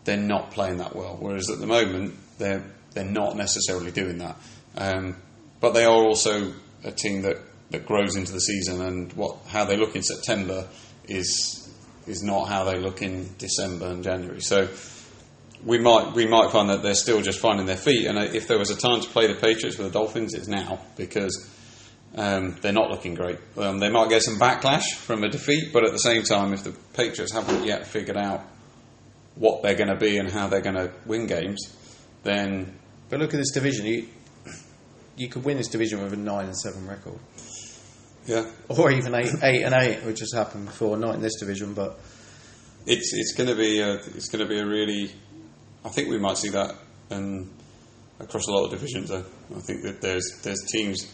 they're 0.04 0.16
not 0.16 0.50
playing 0.50 0.78
that 0.78 0.96
well. 0.96 1.16
Whereas 1.20 1.50
at 1.50 1.59
the 1.59 1.66
moment 1.66 2.14
they're 2.38 2.64
they're 2.92 3.04
not 3.04 3.37
necessarily 3.37 3.90
doing 3.90 4.18
that, 4.18 4.37
um, 4.76 5.16
but 5.61 5.74
they 5.74 5.85
are 5.85 6.04
also 6.04 6.54
a 6.85 6.92
team 6.92 7.22
that, 7.22 7.38
that 7.70 7.87
grows 7.87 8.16
into 8.16 8.33
the 8.33 8.40
season, 8.40 8.80
and 8.80 9.12
what 9.14 9.37
how 9.48 9.64
they 9.64 9.76
look 9.76 9.94
in 9.94 10.02
September 10.02 10.68
is 11.07 11.70
is 12.07 12.22
not 12.22 12.48
how 12.48 12.64
they 12.64 12.78
look 12.78 13.02
in 13.02 13.35
December 13.38 13.88
and 13.88 14.02
January. 14.04 14.40
So 14.40 14.68
we 15.64 15.79
might 15.79 16.14
we 16.14 16.27
might 16.27 16.50
find 16.50 16.68
that 16.70 16.83
they're 16.83 16.94
still 16.94 17.22
just 17.22 17.38
finding 17.38 17.66
their 17.66 17.77
feet. 17.77 18.07
And 18.07 18.18
if 18.18 18.48
there 18.48 18.59
was 18.59 18.70
a 18.70 18.77
time 18.77 19.00
to 19.00 19.09
play 19.09 19.27
the 19.27 19.35
Patriots 19.35 19.79
with 19.79 19.87
the 19.87 19.92
Dolphins, 19.92 20.35
it's 20.35 20.48
now 20.48 20.81
because 20.96 21.50
um, 22.16 22.57
they're 22.61 22.72
not 22.72 22.90
looking 22.90 23.14
great. 23.14 23.38
Um, 23.57 23.79
they 23.79 23.90
might 23.90 24.09
get 24.09 24.22
some 24.22 24.38
backlash 24.38 24.94
from 24.94 25.24
a 25.24 25.29
defeat, 25.29 25.72
but 25.72 25.85
at 25.85 25.92
the 25.92 25.98
same 25.98 26.22
time, 26.22 26.53
if 26.53 26.64
the 26.64 26.72
Patriots 26.92 27.33
haven't 27.33 27.64
yet 27.64 27.87
figured 27.87 28.16
out 28.16 28.42
what 29.37 29.62
they're 29.62 29.74
going 29.74 29.88
to 29.88 29.96
be 29.96 30.18
and 30.18 30.31
how 30.31 30.46
they're 30.46 30.61
going 30.61 30.77
to 30.77 30.92
win 31.07 31.27
games, 31.27 31.74
then 32.22 32.79
But 33.09 33.20
look 33.20 33.35
at 33.35 33.38
this 33.38 33.53
division. 33.53 33.87
You, 33.87 34.09
you 35.16 35.29
could 35.29 35.44
win 35.44 35.57
this 35.57 35.68
division 35.68 36.03
with 36.03 36.12
a 36.12 36.16
nine 36.16 36.46
and 36.46 36.57
seven 36.57 36.87
record, 36.87 37.18
Yeah, 38.27 38.50
or 38.68 38.90
even 38.90 39.14
eight 39.14 39.33
eight 39.42 39.62
and 39.62 39.74
eight, 39.74 40.05
which 40.05 40.20
has 40.20 40.33
happened 40.33 40.66
before. 40.66 40.96
Not 40.96 41.14
in 41.14 41.22
this 41.22 41.38
division, 41.40 41.74
but 41.74 41.98
it's 42.87 43.12
it's 43.14 43.35
going 43.37 43.48
to 43.48 43.57
be 43.57 43.81
a, 43.81 43.94
it's 43.94 44.29
going 44.29 44.46
to 44.46 44.48
be 44.48 44.61
a 44.61 44.66
really. 44.66 45.11
I 45.85 45.90
think 45.90 46.09
we 46.09 46.18
might 46.18 46.38
see 46.38 46.49
that 46.51 46.75
um, 47.11 47.51
across 48.18 48.47
a 48.47 48.51
lot 48.53 48.64
of 48.64 48.70
divisions. 48.70 49.11
Though 49.11 49.25
I 49.55 49.61
think 49.61 49.83
that 49.83 50.01
there's 50.01 50.40
there's 50.42 50.62
teams 50.73 51.07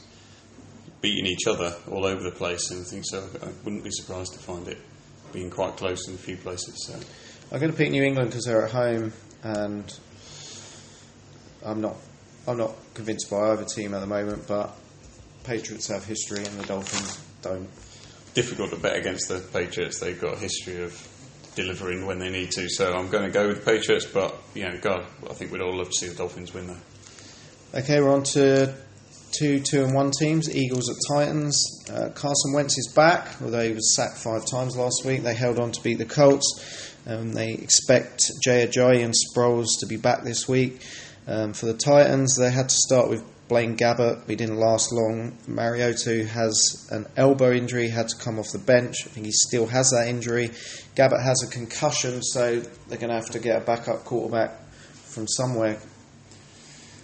beating 1.00 1.26
each 1.26 1.46
other 1.46 1.74
all 1.90 2.04
over 2.04 2.22
the 2.22 2.30
place, 2.30 2.70
and 2.70 2.80
I 2.80 2.85
think 2.85 3.04
so. 3.06 3.26
I 3.42 3.48
wouldn't 3.64 3.85
be 3.85 3.90
surprised 3.90 4.35
to 4.35 4.38
find 4.38 4.68
it 4.68 4.78
being 5.33 5.50
quite 5.50 5.76
close 5.76 6.09
in 6.09 6.14
a 6.14 6.18
few 6.18 6.37
places. 6.37 6.87
So. 6.87 6.98
I'm 7.52 7.59
going 7.59 7.72
to 7.72 7.76
pick 7.76 7.90
New 7.90 8.04
England 8.04 8.30
because 8.30 8.44
they're 8.44 8.64
at 8.64 8.70
home, 8.70 9.12
and 9.42 9.92
I'm 11.64 11.80
not 11.80 11.96
I'm 12.46 12.59
not 12.59 12.74
convinced 12.94 13.30
by 13.30 13.50
either 13.50 13.64
team 13.64 13.94
at 13.94 14.00
the 14.00 14.06
moment. 14.06 14.46
But 14.46 14.76
Patriots 15.44 15.88
have 15.88 16.04
history, 16.04 16.44
and 16.44 16.61
the 16.61 16.66
Dolphins 16.66 17.20
don't. 17.42 17.68
difficult 18.35 18.70
to 18.70 18.76
bet 18.76 18.96
against 18.96 19.28
the 19.28 19.40
Patriots. 19.52 19.98
They've 19.98 20.20
got 20.20 20.35
a 20.35 20.38
history 20.38 20.83
of 20.85 20.92
delivering 21.54 22.06
when 22.06 22.18
they 22.18 22.30
need 22.30 22.50
to. 22.52 22.68
So 22.68 22.94
I'm 22.94 23.08
going 23.08 23.24
to 23.24 23.30
go 23.30 23.48
with 23.48 23.64
the 23.64 23.70
Patriots. 23.70 24.06
But 24.06 24.36
you 24.54 24.64
know, 24.64 24.78
God, 24.80 25.06
I 25.28 25.34
think 25.34 25.52
we'd 25.52 25.60
all 25.60 25.76
love 25.76 25.88
to 25.88 25.94
see 25.94 26.08
the 26.08 26.14
Dolphins 26.14 26.54
win 26.54 26.68
though. 26.68 27.78
Okay, 27.78 28.00
we're 28.00 28.12
on 28.12 28.24
to 28.34 28.74
two 29.32 29.60
two 29.60 29.84
and 29.84 29.94
one 29.94 30.10
teams. 30.10 30.54
Eagles 30.54 30.90
at 30.90 30.96
Titans. 31.14 31.84
Uh, 31.90 32.08
Carson 32.10 32.52
Wentz 32.52 32.78
is 32.78 32.92
back, 32.94 33.40
although 33.42 33.62
he 33.62 33.72
was 33.72 33.94
sacked 33.94 34.18
five 34.18 34.44
times 34.46 34.76
last 34.76 35.04
week. 35.04 35.22
They 35.22 35.34
held 35.34 35.58
on 35.58 35.72
to 35.72 35.82
beat 35.82 35.98
the 35.98 36.04
Colts. 36.04 36.94
Um, 37.06 37.32
they 37.32 37.52
expect 37.52 38.30
Jay 38.44 38.66
Ajayi 38.66 39.04
and 39.04 39.14
Sproles 39.14 39.68
to 39.80 39.86
be 39.86 39.96
back 39.96 40.22
this 40.22 40.48
week. 40.48 40.80
Um, 41.26 41.52
for 41.52 41.66
the 41.66 41.74
Titans, 41.74 42.36
they 42.36 42.50
had 42.50 42.68
to 42.68 42.74
start 42.74 43.08
with 43.08 43.24
Blaine 43.50 43.76
Gabbert. 43.76 44.26
He 44.28 44.36
didn't 44.36 44.56
last 44.58 44.92
long. 44.92 45.36
Mariota 45.48 46.24
has 46.24 46.86
an 46.92 47.04
elbow 47.16 47.52
injury, 47.52 47.88
had 47.88 48.08
to 48.08 48.16
come 48.16 48.38
off 48.38 48.46
the 48.52 48.58
bench. 48.60 48.94
I 49.04 49.08
think 49.10 49.26
he 49.26 49.32
still 49.32 49.66
has 49.66 49.90
that 49.90 50.08
injury. 50.08 50.50
Gabbert 50.96 51.22
has 51.22 51.42
a 51.42 51.50
concussion, 51.52 52.22
so 52.22 52.60
they're 52.88 52.98
going 52.98 53.08
to 53.10 53.16
have 53.16 53.30
to 53.30 53.40
get 53.40 53.60
a 53.60 53.64
backup 53.64 54.04
quarterback 54.04 54.52
from 55.04 55.26
somewhere. 55.26 55.78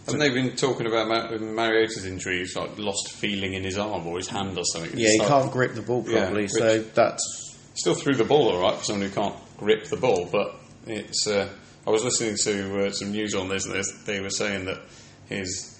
Haven't 0.06 0.20
they 0.20 0.30
been 0.30 0.54
talking 0.54 0.86
about 0.86 1.08
Mariota's 1.40 2.06
injury? 2.06 2.38
He's 2.38 2.54
like 2.54 2.78
lost 2.78 3.10
feeling 3.10 3.54
in 3.54 3.64
his 3.64 3.76
arm 3.76 4.06
or 4.06 4.18
his 4.18 4.28
hand 4.28 4.56
or 4.56 4.64
something. 4.64 4.92
Yeah, 4.96 5.08
he 5.10 5.18
can't 5.18 5.50
grip 5.50 5.74
the 5.74 5.82
ball 5.82 6.04
properly, 6.04 6.42
which- 6.44 6.52
so 6.52 6.78
that's 6.94 7.42
Still 7.74 7.94
threw 7.94 8.14
the 8.14 8.24
ball 8.24 8.48
all 8.52 8.62
right 8.62 8.78
for 8.78 8.84
someone 8.84 9.06
who 9.08 9.14
can't 9.14 9.34
grip 9.58 9.84
the 9.88 9.98
ball, 9.98 10.26
but 10.32 10.54
it's. 10.86 11.26
Uh, 11.26 11.46
I 11.86 11.90
was 11.90 12.02
listening 12.04 12.36
to 12.44 12.86
uh, 12.86 12.90
some 12.90 13.10
news 13.12 13.34
on 13.34 13.48
this, 13.50 13.66
and 13.66 13.84
they 14.06 14.20
were 14.20 14.30
saying 14.30 14.64
that 14.64 14.80
his 15.28 15.75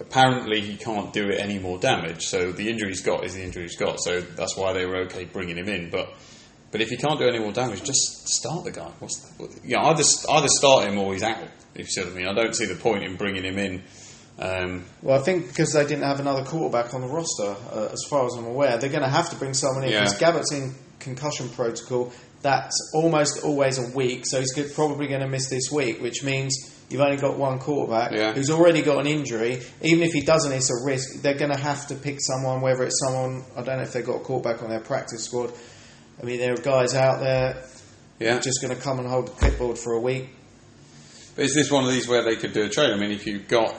apparently 0.00 0.60
he 0.60 0.76
can't 0.76 1.12
do 1.12 1.28
it 1.28 1.40
any 1.40 1.58
more 1.58 1.78
damage. 1.78 2.26
So 2.26 2.52
the 2.52 2.68
injury 2.68 2.88
he's 2.88 3.02
got 3.02 3.24
is 3.24 3.34
the 3.34 3.42
injury 3.42 3.62
he's 3.62 3.76
got. 3.76 4.00
So 4.00 4.20
that's 4.20 4.56
why 4.56 4.72
they 4.72 4.86
were 4.86 4.96
okay 5.06 5.24
bringing 5.24 5.56
him 5.56 5.68
in. 5.68 5.90
But 5.90 6.12
but 6.70 6.80
if 6.80 6.88
he 6.88 6.96
can't 6.96 7.18
do 7.18 7.28
any 7.28 7.38
more 7.38 7.52
damage, 7.52 7.84
just 7.84 8.28
start 8.28 8.64
the 8.64 8.72
guy. 8.72 8.90
What's 8.98 9.18
the, 9.20 9.42
what, 9.42 9.64
you 9.64 9.76
know, 9.76 9.82
either 9.84 10.02
either 10.30 10.48
start 10.48 10.88
him 10.88 10.98
or 10.98 11.12
he's 11.12 11.22
out. 11.22 11.38
If 11.74 11.80
you 11.80 11.84
see 11.86 12.00
what 12.02 12.12
I 12.12 12.16
mean, 12.16 12.26
I 12.26 12.34
don't 12.34 12.54
see 12.54 12.66
the 12.66 12.74
point 12.74 13.04
in 13.04 13.16
bringing 13.16 13.44
him 13.44 13.58
in. 13.58 13.82
Um, 14.36 14.84
well. 15.00 15.20
I 15.20 15.22
think 15.22 15.46
because 15.46 15.72
they 15.72 15.86
didn't 15.86 16.02
have 16.02 16.18
another 16.18 16.44
quarterback 16.44 16.92
on 16.92 17.02
the 17.02 17.06
roster, 17.06 17.54
uh, 17.72 17.88
as 17.92 18.02
far 18.08 18.26
as 18.26 18.34
I'm 18.34 18.46
aware, 18.46 18.76
they're 18.78 18.90
going 18.90 19.04
to 19.04 19.08
have 19.08 19.30
to 19.30 19.36
bring 19.36 19.54
someone 19.54 19.84
in 19.84 19.90
Yeah. 19.92 20.00
because 20.00 20.18
Gabbert's 20.18 20.52
in 20.52 20.74
concussion 20.98 21.48
protocol. 21.50 22.12
That's 22.44 22.76
almost 22.92 23.42
always 23.42 23.78
a 23.78 23.96
week, 23.96 24.24
so 24.26 24.38
he's 24.38 24.52
good, 24.52 24.74
probably 24.74 25.06
going 25.06 25.22
to 25.22 25.26
miss 25.26 25.48
this 25.48 25.70
week, 25.72 26.02
which 26.02 26.22
means 26.22 26.54
you've 26.90 27.00
only 27.00 27.16
got 27.16 27.38
one 27.38 27.58
quarterback 27.58 28.12
Yeah. 28.12 28.34
who's 28.34 28.50
already 28.50 28.82
got 28.82 28.98
an 28.98 29.06
injury. 29.06 29.62
Even 29.80 30.02
if 30.02 30.12
he 30.12 30.20
doesn't, 30.20 30.52
it's 30.52 30.70
a 30.70 30.84
risk. 30.84 31.22
They're 31.22 31.38
going 31.38 31.52
to 31.52 31.58
have 31.58 31.86
to 31.86 31.94
pick 31.94 32.18
someone, 32.20 32.60
whether 32.60 32.82
it's 32.82 33.00
someone 33.02 33.44
I 33.56 33.62
don't 33.62 33.78
know 33.78 33.84
if 33.84 33.94
they've 33.94 34.04
got 34.04 34.16
a 34.16 34.20
quarterback 34.20 34.62
on 34.62 34.68
their 34.68 34.80
practice 34.80 35.24
squad. 35.24 35.54
I 36.20 36.26
mean, 36.26 36.38
there 36.38 36.52
are 36.52 36.56
guys 36.58 36.94
out 36.94 37.20
there 37.20 37.64
yeah, 38.20 38.38
just 38.40 38.60
going 38.60 38.76
to 38.76 38.80
come 38.80 38.98
and 38.98 39.08
hold 39.08 39.28
the 39.28 39.32
clipboard 39.32 39.78
for 39.78 39.94
a 39.94 40.00
week. 40.00 40.28
but 41.34 41.46
is 41.46 41.54
this 41.54 41.70
one 41.70 41.84
of 41.84 41.90
these 41.90 42.06
where 42.06 42.22
they 42.22 42.36
could 42.36 42.52
do 42.52 42.64
a 42.64 42.68
trade? 42.68 42.90
I 42.90 42.96
mean, 42.98 43.10
if 43.10 43.26
you've 43.26 43.48
got, 43.48 43.70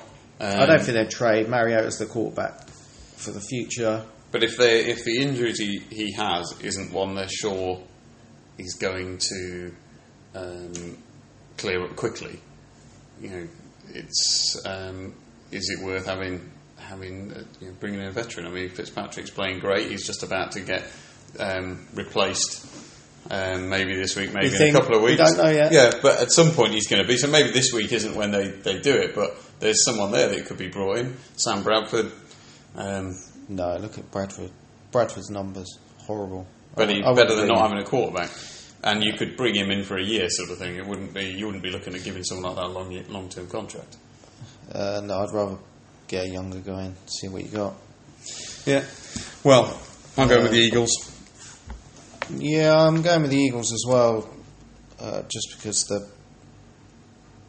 um, 0.41 0.59
I 0.59 0.65
don't 0.65 0.81
think 0.81 0.97
they'd 0.97 1.11
trade. 1.11 1.47
Mariota's 1.47 1.99
the 1.99 2.07
quarterback 2.07 2.67
for 3.15 3.29
the 3.29 3.41
future. 3.41 4.03
But 4.31 4.43
if 4.43 4.57
they 4.57 4.85
if 4.85 5.05
the 5.05 5.21
injuries 5.21 5.59
he, 5.59 5.83
he 5.91 6.13
has 6.13 6.51
isn't 6.61 6.91
one 6.91 7.13
they're 7.13 7.29
sure 7.29 7.79
he's 8.57 8.75
going 8.75 9.17
to 9.17 9.73
um, 10.35 10.97
clear 11.57 11.83
up 11.83 11.95
quickly, 11.95 12.39
you 13.21 13.29
know, 13.29 13.47
it's 13.93 14.61
um, 14.65 15.13
is 15.51 15.69
it 15.69 15.85
worth 15.85 16.05
having 16.05 16.51
having 16.77 17.31
uh, 17.31 17.43
you 17.61 17.67
know, 17.67 17.73
bringing 17.79 17.99
in 18.01 18.07
a 18.07 18.11
veteran? 18.11 18.45
I 18.47 18.49
mean, 18.49 18.69
Fitzpatrick's 18.69 19.29
playing 19.29 19.59
great. 19.59 19.89
He's 19.89 20.05
just 20.05 20.23
about 20.23 20.51
to 20.53 20.61
get 20.61 20.83
um, 21.39 21.85
replaced. 21.93 22.65
Um, 23.27 23.69
maybe 23.69 23.95
this 23.95 24.15
week, 24.15 24.33
maybe 24.33 24.55
in 24.55 24.75
a 24.75 24.79
couple 24.79 24.95
of 24.97 25.01
We 25.01 25.11
weeks. 25.15 25.33
don't 25.33 25.43
know 25.43 25.49
yet. 25.51 25.71
Yeah, 25.71 25.93
but 26.03 26.21
at 26.21 26.31
some 26.31 26.51
point 26.51 26.73
he's 26.73 26.85
going 26.87 27.01
to 27.01 27.07
be. 27.07 27.17
So 27.17 27.27
maybe 27.27 27.49
this 27.49 27.73
week 27.73 27.91
isn't 27.91 28.13
when 28.15 28.29
they, 28.29 28.49
they 28.49 28.79
do 28.79 28.93
it. 28.93 29.15
But 29.15 29.35
there's 29.59 29.83
someone 29.83 30.11
there 30.11 30.27
that 30.29 30.45
could 30.45 30.59
be 30.59 30.67
brought 30.67 30.99
in. 30.99 31.17
Sam 31.35 31.63
Bradford. 31.63 32.11
Um, 32.75 33.15
No, 33.49 33.77
look 33.77 33.97
at 33.97 34.11
Bradford. 34.11 34.51
Bradford's 34.91 35.31
numbers 35.31 35.79
horrible. 36.05 36.45
But 36.75 36.89
he's 36.89 37.03
I 37.03 37.09
wouldn't 37.09 37.27
better 37.27 37.39
than 37.39 37.47
not 37.47 37.59
having 37.59 37.77
a 37.77 37.83
quarterback. 37.83 38.29
And 38.83 39.03
you 39.03 39.13
could 39.13 39.35
bring 39.35 39.55
him 39.55 39.71
in 39.71 39.83
for 39.83 39.97
a 39.97 40.03
year, 40.03 40.27
sort 40.29 40.51
of 40.51 40.57
thing. 40.57 40.75
It 40.75 40.85
wouldn't 40.85 41.13
be 41.13 41.25
you 41.25 41.45
wouldn't 41.45 41.63
be 41.63 41.71
looking 41.71 41.95
at 41.95 42.03
giving 42.03 42.23
someone 42.23 42.53
like 42.53 42.63
that 42.63 42.69
a 42.69 42.73
long 42.73 43.05
long 43.09 43.29
term 43.29 43.47
contract. 43.47 43.97
Uh, 44.71 45.01
no, 45.03 45.19
I'd 45.19 45.33
rather 45.33 45.57
get 46.07 46.25
a 46.25 46.29
younger 46.29 46.59
guy 46.59 46.85
in, 46.85 46.95
see 47.07 47.27
what 47.27 47.43
you 47.43 47.49
got. 47.49 47.73
Yeah. 48.65 48.83
Well, 49.43 49.79
I'll 50.17 50.27
go 50.27 50.41
with 50.41 50.51
the 50.51 50.59
Eagles. 50.59 50.91
Yeah, 52.29 52.75
I'm 52.75 53.01
going 53.01 53.21
with 53.21 53.31
the 53.31 53.37
Eagles 53.37 53.71
as 53.71 53.85
well, 53.87 54.29
uh, 54.99 55.21
just 55.23 55.55
because 55.55 55.85
they're 55.85 56.07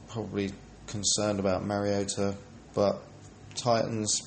probably 0.09 0.53
concerned 0.87 1.41
about 1.41 1.65
Mariota. 1.65 2.35
But 2.75 3.03
Titans 3.55 4.21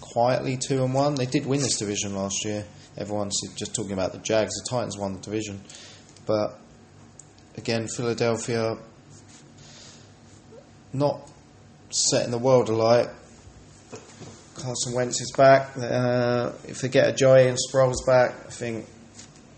quietly 0.00 0.56
two 0.56 0.84
and 0.84 0.94
one. 0.94 1.16
They 1.16 1.26
did 1.26 1.46
win 1.46 1.60
this 1.60 1.78
division 1.78 2.14
last 2.14 2.44
year. 2.44 2.64
Everyone's 2.96 3.38
just 3.56 3.74
talking 3.74 3.92
about 3.92 4.12
the 4.12 4.18
Jags. 4.18 4.52
The 4.54 4.70
Titans 4.70 4.96
won 4.98 5.14
the 5.14 5.20
division, 5.20 5.60
but 6.26 6.58
again, 7.56 7.88
Philadelphia 7.88 8.76
not 10.92 11.28
setting 11.90 12.30
the 12.30 12.38
world 12.38 12.68
alight. 12.68 13.08
Carson 14.54 14.94
Wentz 14.94 15.20
is 15.20 15.32
back. 15.36 15.76
Uh, 15.76 16.52
if 16.68 16.80
they 16.80 16.88
get 16.88 17.16
Ajayi 17.16 17.48
and 17.48 17.58
Sproles 17.58 18.06
back, 18.06 18.34
I 18.46 18.50
think 18.50 18.86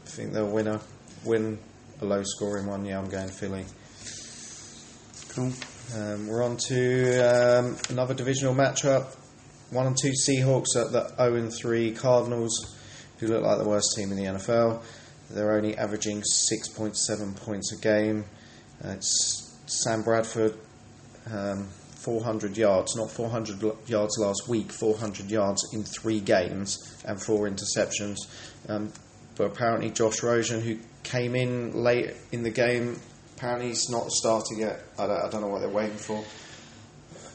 I 0.05 0.09
think 0.09 0.33
they'll 0.33 0.51
win 0.51 0.67
a 0.67 0.81
win 1.25 1.59
a 2.01 2.05
low 2.05 2.23
scoring 2.25 2.67
one. 2.67 2.85
Yeah, 2.85 2.99
I'm 2.99 3.09
going 3.09 3.29
Philly. 3.29 3.65
Cool. 5.31 5.53
Um, 5.95 6.27
we're 6.27 6.43
on 6.43 6.57
to 6.69 7.19
um, 7.21 7.77
another 7.91 8.15
divisional 8.15 8.55
matchup. 8.55 9.15
One 9.71 9.87
and 9.87 9.97
two 10.01 10.13
Seahawks 10.13 10.77
at 10.77 10.93
the 10.93 11.13
0 11.17 11.35
and 11.37 11.53
3 11.53 11.93
Cardinals, 11.93 12.76
who 13.19 13.29
look 13.29 13.43
like 13.43 13.59
the 13.59 13.69
worst 13.69 13.95
team 13.97 14.11
in 14.13 14.17
the 14.17 14.25
NFL. 14.25 14.83
They're 15.31 15.53
only 15.53 15.77
averaging 15.77 16.23
6.7 16.23 17.37
points 17.37 17.73
a 17.73 17.77
game. 17.81 18.25
Uh, 18.85 18.91
it's 18.91 19.57
Sam 19.67 20.03
Bradford, 20.03 20.55
um, 21.33 21.69
400 21.97 22.57
yards, 22.57 22.95
not 22.95 23.11
400 23.11 23.65
l- 23.65 23.77
yards 23.87 24.17
last 24.19 24.49
week, 24.49 24.71
400 24.71 25.31
yards 25.31 25.63
in 25.73 25.83
three 25.83 26.21
games 26.21 26.79
and 27.05 27.21
four 27.21 27.49
interceptions. 27.49 28.17
Um, 28.69 28.93
but 29.37 29.45
apparently, 29.45 29.91
Josh 29.91 30.23
Rosen, 30.23 30.61
who 30.61 30.79
came 31.03 31.35
in 31.35 31.73
late 31.73 32.13
in 32.33 32.43
the 32.43 32.51
game, 32.51 33.01
apparently 33.37 33.69
he's 33.69 33.89
not 33.91 34.11
starting 34.11 34.61
yet. 34.61 34.83
I 34.99 35.07
don't, 35.07 35.25
I 35.25 35.29
don't 35.29 35.41
know 35.41 35.49
what 35.49 35.61
they're 35.61 35.69
waiting 35.69 35.97
for. 35.97 36.23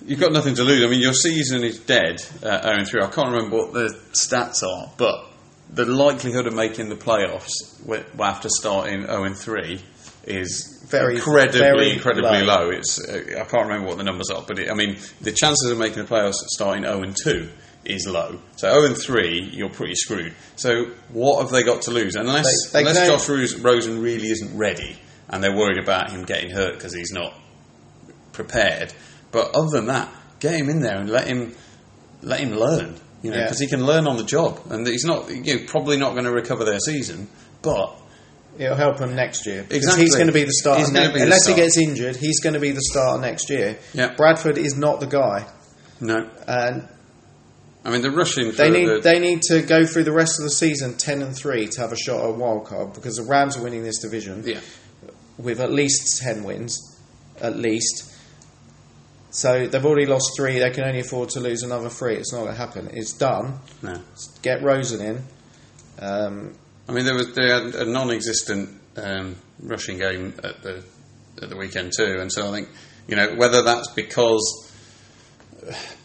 You've 0.06 0.20
got 0.20 0.32
nothing 0.32 0.56
to 0.56 0.64
lose. 0.64 0.84
I 0.84 0.88
mean, 0.88 1.00
your 1.02 1.14
season 1.14 1.64
is 1.64 1.80
dead 1.80 2.24
at 2.42 2.64
0 2.64 2.86
3. 2.86 3.02
I 3.04 3.08
can't 3.08 3.32
remember 3.32 3.58
what 3.58 3.74
the 3.74 4.00
stats 4.14 4.64
are, 4.64 4.92
but 4.98 5.31
the 5.74 5.86
likelihood 5.86 6.48
of 6.48 6.54
making 6.54 6.90
the 6.90 6.96
playoffs 6.96 7.50
after 8.20 8.50
starting 8.50 9.06
0 9.06 9.34
3 9.34 9.82
is 10.26 10.86
Very- 10.90 11.16
incredibly, 11.16 11.60
very 11.60 11.92
incredibly 11.94 12.42
low. 12.44 12.66
low. 12.66 12.70
It's 12.72 13.00
uh, 13.08 13.40
I 13.40 13.44
can't 13.46 13.64
remember 13.68 13.88
what 13.88 13.98
the 13.98 14.04
numbers 14.04 14.30
are, 14.30 14.44
but 14.48 14.60
it, 14.60 14.70
I 14.70 14.74
mean, 14.74 14.98
the 15.22 15.32
chances 15.32 15.72
of 15.72 15.78
making 15.78 16.04
the 16.04 16.10
playoffs 16.10 16.34
starting 16.50 16.84
0 16.84 17.04
2 17.24 17.50
is 17.86 18.06
low. 18.08 18.40
So 18.58 18.70
0 18.86 18.94
3, 18.94 19.50
you're 19.54 19.70
pretty 19.70 19.96
screwed. 19.96 20.34
So 20.58 20.92
what 21.10 21.42
have 21.42 21.50
they 21.52 21.64
got 21.64 21.84
to 21.84 21.92
lose? 21.92 22.16
Unless, 22.16 22.72
They- 22.72 22.84
they 22.84 22.90
unless 22.90 23.08
Josh 23.08 23.30
Ros- 23.30 23.56
Rosen 23.60 24.02
really 24.02 24.28
isn't 24.30 24.56
ready 24.58 24.98
and 25.30 25.42
they're 25.44 25.56
worried 25.56 25.80
about 25.80 26.12
him 26.12 26.24
getting 26.26 26.52
hurt 26.52 26.74
because 26.74 26.94
he's 26.94 27.12
not 27.12 27.34
prepared. 28.34 28.94
But 29.32 29.56
other 29.56 29.70
than 29.72 29.86
that, 29.88 30.10
get 30.40 30.56
him 30.56 30.70
in 30.70 30.82
there 30.82 30.98
and 30.98 31.10
let 31.10 31.26
him 31.28 31.56
let 32.22 32.42
him 32.42 32.52
learn. 32.52 32.96
You 33.22 33.32
know, 33.32 33.38
Yeah. 33.38 33.44
because 33.44 33.60
he 33.60 33.68
can 33.68 33.86
learn 33.86 34.08
on 34.08 34.18
the 34.18 34.24
job, 34.24 34.60
and 34.70 34.88
he's 34.88 35.06
not 35.06 35.30
you 35.30 35.56
know, 35.58 35.64
probably 35.68 35.98
not 35.98 36.14
going 36.14 36.26
to 36.26 36.32
recover 36.32 36.66
their 36.66 36.80
season, 36.80 37.28
but 37.62 37.98
It'll 38.60 38.76
help 38.76 39.00
him 39.00 39.16
next 39.16 39.46
year. 39.46 39.64
Because 39.64 39.78
Exactly. 39.78 40.04
he's 40.04 40.16
going 40.16 40.28
to 40.28 40.34
be 40.34 40.44
the 40.44 40.52
starter. 40.52 40.82
He's 40.82 40.92
ne- 40.92 41.08
be 41.08 41.20
the 41.20 41.24
unless 41.24 41.48
he 41.48 41.54
gets 41.54 41.78
injured, 41.78 42.18
he's 42.18 42.42
going 42.42 42.54
to 42.54 42.60
be 42.60 42.72
the 42.72 42.82
starter 42.82 43.22
next 43.22 43.50
year. 43.50 43.78
Yeah. 43.94 44.14
Bradford 44.14 44.58
is 44.58 44.76
not 44.76 45.00
the 45.00 45.08
guy. 45.08 45.46
no, 46.02 46.28
And 46.48 46.88
I 47.86 47.90
mean, 47.90 48.02
they're 48.02 48.12
rushing. 48.12 48.52
They 48.52 48.70
need 48.70 48.88
the, 48.88 49.00
they 49.02 49.20
need 49.20 49.42
to 49.44 49.62
go 49.62 49.86
through 49.86 50.04
the 50.04 50.12
rest 50.12 50.40
of 50.40 50.44
the 50.44 50.52
season 50.52 50.98
ten 50.98 51.22
and 51.22 51.36
three 51.36 51.68
to 51.68 51.82
have 51.82 51.92
a 51.92 51.96
shot 51.96 52.20
at 52.20 52.30
a 52.30 52.34
wild 52.34 52.66
card 52.66 52.94
because 52.94 53.16
the 53.16 53.24
Rams 53.24 53.58
are 53.58 53.64
winning 53.64 53.84
this 53.84 54.00
division 54.00 54.44
yeah. 54.46 54.60
with 55.38 55.60
at 55.60 55.72
least 55.72 56.22
ten 56.22 56.44
wins, 56.44 56.98
at 57.40 57.56
least. 57.56 58.11
So 59.32 59.66
they've 59.66 59.86
already 59.86 60.06
lost 60.06 60.34
three. 60.36 60.60
They 60.60 60.70
can 60.72 60.84
only 60.84 61.00
afford 61.00 61.30
to 61.30 61.40
lose 61.40 61.64
another 61.64 61.90
three. 61.90 62.16
It's 62.16 62.34
not 62.34 62.40
going 62.40 62.52
to 62.52 62.58
happen. 62.58 62.90
It's 62.94 63.14
done. 63.14 63.60
No. 63.82 63.96
Get 64.42 64.62
Rosen 64.62 65.02
in. 65.02 65.24
Um, 66.00 66.56
I 66.88 66.92
mean, 66.92 67.06
there 67.06 67.16
was 67.16 67.34
they 67.34 67.50
had 67.50 67.76
a 67.76 67.86
non-existent 67.86 68.70
um, 68.98 69.38
rushing 69.62 69.98
game 69.98 70.34
at 70.44 70.62
the 70.62 70.84
at 71.42 71.50
the 71.50 71.56
weekend 71.56 71.94
too, 71.96 72.18
and 72.20 72.32
so 72.32 72.50
I 72.50 72.52
think 72.52 72.70
you 73.08 73.16
know 73.16 73.36
whether 73.36 73.62
that's 73.62 73.90
because 73.92 74.70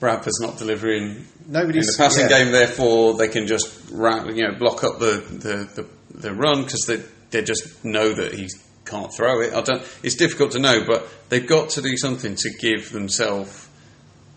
Bradford's 0.01 0.41
not 0.41 0.59
delivering 0.59 1.25
Nobody's, 1.47 1.89
in 1.89 1.93
the 1.93 1.97
passing 1.97 2.31
yeah. 2.31 2.45
game, 2.45 2.53
therefore 2.53 3.15
they 3.15 3.29
can 3.29 3.47
just 3.47 3.91
you 3.91 3.99
know 3.99 4.55
block 4.59 4.85
up 4.85 4.99
the 4.99 5.25
the, 5.31 5.83
the, 5.83 5.87
the 6.19 6.35
run 6.35 6.63
because 6.63 6.83
they 6.87 7.03
they 7.31 7.43
just 7.43 7.85
know 7.85 8.13
that 8.13 8.35
he 8.35 8.49
can't 8.87 9.13
throw 9.13 9.41
it. 9.41 9.53
I 9.53 9.63
don't. 9.63 9.83
It's 10.03 10.15
difficult 10.15 10.53
to 10.53 10.59
know, 10.59 10.85
but 10.87 11.09
they've 11.29 11.47
got 11.47 11.71
to 11.71 11.83
do 11.83 11.97
something 11.97 12.35
to 12.37 12.51
give 12.59 12.93
themselves 12.93 13.69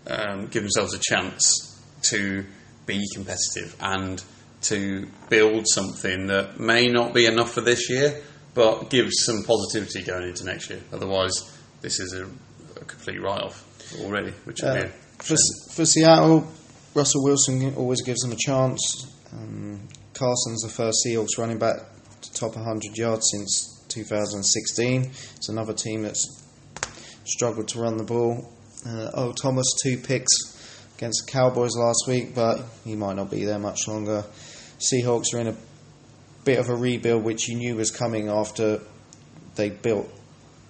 um, 0.06 0.46
give 0.48 0.62
themselves 0.62 0.94
a 0.94 0.98
chance 0.98 1.80
to 2.02 2.44
be 2.86 3.02
competitive 3.14 3.76
and 3.80 4.22
to 4.62 5.08
build 5.28 5.66
something 5.68 6.26
that 6.26 6.58
may 6.58 6.88
not 6.88 7.14
be 7.14 7.26
enough 7.26 7.52
for 7.52 7.60
this 7.60 7.88
year, 7.88 8.20
but 8.54 8.90
gives 8.90 9.24
some 9.24 9.42
positivity 9.44 10.02
going 10.02 10.28
into 10.28 10.44
next 10.44 10.68
year. 10.70 10.80
Otherwise, 10.92 11.56
this 11.80 12.00
is 12.00 12.12
a, 12.12 12.24
a 12.80 12.84
complete 12.84 13.20
write-off 13.20 13.64
already, 14.02 14.32
which 14.44 14.62
Uh, 14.62 14.88
for, 15.18 15.36
for 15.72 15.86
Seattle, 15.86 16.46
Russell 16.94 17.24
Wilson 17.24 17.74
always 17.76 18.02
gives 18.02 18.20
them 18.20 18.32
a 18.32 18.36
chance. 18.36 19.06
Um, 19.32 19.88
Carson's 20.12 20.62
the 20.62 20.68
first 20.68 20.98
Seahawks 21.06 21.38
running 21.38 21.58
back 21.58 21.76
to 22.22 22.32
top 22.32 22.56
100 22.56 22.96
yards 22.96 23.26
since 23.30 23.79
2016. 23.90 25.02
It's 25.36 25.48
another 25.48 25.74
team 25.74 26.02
that's 26.02 26.42
struggled 27.24 27.68
to 27.68 27.80
run 27.80 27.96
the 27.96 28.04
ball. 28.04 28.50
Uh, 28.86 29.10
oh, 29.14 29.32
Thomas, 29.32 29.66
two 29.82 29.98
picks 29.98 30.30
against 30.96 31.26
the 31.26 31.32
Cowboys 31.32 31.76
last 31.76 32.04
week, 32.08 32.34
but 32.34 32.62
he 32.84 32.96
might 32.96 33.16
not 33.16 33.30
be 33.30 33.44
there 33.44 33.58
much 33.58 33.86
longer. 33.88 34.24
Seahawks 34.78 35.34
are 35.34 35.40
in 35.40 35.48
a 35.48 35.56
bit 36.44 36.58
of 36.58 36.68
a 36.68 36.74
rebuild, 36.74 37.24
which 37.24 37.48
you 37.48 37.56
knew 37.56 37.76
was 37.76 37.90
coming 37.90 38.28
after 38.28 38.80
they 39.56 39.70
built 39.70 40.08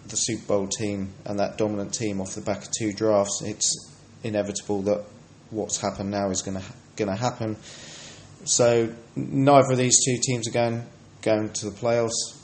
the 0.08 0.16
Super 0.16 0.46
Bowl 0.46 0.66
team 0.66 1.12
and 1.24 1.38
that 1.38 1.58
dominant 1.58 1.94
team 1.94 2.20
off 2.20 2.34
the 2.34 2.40
back 2.40 2.62
of 2.62 2.68
two 2.76 2.92
drafts. 2.92 3.42
It's 3.44 3.92
inevitable 4.22 4.82
that 4.82 5.04
what's 5.50 5.80
happened 5.80 6.10
now 6.10 6.30
is 6.30 6.42
going 6.42 6.58
to 6.58 6.64
going 6.96 7.10
to 7.10 7.16
happen. 7.16 7.56
So 8.44 8.92
neither 9.16 9.72
of 9.72 9.78
these 9.78 10.04
two 10.04 10.18
teams 10.22 10.48
are 10.48 10.52
going 10.52 10.86
going 11.22 11.50
to 11.50 11.70
the 11.70 11.76
playoffs. 11.76 12.39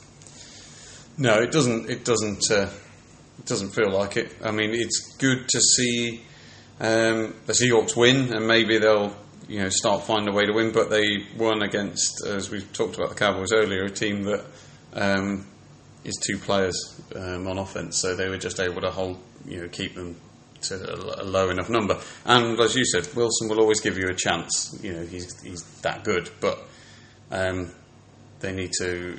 No, 1.17 1.39
it 1.39 1.51
doesn't. 1.51 1.89
It 1.89 2.05
doesn't. 2.05 2.43
Uh, 2.51 2.69
it 3.39 3.45
doesn't 3.45 3.69
feel 3.69 3.91
like 3.91 4.17
it. 4.17 4.35
I 4.43 4.51
mean, 4.51 4.71
it's 4.73 5.15
good 5.17 5.49
to 5.49 5.59
see 5.59 6.21
um, 6.79 7.33
the 7.45 7.53
Seahawks 7.53 7.95
win, 7.95 8.33
and 8.33 8.47
maybe 8.47 8.77
they'll 8.77 9.15
you 9.47 9.61
know 9.61 9.69
start 9.69 10.03
finding 10.03 10.29
a 10.29 10.37
way 10.37 10.45
to 10.45 10.53
win. 10.53 10.71
But 10.71 10.91
they 10.91 11.05
won 11.35 11.63
against, 11.63 12.23
as 12.25 12.51
we 12.51 12.61
talked 12.61 12.97
about 12.97 13.09
the 13.09 13.15
Cowboys 13.15 13.51
earlier, 13.51 13.85
a 13.85 13.89
team 13.89 14.23
that 14.23 14.45
um, 14.93 15.47
is 16.03 16.15
two 16.23 16.37
players 16.37 17.01
um, 17.15 17.47
on 17.47 17.57
offense, 17.57 17.97
so 17.97 18.15
they 18.15 18.29
were 18.29 18.37
just 18.37 18.59
able 18.59 18.81
to 18.81 18.91
hold, 18.91 19.19
you 19.45 19.61
know, 19.61 19.67
keep 19.69 19.95
them 19.95 20.17
to 20.61 20.75
a, 20.75 21.23
a 21.23 21.25
low 21.25 21.49
enough 21.49 21.69
number. 21.69 21.99
And 22.25 22.59
as 22.59 22.75
you 22.75 22.85
said, 22.85 23.07
Wilson 23.15 23.49
will 23.49 23.59
always 23.59 23.79
give 23.79 23.97
you 23.97 24.07
a 24.09 24.15
chance. 24.15 24.79
You 24.83 24.93
know, 24.93 25.05
he's 25.05 25.41
he's 25.41 25.63
that 25.81 26.03
good, 26.03 26.29
but 26.39 26.59
um, 27.31 27.73
they 28.39 28.51
need 28.51 28.71
to. 28.79 29.17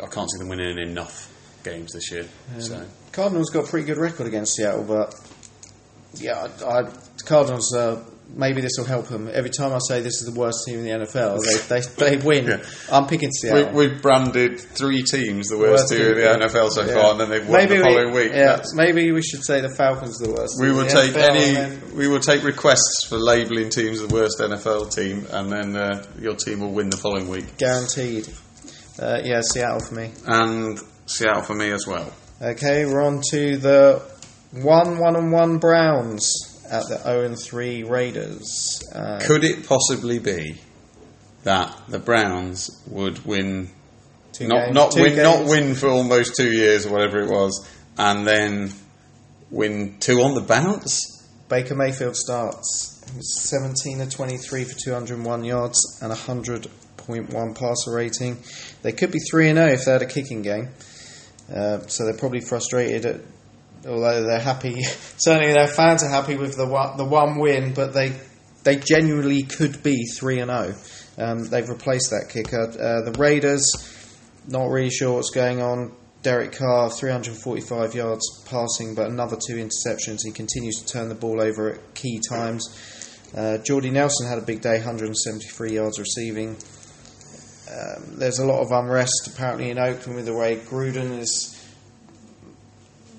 I 0.00 0.06
can't 0.06 0.30
see 0.30 0.38
them 0.38 0.48
winning 0.48 0.78
enough 0.78 1.29
games 1.64 1.92
this 1.92 2.10
year. 2.10 2.26
so 2.58 2.86
Cardinals 3.12 3.50
got 3.50 3.64
a 3.64 3.68
pretty 3.68 3.86
good 3.86 3.98
record 3.98 4.26
against 4.26 4.54
Seattle, 4.56 4.84
but 4.84 5.14
yeah, 6.14 6.48
I, 6.64 6.80
I, 6.80 6.90
Cardinals. 7.24 7.74
Uh, 7.74 8.02
maybe 8.34 8.60
this 8.60 8.72
will 8.78 8.84
help 8.84 9.06
them. 9.06 9.28
Every 9.32 9.50
time 9.50 9.72
I 9.72 9.78
say 9.88 10.00
this 10.00 10.22
is 10.22 10.32
the 10.32 10.38
worst 10.38 10.64
team 10.66 10.78
in 10.80 10.84
the 10.84 10.90
NFL, 11.06 11.40
they 11.68 11.80
they, 12.06 12.16
they 12.16 12.24
win. 12.24 12.46
Yeah. 12.46 12.64
I'm 12.90 13.06
picking 13.06 13.30
Seattle. 13.32 13.72
we've 13.72 14.00
branded 14.00 14.60
three 14.60 15.02
teams 15.02 15.48
the 15.48 15.58
worst, 15.58 15.90
Worst 15.90 15.92
two 15.92 16.10
in 16.12 16.16
the 16.18 16.38
team, 16.38 16.48
NFL 16.48 16.70
so 16.70 16.84
yeah. 16.84 16.94
far, 16.94 17.10
and 17.12 17.20
then 17.20 17.30
they've 17.30 17.48
won 17.48 17.58
maybe 17.58 17.78
the 17.78 17.84
following 17.84 18.14
we, 18.14 18.22
week. 18.24 18.32
Yeah, 18.32 18.46
That's- 18.56 18.74
maybe 18.74 19.10
we 19.12 19.22
should 19.22 19.44
say 19.44 19.60
the 19.60 19.74
Falcons 19.74 20.20
are 20.22 20.26
the 20.26 20.32
worst. 20.32 20.60
we 20.60 20.72
will 20.72 20.86
take 20.86 21.12
NFL, 21.12 21.30
any. 21.30 21.54
then- 21.54 21.96
We 21.96 22.08
will 22.08 22.20
take 22.20 22.42
requests 22.44 23.06
for 23.08 23.18
labelling 23.18 23.70
teams 23.70 24.00
the 24.00 24.14
worst 24.14 24.38
NFL 24.38 24.94
team, 24.94 25.26
and 25.30 25.50
then 25.50 25.76
uh, 25.76 26.04
your 26.20 26.34
team 26.34 26.60
will 26.60 26.72
win 26.72 26.90
the 26.90 26.96
following 26.96 27.28
week. 27.28 27.56
Guaranteed. 27.58 28.28
Uh, 28.98 29.20
yeah, 29.24 29.40
Seattle 29.40 29.80
for 29.80 29.94
me. 29.94 30.12
And 30.26 30.78
Seattle 31.10 31.42
for 31.42 31.54
me 31.54 31.70
as 31.70 31.86
well. 31.86 32.12
Okay, 32.40 32.86
we're 32.86 33.02
on 33.02 33.20
to 33.30 33.56
the 33.56 34.02
one 34.52 34.98
one 34.98 35.16
and 35.16 35.32
one 35.32 35.58
Browns 35.58 36.32
at 36.70 36.88
the 36.88 36.98
zero 37.02 37.24
and 37.24 37.38
three 37.38 37.82
Raiders. 37.82 38.82
Uh, 38.94 39.18
Could 39.22 39.44
it 39.44 39.66
possibly 39.68 40.18
be 40.18 40.60
that 41.44 41.76
the 41.88 41.98
Browns 41.98 42.70
would 42.86 43.24
win 43.26 43.70
two 44.32 44.46
not 44.48 44.66
games- 44.66 44.74
not 44.74 44.94
win 44.94 45.16
not 45.16 45.44
win 45.46 45.74
for 45.74 45.88
almost 45.88 46.34
two 46.36 46.50
years 46.50 46.86
or 46.86 46.92
whatever 46.92 47.20
it 47.20 47.28
was, 47.30 47.66
and 47.98 48.26
then 48.26 48.72
win 49.50 49.96
two 50.00 50.22
on 50.22 50.34
the 50.34 50.40
bounce? 50.40 51.00
Baker 51.48 51.74
Mayfield 51.74 52.16
starts. 52.16 53.02
He 53.10 53.16
was 53.16 53.40
17 53.48 54.00
of 54.00 54.10
23 54.10 54.64
for 54.64 54.74
201 54.84 55.42
yards 55.42 55.98
and 56.00 56.12
100.1 56.12 57.54
passer 57.58 57.92
rating. 57.92 58.38
They 58.82 58.92
could 58.92 59.10
be 59.10 59.18
3 59.18 59.48
and 59.48 59.58
0 59.58 59.72
if 59.72 59.84
they 59.84 59.92
had 59.92 60.02
a 60.02 60.06
kicking 60.06 60.42
game. 60.42 60.68
Uh, 61.52 61.80
so 61.86 62.04
they're 62.04 62.16
probably 62.16 62.40
frustrated 62.40 63.04
at, 63.06 63.20
although 63.86 64.22
they're 64.22 64.40
happy. 64.40 64.82
Certainly 65.16 65.52
their 65.52 65.68
fans 65.68 66.02
are 66.02 66.08
happy 66.08 66.36
with 66.36 66.56
the 66.56 66.66
one, 66.66 66.96
the 66.96 67.04
one 67.04 67.38
win, 67.38 67.74
but 67.74 67.92
they 67.92 68.14
they 68.62 68.76
genuinely 68.76 69.42
could 69.42 69.82
be 69.82 70.04
3 70.04 70.40
and 70.40 70.50
0. 70.50 70.74
Um, 71.18 71.48
they've 71.48 71.68
replaced 71.68 72.10
that 72.10 72.28
kicker. 72.30 72.60
Uh, 72.60 73.10
the 73.10 73.16
Raiders, 73.18 73.64
not 74.46 74.68
really 74.68 74.90
sure 74.90 75.14
what's 75.14 75.30
going 75.30 75.62
on. 75.62 75.94
Derek 76.22 76.52
Carr, 76.52 76.90
345 76.90 77.94
yards 77.94 78.44
passing, 78.44 78.94
but 78.94 79.08
another 79.08 79.36
two 79.36 79.54
interceptions. 79.54 80.18
He 80.22 80.32
continues 80.32 80.76
to 80.76 80.86
turn 80.86 81.08
the 81.08 81.14
ball 81.14 81.40
over 81.40 81.72
at 81.72 81.94
key 81.94 82.20
times. 82.28 82.68
Uh, 83.34 83.58
Jordy 83.58 83.90
Nelson 83.90 84.28
had 84.28 84.38
a 84.38 84.42
big 84.42 84.60
day, 84.60 84.76
173 84.76 85.72
yards 85.72 85.98
receiving. 85.98 86.56
Um, 87.70 88.18
there's 88.18 88.38
a 88.38 88.46
lot 88.46 88.60
of 88.60 88.72
unrest 88.72 89.30
apparently 89.32 89.70
in 89.70 89.78
Oakland 89.78 90.16
with 90.16 90.26
the 90.26 90.34
way 90.34 90.56
Gruden 90.56 91.18
is 91.18 91.56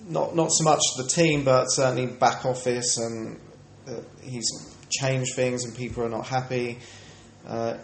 not 0.08 0.36
not 0.36 0.52
so 0.52 0.64
much 0.64 0.82
the 0.97 1.08
team, 1.08 1.43
but 1.43 1.68
certainly 1.68 2.08
back 2.08 2.45
office, 2.45 2.97
and 2.97 3.39
uh, 3.88 4.02
he's 4.22 4.45
changed 4.89 5.36
things, 5.36 5.64
and 5.64 5.76
people 5.76 6.04
are 6.04 6.10
not 6.10 6.28
happy. 6.28 6.80
Uh, 7.47 7.78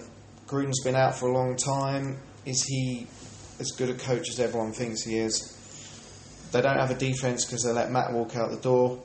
Gruden's 0.46 0.84
been 0.84 0.96
out 0.96 1.16
for 1.16 1.30
a 1.30 1.34
long 1.34 1.56
time. 1.56 2.18
Is 2.46 2.64
he 2.64 3.08
as 3.60 3.72
good 3.72 3.90
a 3.90 3.94
coach 3.94 4.30
as 4.30 4.40
everyone 4.40 4.74
thinks 4.74 5.04
he 5.04 5.18
is? 5.18 5.54
They 6.52 6.62
don't 6.62 6.78
have 6.78 6.92
a 6.92 6.96
defense 6.96 7.46
because 7.46 7.64
they 7.64 7.72
let 7.72 7.92
Mack 7.92 8.12
walk 8.12 8.36
out 8.36 8.52
the 8.52 8.58
door. 8.58 9.02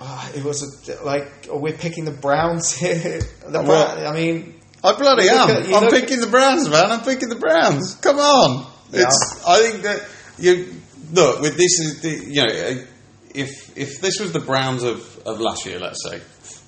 Ah, 0.00 0.30
it 0.34 0.44
was 0.44 0.88
a, 0.88 1.04
like 1.04 1.48
oh, 1.50 1.58
we're 1.58 1.76
picking 1.76 2.04
the 2.04 2.10
Browns 2.12 2.72
here. 2.78 3.20
the 3.46 3.62
Bra- 3.62 4.06
I 4.08 4.12
mean, 4.12 4.55
I 4.86 4.98
bloody 4.98 5.28
am. 5.28 5.50
at- 5.50 5.66
I'm 5.66 5.84
look- 5.84 5.90
picking 5.90 6.20
the 6.20 6.26
Browns, 6.26 6.68
man. 6.68 6.90
I'm 6.90 7.02
picking 7.02 7.28
the 7.28 7.36
Browns. 7.36 7.94
Come 7.96 8.18
on. 8.18 8.66
Yeah. 8.92 9.02
It's. 9.04 9.42
I 9.46 9.58
think 9.60 9.82
that 9.82 10.00
you 10.38 10.74
look 11.12 11.40
with 11.40 11.56
this 11.56 11.80
is 11.80 12.00
the 12.02 12.10
you 12.10 12.42
know 12.46 12.52
uh, 12.52 12.84
if 13.34 13.76
if 13.76 14.00
this 14.00 14.20
was 14.20 14.32
the 14.32 14.40
Browns 14.40 14.82
of 14.82 15.18
of 15.26 15.40
last 15.40 15.66
year, 15.66 15.78
let's 15.78 16.02
say, 16.08 16.20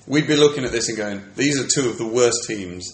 we'd 0.07 0.27
be 0.27 0.35
looking 0.35 0.65
at 0.65 0.71
this 0.71 0.89
and 0.89 0.97
going, 0.97 1.23
these 1.35 1.59
are 1.59 1.67
two 1.67 1.89
of 1.89 1.97
the 1.97 2.05
worst 2.07 2.45
teams 2.47 2.85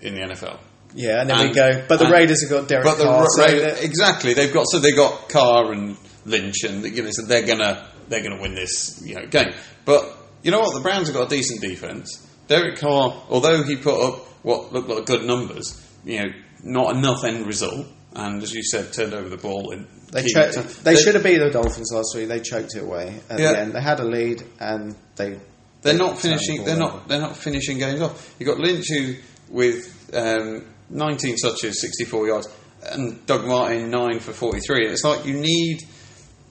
in 0.00 0.14
the 0.14 0.20
NFL. 0.20 0.58
yeah, 0.94 1.20
and 1.20 1.30
then 1.30 1.48
we 1.48 1.54
go. 1.54 1.84
But 1.88 1.98
the 1.98 2.06
and- 2.06 2.12
Raiders 2.12 2.42
have 2.42 2.50
got 2.50 2.68
Derek 2.68 2.84
But 2.84 2.98
the 2.98 3.04
Carr. 3.04 3.20
Ra- 3.22 3.28
so 3.28 3.42
Ra- 3.44 3.76
exactly, 3.80 4.34
they've 4.34 4.52
got 4.52 4.66
so 4.68 4.78
they 4.80 4.92
got 4.92 5.28
Carr 5.28 5.72
and 5.72 5.96
Lynch, 6.26 6.64
and 6.64 6.84
you 6.84 7.02
know, 7.02 7.10
so 7.12 7.22
they're 7.22 7.46
gonna 7.46 7.88
they're 8.08 8.22
gonna 8.22 8.40
win 8.40 8.54
this 8.54 9.00
you 9.04 9.14
know 9.14 9.26
game. 9.26 9.52
But 9.84 10.04
you 10.42 10.50
know 10.50 10.58
what? 10.60 10.74
The 10.74 10.80
Browns 10.80 11.06
have 11.06 11.16
got 11.16 11.26
a 11.26 11.36
decent 11.36 11.60
defense. 11.60 12.26
Derek 12.48 12.78
Carr, 12.78 13.22
although 13.30 13.62
he 13.62 13.76
put 13.76 13.94
up 14.04 14.26
what 14.42 14.72
looked 14.72 14.88
like 14.88 15.06
good 15.06 15.24
numbers, 15.24 15.80
you 16.04 16.20
know, 16.20 16.32
not 16.64 16.96
enough 16.96 17.24
end 17.24 17.46
result, 17.46 17.86
and 18.14 18.42
as 18.42 18.52
you 18.52 18.62
said, 18.62 18.92
turned 18.92 19.14
over 19.14 19.28
the 19.28 19.36
ball 19.36 19.70
in. 19.72 19.86
They, 20.12 20.26
cho- 20.26 20.50
times. 20.52 20.82
they 20.82 20.96
should 20.96 21.14
have 21.14 21.24
beat 21.24 21.38
the 21.38 21.50
Dolphins 21.50 21.90
last 21.92 22.14
week. 22.14 22.28
They 22.28 22.40
choked 22.40 22.74
it 22.76 22.82
away 22.82 23.20
at 23.30 23.38
Yeah. 23.40 23.52
the 23.52 23.58
end. 23.60 23.72
They 23.72 23.80
had 23.80 24.00
a 24.00 24.04
lead 24.04 24.42
and 24.60 24.94
they. 25.16 25.38
They're 25.80 25.94
not 25.94 26.18
finishing. 26.18 26.58
the 26.58 26.64
They're 26.64 26.78
ball 26.78 26.88
not. 26.98 27.08
They're 27.08 27.20
not 27.20 27.36
finishing 27.36 27.78
games 27.78 28.00
off. 28.02 28.34
You 28.38 28.46
have 28.46 28.56
got 28.56 28.62
Lynch 28.64 28.86
who 28.88 29.14
with 29.48 30.10
um, 30.14 30.66
19 30.90 31.36
touches, 31.42 31.80
64 31.80 32.26
yards, 32.26 32.48
and 32.90 33.24
Doug 33.26 33.46
Martin 33.46 33.90
nine 33.90 34.20
for 34.20 34.32
43. 34.32 34.84
And 34.84 34.92
it's 34.92 35.02
like 35.04 35.24
you 35.24 35.34
need, 35.34 35.78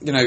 you 0.01 0.11
know, 0.11 0.25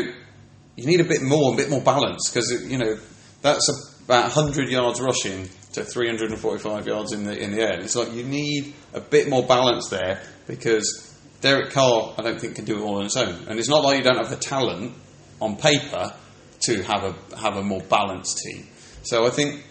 you 0.76 0.86
need 0.86 1.00
a 1.00 1.04
bit 1.04 1.20
more, 1.22 1.52
a 1.52 1.56
bit 1.56 1.68
more 1.70 1.80
balance 1.82 2.30
because 2.30 2.50
you 2.70 2.78
know 2.78 2.96
that's 3.42 3.68
about 4.04 4.34
100 4.34 4.68
yards 4.70 5.00
rushing 5.00 5.48
to 5.74 5.84
345 5.84 6.86
yards 6.86 7.12
in 7.12 7.24
the 7.24 7.36
in 7.36 7.52
the 7.52 7.60
air. 7.60 7.80
It's 7.80 7.96
like 7.96 8.12
you 8.12 8.24
need 8.24 8.74
a 8.92 9.00
bit 9.00 9.28
more 9.28 9.42
balance 9.42 9.88
there 9.90 10.22
because 10.46 11.14
Derek 11.40 11.72
Carr, 11.72 12.14
I 12.16 12.22
don't 12.22 12.40
think, 12.40 12.56
can 12.56 12.64
do 12.64 12.78
it 12.78 12.82
all 12.82 12.98
on 12.98 13.06
its 13.06 13.16
own. 13.16 13.48
And 13.48 13.58
it's 13.58 13.68
not 13.68 13.82
like 13.82 13.98
you 13.98 14.04
don't 14.04 14.16
have 14.16 14.30
the 14.30 14.36
talent 14.36 14.94
on 15.40 15.56
paper 15.56 16.14
to 16.60 16.82
have 16.82 17.04
a 17.04 17.36
have 17.36 17.56
a 17.56 17.62
more 17.62 17.80
balanced 17.82 18.38
team. 18.38 18.68
So 19.02 19.26
I 19.26 19.30
think 19.30 19.64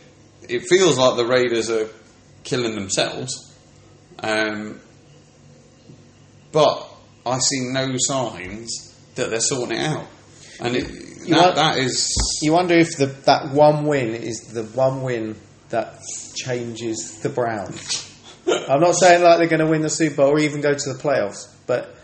it 0.48 0.64
feels 0.68 0.98
like 0.98 1.16
the 1.16 1.26
Raiders 1.26 1.70
are 1.70 1.88
killing 2.44 2.76
themselves. 2.76 3.56
Um, 4.20 4.80
but 6.52 6.88
I 7.26 7.40
see 7.40 7.70
no 7.72 7.96
signs 7.98 8.94
that 9.16 9.30
they're 9.30 9.40
sorting 9.40 9.78
it 9.78 9.88
out. 9.88 10.06
And 10.60 10.76
it, 10.76 10.86
that, 11.30 11.56
that 11.56 11.78
is 11.80 12.16
You 12.42 12.54
wonder 12.54 12.76
if 12.76 12.98
the, 12.98 13.08
that 13.26 13.52
one 13.52 13.86
win 13.86 14.14
is 14.14 14.52
the 14.54 14.64
one 14.64 15.02
win 15.02 15.36
that 15.70 16.00
changes 16.36 17.20
the 17.22 17.30
Browns. 17.30 18.10
I'm 18.48 18.82
not 18.82 18.96
saying 18.96 19.24
like 19.24 19.38
they're 19.38 19.48
going 19.48 19.60
to 19.60 19.68
win 19.68 19.82
the 19.82 19.90
Super 19.90 20.18
Bowl 20.18 20.32
or 20.32 20.40
even 20.40 20.62
go 20.62 20.74
to 20.74 20.94
the 20.94 21.00
playoffs, 21.00 21.54
but 21.66 21.96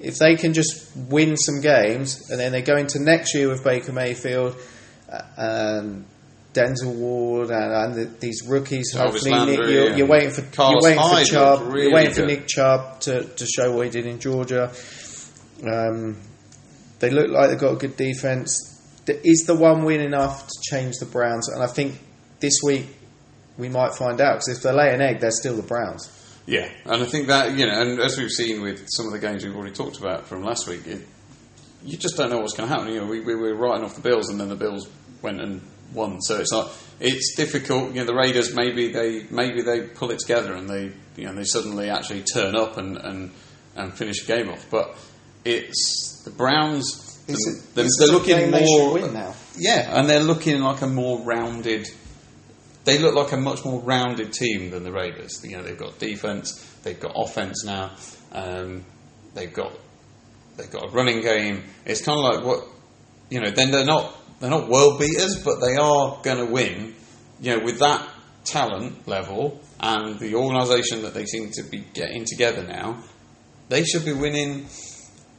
if 0.00 0.18
they 0.18 0.36
can 0.36 0.52
just 0.52 0.96
win 0.96 1.36
some 1.36 1.60
games 1.60 2.30
and 2.30 2.38
then 2.38 2.52
they 2.52 2.62
go 2.62 2.76
into 2.76 2.98
next 2.98 3.34
year 3.34 3.48
with 3.48 3.64
Baker 3.64 3.92
Mayfield 3.92 4.56
uh, 5.10 5.22
and 5.36 6.04
Denzel 6.52 6.94
Ward 6.94 7.50
and, 7.50 7.72
and 7.72 7.94
the, 7.94 8.04
these 8.20 8.46
rookies, 8.46 8.94
Jarvis 8.94 9.26
hopefully 9.26 9.56
Nick, 9.56 9.70
you're, 9.70 9.96
you're 9.96 10.06
waiting 10.06 10.30
for 10.30 10.42
Carlos 10.42 10.82
you're 10.84 10.96
waiting 10.96 11.24
for 11.24 11.30
Chubb, 11.30 11.60
really 11.72 11.82
you're 11.82 11.94
waiting 11.94 12.14
for. 12.14 12.26
Nick 12.26 12.46
Chubb 12.46 13.00
to, 13.00 13.24
to 13.24 13.46
show 13.46 13.74
what 13.74 13.86
he 13.86 13.90
did 13.90 14.06
in 14.06 14.18
Georgia. 14.18 14.72
Um, 15.66 16.18
they 16.98 17.10
look 17.10 17.30
like 17.30 17.50
they've 17.50 17.58
got 17.58 17.72
a 17.72 17.76
good 17.76 17.96
defense. 17.96 18.72
Is 19.06 19.44
the 19.46 19.54
one 19.54 19.84
win 19.84 20.00
enough 20.00 20.46
to 20.46 20.54
change 20.62 20.96
the 20.98 21.06
Browns? 21.06 21.48
And 21.48 21.62
I 21.62 21.66
think 21.66 22.00
this 22.40 22.60
week 22.62 22.86
we 23.58 23.68
might 23.68 23.94
find 23.94 24.20
out 24.20 24.34
because 24.34 24.56
if 24.56 24.62
they 24.62 24.72
lay 24.72 24.94
an 24.94 25.00
egg, 25.00 25.20
they're 25.20 25.30
still 25.30 25.56
the 25.56 25.62
Browns. 25.62 26.12
Yeah, 26.46 26.68
and 26.84 27.02
I 27.02 27.06
think 27.06 27.26
that 27.26 27.56
you 27.56 27.66
know, 27.66 27.80
and 27.80 28.00
as 28.00 28.16
we've 28.16 28.30
seen 28.30 28.62
with 28.62 28.86
some 28.88 29.06
of 29.06 29.12
the 29.12 29.18
games 29.18 29.44
we've 29.44 29.56
already 29.56 29.74
talked 29.74 29.98
about 29.98 30.26
from 30.26 30.44
last 30.44 30.68
week, 30.68 30.86
it, 30.86 31.00
you 31.84 31.96
just 31.96 32.16
don't 32.16 32.30
know 32.30 32.38
what's 32.38 32.54
going 32.54 32.68
to 32.68 32.74
happen. 32.74 32.92
You 32.92 33.00
know, 33.00 33.06
we, 33.06 33.20
we 33.20 33.34
were 33.34 33.54
writing 33.54 33.84
off 33.84 33.96
the 33.96 34.00
Bills, 34.00 34.28
and 34.28 34.38
then 34.38 34.48
the 34.48 34.54
Bills 34.56 34.88
went 35.22 35.40
and 35.40 35.60
won. 35.92 36.20
So 36.20 36.38
it's 36.38 36.52
like 36.52 36.68
it's 37.00 37.34
difficult. 37.34 37.88
You 37.94 38.00
know, 38.00 38.06
the 38.06 38.14
Raiders 38.14 38.54
maybe 38.54 38.92
they 38.92 39.24
maybe 39.30 39.62
they 39.62 39.82
pull 39.82 40.10
it 40.10 40.20
together 40.20 40.54
and 40.54 40.68
they 40.68 40.92
you 41.16 41.26
know 41.26 41.34
they 41.34 41.44
suddenly 41.44 41.90
actually 41.90 42.22
turn 42.22 42.54
up 42.54 42.76
and 42.76 42.96
and, 42.96 43.30
and 43.74 43.92
finish 43.92 44.22
a 44.22 44.26
game 44.26 44.48
off. 44.48 44.66
But 44.70 44.96
it's 45.44 46.22
the 46.24 46.30
Browns. 46.30 47.02
they're, 47.26 47.86
they're 47.98 48.08
looking 48.08 48.50
more 48.52 48.94
win 48.94 49.12
now. 49.12 49.34
yeah, 49.56 49.98
and 49.98 50.08
they're 50.08 50.22
looking 50.22 50.60
like 50.60 50.82
a 50.82 50.86
more 50.86 51.20
rounded. 51.20 51.88
They 52.86 52.98
look 52.98 53.16
like 53.16 53.32
a 53.32 53.36
much 53.36 53.64
more 53.64 53.80
rounded 53.80 54.32
team 54.32 54.70
than 54.70 54.84
the 54.84 54.92
Raiders. 54.92 55.44
You 55.44 55.56
know, 55.56 55.64
they've 55.64 55.76
got 55.76 55.98
defense, 55.98 56.64
they've 56.84 56.98
got 56.98 57.12
offense 57.16 57.64
now, 57.64 57.90
um, 58.30 58.84
they've 59.34 59.52
got 59.52 59.72
they've 60.56 60.70
got 60.70 60.88
a 60.88 60.92
running 60.92 61.20
game. 61.20 61.64
It's 61.84 62.00
kind 62.00 62.16
of 62.16 62.24
like 62.24 62.44
what 62.44 62.64
you 63.28 63.40
know. 63.40 63.50
Then 63.50 63.72
they're 63.72 63.84
not 63.84 64.14
they're 64.38 64.50
not 64.50 64.68
world 64.68 65.00
beaters, 65.00 65.42
but 65.42 65.58
they 65.60 65.74
are 65.74 66.20
going 66.22 66.38
to 66.38 66.46
win. 66.46 66.94
You 67.40 67.56
know, 67.56 67.64
with 67.64 67.80
that 67.80 68.08
talent 68.44 69.08
level 69.08 69.60
and 69.80 70.20
the 70.20 70.36
organisation 70.36 71.02
that 71.02 71.12
they 71.12 71.26
seem 71.26 71.50
to 71.54 71.64
be 71.64 71.84
getting 71.92 72.24
together 72.24 72.62
now, 72.62 73.02
they 73.68 73.82
should 73.82 74.04
be 74.04 74.12
winning 74.12 74.68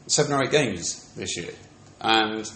seven 0.07 0.33
or 0.33 0.43
eight 0.43 0.51
games 0.51 1.13
this 1.15 1.37
year. 1.37 1.53
And 2.01 2.51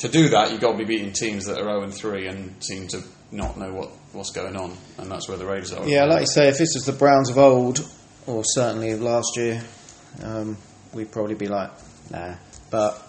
to 0.00 0.08
do 0.08 0.30
that, 0.30 0.50
you've 0.50 0.60
got 0.60 0.72
to 0.72 0.78
be 0.78 0.84
beating 0.84 1.12
teams 1.12 1.46
that 1.46 1.58
are 1.58 1.64
0 1.64 1.82
and 1.84 1.94
3 1.94 2.26
and 2.26 2.62
seem 2.62 2.88
to 2.88 3.02
not 3.32 3.58
know 3.58 3.72
what, 3.72 3.90
what's 4.12 4.30
going 4.30 4.56
on. 4.56 4.76
And 4.98 5.10
that's 5.10 5.28
where 5.28 5.36
the 5.36 5.46
Raiders 5.46 5.72
are. 5.72 5.86
Yeah, 5.86 6.04
like 6.04 6.20
you 6.20 6.26
say, 6.26 6.48
if 6.48 6.58
this 6.58 6.74
was 6.74 6.84
the 6.84 6.92
Browns 6.92 7.30
of 7.30 7.38
old, 7.38 7.80
or 8.26 8.44
certainly 8.44 8.90
of 8.90 9.00
last 9.00 9.36
year, 9.36 9.62
um, 10.22 10.56
we'd 10.92 11.10
probably 11.10 11.34
be 11.34 11.48
like, 11.48 11.70
nah. 12.10 12.34
But 12.70 13.02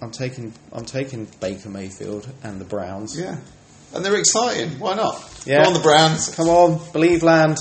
I'm 0.00 0.10
taking 0.10 0.52
I'm 0.72 0.84
taking 0.84 1.26
Baker 1.40 1.68
Mayfield 1.68 2.28
and 2.42 2.60
the 2.60 2.64
Browns. 2.64 3.18
Yeah. 3.18 3.38
And 3.94 4.04
they're 4.04 4.16
exciting. 4.16 4.78
Why 4.78 4.94
not? 4.94 5.42
Yeah. 5.46 5.62
Go 5.62 5.68
on 5.68 5.74
the 5.74 5.80
Browns. 5.80 6.34
Come 6.34 6.48
on, 6.48 6.92
believe 6.92 7.22
land. 7.22 7.58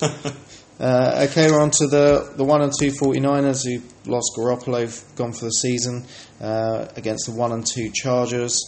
Uh, 0.80 1.28
okay, 1.30 1.48
we're 1.48 1.60
on 1.60 1.70
to 1.70 1.86
the, 1.86 2.32
the 2.36 2.42
1 2.42 2.62
and 2.62 2.72
2 2.76 2.90
49ers 2.90 3.62
who 3.64 3.80
lost 4.10 4.32
Garoppolo, 4.36 5.16
gone 5.16 5.32
for 5.32 5.44
the 5.44 5.52
season, 5.52 6.04
uh, 6.40 6.88
against 6.96 7.26
the 7.26 7.32
1 7.32 7.52
and 7.52 7.64
2 7.64 7.92
Chargers. 7.94 8.60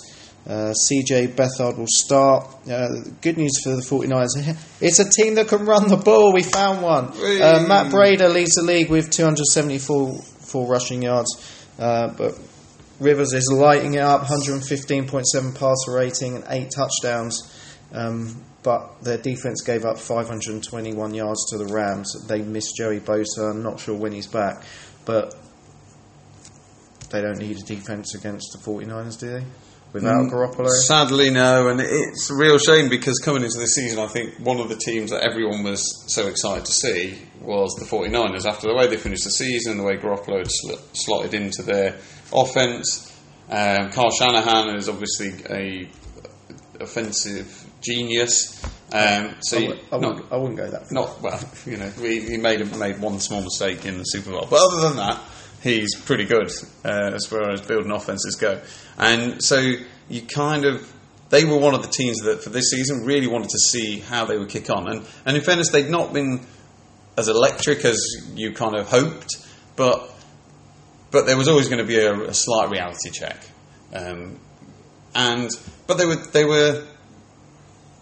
Uh, 0.47 0.73
CJ 0.73 1.35
Beathard 1.35 1.77
will 1.77 1.87
start. 1.89 2.47
Uh, 2.71 3.01
good 3.21 3.37
news 3.37 3.61
for 3.63 3.71
the 3.71 3.83
49ers. 3.83 4.57
It's 4.81 4.99
a 5.01 5.09
team 5.11 5.35
that 5.37 5.49
can 5.49 5.65
run 5.65 5.89
the 5.89 5.97
ball. 5.97 6.33
We 6.33 6.43
found 6.43 6.83
one. 6.83 7.07
Uh, 7.07 7.65
Matt 7.67 7.93
Breida 7.93 8.33
leads 8.33 8.55
the 8.55 8.63
league 8.63 8.91
with 8.91 9.11
274 9.11 10.23
four 10.47 10.67
rushing 10.69 11.03
yards. 11.03 11.29
Uh, 11.79 12.09
but 12.09 12.39
Rivers 13.01 13.33
is 13.33 13.51
lighting 13.53 13.95
it 13.95 14.01
up 14.01 14.23
115.7 14.23 15.55
passer 15.55 15.93
rating 15.93 16.37
and 16.37 16.45
8 16.49 16.71
touchdowns. 16.75 17.53
Um, 17.93 18.43
but 18.63 19.03
their 19.03 19.19
defense 19.19 19.63
gave 19.63 19.85
up 19.85 19.99
521 19.99 21.15
yards 21.15 21.51
to 21.51 21.59
the 21.59 21.67
Rams. 21.67 22.27
They 22.27 22.43
missed 22.43 22.77
Joey 22.77 23.01
Bosa. 23.01 23.51
I'm 23.51 23.63
not 23.63 23.79
sure 23.79 23.95
when 23.95 24.13
he's 24.13 24.27
back, 24.27 24.63
but 25.05 25.37
they 27.11 27.21
don't 27.21 27.39
need 27.39 27.59
a 27.59 27.63
defense 27.63 28.15
against 28.15 28.53
the 28.53 28.59
49ers, 28.59 29.21
do 29.21 29.31
they? 29.31 29.45
Without 29.97 30.25
Mm, 30.25 30.31
Garoppolo? 30.31 30.69
Sadly, 30.69 31.31
no, 31.31 31.69
and 31.69 31.81
it's 31.81 32.31
a 32.31 32.35
real 32.35 32.59
shame 32.59 32.89
because 32.89 33.19
coming 33.19 33.43
into 33.45 33.59
the 33.59 33.67
season, 33.67 33.99
I 33.99 34.07
think 34.09 34.35
one 34.39 34.61
of 34.61 34.69
the 34.69 34.77
teams 34.77 35.11
that 35.11 35.23
everyone 35.23 35.63
was 35.63 36.05
so 36.07 36.27
excited 36.27 36.65
to 36.67 36.73
see 36.73 37.19
was 37.41 37.75
the 37.79 37.85
49ers. 37.87 38.47
After 38.47 38.69
the 38.69 38.75
way 38.75 38.87
they 38.87 38.97
finished 38.97 39.25
the 39.25 39.31
season, 39.31 39.79
the 39.79 39.83
way 39.85 39.97
Garoppolo 39.97 40.39
had 40.39 40.51
sl- 40.51 40.81
slotted 40.93 41.35
into 41.35 41.63
their 41.63 41.97
offense, 42.33 43.13
um, 43.49 43.91
Kyle 43.91 44.11
Shanahan 44.11 44.77
is 44.77 44.89
obviously 44.89 45.33
a 45.51 45.89
offensive 46.81 47.65
genius. 47.81 48.63
Um, 48.93 49.35
so 49.41 49.59
I, 49.59 49.67
would, 49.69 49.79
I, 49.93 49.99
not- 49.99 50.01
wouldn't, 50.15 50.33
I 50.33 50.37
wouldn't 50.37 50.57
go 50.59 50.71
that 50.71 50.83
far. 50.89 50.93
not 50.93 51.23
well, 51.23 51.41
you 51.67 51.77
know, 51.77 51.89
he, 51.91 52.21
he 52.21 52.37
made 52.37 52.77
made 52.77 53.01
one 53.01 53.19
small 53.21 53.43
mistake 53.43 53.85
in 53.87 53.99
the 53.99 54.05
Super 54.05 54.31
Bowl, 54.31 54.47
but 54.51 54.61
other 54.63 54.89
than 54.89 54.97
that, 54.97 55.21
he's 55.67 55.95
pretty 55.95 56.25
good 56.25 56.51
uh, 56.85 57.11
as 57.14 57.27
far 57.27 57.51
as 57.51 57.61
building 57.61 57.91
offenses 57.91 58.37
go. 58.37 58.61
And 58.97 59.43
so 59.43 59.75
you 60.09 60.23
kind 60.23 60.64
of 60.64 60.93
they 61.29 61.45
were 61.45 61.59
one 61.59 61.75
of 61.75 61.83
the 61.83 61.89
teams 61.89 62.21
that 62.21 62.43
for 62.43 62.51
this 62.51 62.71
season 62.71 63.05
really 63.05 63.27
wanted 63.27 63.51
to 63.51 63.59
see 63.59 63.99
how 63.99 64.25
they 64.25 64.39
would 64.39 64.49
kick 64.49 64.71
on. 64.71 64.89
And 64.89 65.07
and 65.25 65.37
in 65.37 65.43
fairness, 65.43 65.71
they'd 65.71 65.91
not 65.91 66.12
been 66.12 66.47
as 67.19 67.29
electric 67.29 67.85
as 67.85 68.01
you 68.35 68.53
kind 68.53 68.77
of 68.77 68.89
hoped, 68.89 69.37
but 69.75 70.11
but 71.11 71.27
there 71.27 71.37
was 71.37 71.49
always 71.49 71.69
going 71.69 71.81
to 71.81 71.87
be 71.87 71.99
a, 71.99 72.14
a 72.14 72.35
slight 72.35 72.71
reality 72.71 73.11
check. 73.11 73.39
Um, 73.93 74.39
and 75.14 75.51
but 75.87 75.99
they 75.99 76.07
were 76.07 76.17
they 76.17 76.45
were 76.45 76.87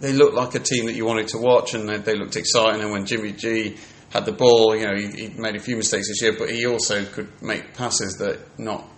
they 0.00 0.12
looked 0.12 0.34
like 0.34 0.54
a 0.54 0.58
team 0.58 0.86
that 0.86 0.94
you 0.94 1.06
wanted 1.06 1.28
to 1.28 1.38
watch, 1.38 1.74
and 1.74 1.88
they, 1.88 1.98
they 1.98 2.14
looked 2.16 2.36
exciting. 2.36 2.82
And 2.82 2.90
when 2.90 3.06
Jimmy 3.06 3.32
G 3.32 3.76
had 4.14 4.24
the 4.24 4.32
ball, 4.32 4.76
you 4.76 4.86
know, 4.86 4.94
he, 4.94 5.08
he 5.08 5.28
made 5.28 5.56
a 5.56 5.60
few 5.60 5.76
mistakes 5.76 6.08
this 6.08 6.22
year, 6.22 6.36
but 6.38 6.48
he 6.48 6.66
also 6.66 7.04
could 7.04 7.42
make 7.42 7.74
passes 7.74 8.16
that 8.18 8.38
not, 8.58 8.88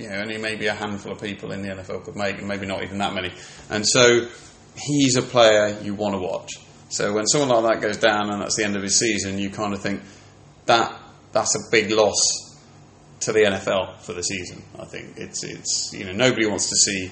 you 0.00 0.08
know, 0.08 0.16
only 0.16 0.36
maybe 0.36 0.66
a 0.66 0.74
handful 0.74 1.12
of 1.12 1.20
people 1.22 1.52
in 1.52 1.62
the 1.62 1.68
NFL 1.68 2.04
could 2.04 2.16
make, 2.16 2.38
and 2.38 2.48
maybe 2.48 2.66
not 2.66 2.82
even 2.82 2.98
that 2.98 3.14
many. 3.14 3.32
And 3.70 3.86
so 3.86 4.28
he's 4.76 5.16
a 5.16 5.22
player 5.22 5.78
you 5.80 5.94
want 5.94 6.16
to 6.16 6.20
watch. 6.20 6.50
So 6.88 7.12
when 7.12 7.24
someone 7.26 7.62
like 7.62 7.74
that 7.74 7.86
goes 7.86 7.98
down, 7.98 8.30
and 8.30 8.42
that's 8.42 8.56
the 8.56 8.64
end 8.64 8.74
of 8.74 8.82
his 8.82 8.98
season, 8.98 9.38
you 9.38 9.48
kind 9.48 9.72
of 9.72 9.80
think 9.80 10.02
that 10.66 11.00
that's 11.30 11.54
a 11.54 11.70
big 11.70 11.92
loss 11.92 12.20
to 13.20 13.32
the 13.32 13.40
NFL 13.40 14.00
for 14.00 14.12
the 14.12 14.22
season. 14.22 14.62
I 14.78 14.86
think 14.86 15.16
it's 15.16 15.44
it's 15.44 15.92
you 15.92 16.04
know 16.04 16.12
nobody 16.12 16.46
wants 16.46 16.68
to 16.68 16.76
see 16.76 17.10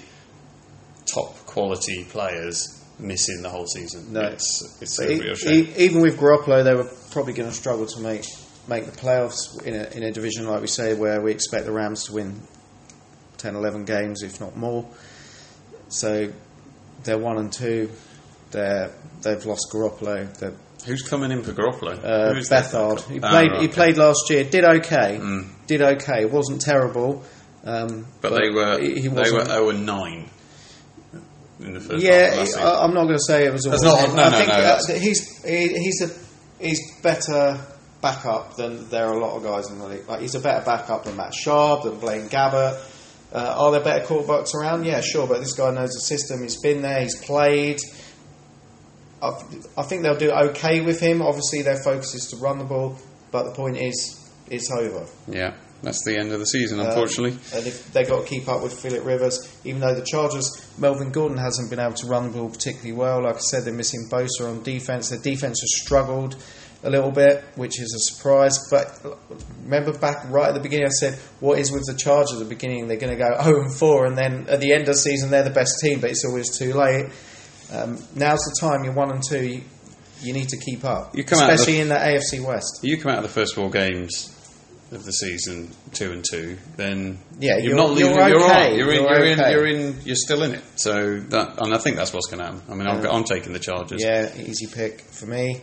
top 1.07 1.35
quality 1.47 2.05
players 2.05 2.82
missing 3.03 3.43
the 3.43 3.49
whole 3.51 3.67
season. 3.67 4.13
No. 4.13 4.21
it's 4.23 4.79
it's 4.81 4.99
a 5.01 5.07
real 5.19 5.35
shame. 5.35 5.67
e- 5.67 5.75
even 5.77 6.01
with 6.01 6.19
Garoppolo, 6.19 6.63
they 6.65 6.75
were 6.75 6.89
probably 7.11 7.33
going 7.35 7.49
to 7.49 7.55
struggle 7.55 7.87
to 7.87 8.01
make 8.01 8.25
make 8.69 8.87
the 8.87 8.93
playoffs 8.93 9.61
in 9.65 9.75
a, 9.75 9.85
in 9.97 10.03
a 10.05 10.13
division 10.13 10.47
like 10.47 10.61
we 10.61 10.67
say, 10.69 10.95
where 10.95 11.21
we 11.21 11.33
expect 11.33 11.67
the 11.67 11.73
Rams 11.73 12.05
to 12.07 12.13
win 12.15 12.41
10, 13.39 13.57
11 13.57 13.85
games, 13.85 14.23
if 14.23 14.41
not 14.41 14.57
more. 14.57 14.89
So 15.89 16.33
they're 17.05 17.19
one 17.19 17.39
and 17.39 17.53
two. 17.53 17.91
They're 18.53 18.93
they've 19.23 19.45
lost 19.45 19.67
Garoppolo. 19.73 20.33
They're, 20.39 20.55
Who's 20.87 21.03
coming 21.03 21.31
in 21.31 21.43
for 21.45 21.53
Garoppolo? 21.53 21.93
uh, 22.05 22.35
Beathard. 22.35 23.03
He 23.09 23.21
Ah, 23.23 23.31
played. 23.31 23.51
right, 23.53 23.61
He 23.61 23.67
okay. 23.67 23.75
played 23.75 23.97
last 23.99 24.29
year. 24.31 24.43
Did 24.45 24.65
okay. 24.65 25.19
Mm. 25.21 25.49
Did 25.69 25.81
okay. 25.81 26.25
wasn't 26.25 26.61
terrible. 26.61 27.23
Um, 27.65 28.07
but, 28.21 28.31
they 28.31 28.51
were 28.51 28.81
he, 28.81 28.95
he 29.03 29.09
they 29.09 29.31
were 29.31 29.45
zero 29.45 29.69
and 29.71 29.87
nine 29.87 30.29
in 31.63 31.75
the 31.75 31.81
first 31.81 32.03
Yeah, 32.05 32.35
season. 32.45 32.63
I, 32.63 32.83
I'm 32.83 32.95
not 32.95 33.05
going 33.05 33.17
to 33.19 33.25
say 33.27 33.47
it 33.47 33.53
was 33.53 33.65
all. 33.67 33.71
That's 33.73 33.83
not- 33.83 34.09
him. 34.09 34.17
no, 34.17 34.23
I 34.23 34.31
no, 34.31 34.37
think 34.37 34.49
no, 34.49 34.55
uh, 34.55 34.99
he's 35.01 35.45
he, 35.45 35.69
he's 35.79 36.03
a 36.03 36.65
he's 36.65 37.01
better 37.03 37.61
backup 38.01 38.57
than 38.57 38.89
there 38.89 39.07
are 39.07 39.13
a 39.15 39.19
lot 39.21 39.37
of 39.37 39.43
guys 39.45 39.71
in 39.71 39.79
the 39.79 39.87
league. 39.87 40.09
Like 40.09 40.21
he's 40.21 40.35
a 40.35 40.41
better 40.41 40.65
backup 40.65 41.05
than 41.05 41.17
Matt 41.17 41.33
Schaub, 41.33 41.85
than 41.85 41.99
Blaine 41.99 42.29
Gabbert. 42.29 42.81
Uh, 43.33 43.55
are 43.59 43.71
there 43.73 43.81
better 43.83 44.05
quarterbacks 44.05 44.55
around? 44.55 44.85
Yeah, 44.85 45.01
sure, 45.01 45.27
but 45.27 45.39
this 45.41 45.55
guy 45.55 45.71
knows 45.71 45.91
the 45.93 46.01
system. 46.01 46.43
He's 46.43 46.61
been 46.61 46.83
there. 46.83 47.01
He's 47.01 47.17
played. 47.25 47.79
I, 49.23 49.31
I 49.79 49.83
think 49.85 50.03
they'll 50.03 50.17
do 50.19 50.31
okay 50.31 50.81
with 50.81 51.01
him. 51.01 51.23
Obviously, 51.23 51.63
their 51.63 51.83
focus 51.83 52.15
is 52.15 52.27
to 52.29 52.37
run 52.37 52.59
the 52.59 52.65
ball, 52.65 52.99
but 53.31 53.45
the 53.45 53.53
point 53.53 53.77
is, 53.79 54.19
it's 54.51 54.71
over. 54.71 55.07
Yeah, 55.29 55.55
that's 55.83 56.05
the 56.05 56.17
end 56.17 56.33
of 56.33 56.39
the 56.41 56.47
season, 56.47 56.81
Um, 56.81 56.87
unfortunately. 56.87 57.39
and 57.55 57.67
if 57.67 57.93
they 57.93 58.05
got 58.05 58.23
to 58.23 58.27
keep 58.29 58.49
up 58.49 58.63
with 58.63 58.73
Philip 58.73 59.05
Rivers, 59.05 59.49
even 59.65 59.81
though 59.81 59.95
the 59.95 60.05
Chargers, 60.05 60.51
Melvin 60.79 61.11
Gordon 61.11 61.39
hasn't 61.39 61.71
been 61.71 61.81
able 61.81 61.95
to 61.95 62.07
run 62.07 62.31
the 62.31 62.39
ball 62.39 62.49
particularly 62.51 62.93
well. 62.93 63.23
Like 63.25 63.37
I 63.37 63.41
said, 63.41 63.65
they're 63.65 63.75
missing 63.75 64.09
Bosa 64.11 64.49
on 64.49 64.63
defense. 64.63 65.09
Their 65.11 65.19
defense 65.19 65.61
has 65.61 65.83
struggled 65.83 66.37
a 66.85 66.91
little 66.91 67.13
bit, 67.13 67.45
which 67.57 67.81
is 67.81 67.93
a 67.95 68.13
surprise. 68.13 68.59
But 68.71 68.99
remember 69.65 69.97
back 69.97 70.29
right 70.31 70.49
at 70.49 70.55
the 70.55 70.61
beginning, 70.61 70.87
I 70.87 70.91
said, 70.91 71.15
"What 71.41 71.59
is 71.59 71.71
with 71.71 71.85
the 71.87 71.95
Chargers?" 71.95 72.33
At 72.35 72.39
the 72.41 72.45
beginning, 72.45 72.89
they're 72.89 72.97
going 72.97 73.17
to 73.17 73.19
go 73.19 73.37
zero 73.45 73.63
and 73.63 73.75
four, 73.75 74.07
and 74.07 74.17
then 74.19 74.47
at 74.49 74.61
the 74.61 74.73
end 74.73 74.83
of 74.83 74.87
the 74.89 74.95
season, 74.97 75.31
they're 75.31 75.45
the 75.45 75.51
best 75.51 75.79
team. 75.81 76.01
But 76.01 76.11
it's 76.11 76.25
always 76.25 76.57
too 76.57 76.73
late. 76.75 77.07
Um, 77.73 77.99
now's 78.15 78.41
the 78.41 78.57
time. 78.61 78.85
You're 78.85 78.95
one 78.95 79.11
and 79.13 79.23
two. 79.23 79.45
You, 79.45 79.63
you 80.21 80.33
need 80.33 80.49
to 80.51 80.57
keep 80.57 80.85
up, 80.85 81.17
You 81.17 81.25
come 81.25 81.41
out 81.41 81.51
especially 81.53 81.75
the- 81.75 81.81
in 81.83 81.89
the 81.89 81.95
AFC 81.97 82.41
West. 82.45 82.81
You 82.83 82.97
come 82.99 83.11
out 83.13 83.19
of 83.19 83.25
the 83.25 83.29
first 83.29 83.55
four 83.57 83.71
games 83.71 84.31
of 84.93 85.05
the 85.05 85.13
season 85.13 85.71
two 85.93 86.13
and 86.13 86.25
two, 86.29 86.59
then 86.77 87.19
Yeah, 87.41 87.57
you're, 87.57 87.75
you're- 87.75 87.77
not 87.77 87.99
you're 87.99 88.09
losing. 88.09 88.29
You're, 88.29 88.45
okay. 88.45 88.77
You're, 88.77 88.93
in, 88.93 89.03
You're 89.03 89.13
you're, 89.13 89.25
in, 89.25 89.39
you're 89.39 89.67
in. 89.67 89.97
You're 90.05 90.17
still 90.17 90.43
in 90.43 90.55
it. 90.55 90.63
So 90.77 91.19
that, 91.21 91.61
and 91.61 91.75
I 91.75 91.79
think 91.79 91.97
that's 91.97 92.13
what's 92.13 92.27
going 92.27 92.39
to 92.41 92.45
happen. 92.53 92.63
I 92.71 92.75
mean, 92.75 92.87
I'm, 92.87 93.05
I'm 93.07 93.25
taking 93.25 93.53
the 93.53 93.59
Chargers. 93.59 94.03
Yeah, 94.03 94.35
easy 94.37 94.67
pick 94.73 95.01
for 95.01 95.27
me. 95.27 95.61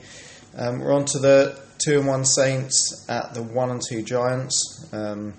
Um, 0.58 0.80
we're 0.80 0.94
on 0.94 1.06
to 1.06 1.20
the 1.20 1.60
two 1.78 2.00
and 2.00 2.08
one 2.08 2.26
Saints 2.26 3.06
at 3.08 3.34
the 3.34 3.44
one 3.44 3.70
and 3.70 3.82
two 3.88 4.02
Giants. 4.02 4.88
Um, 4.92 5.34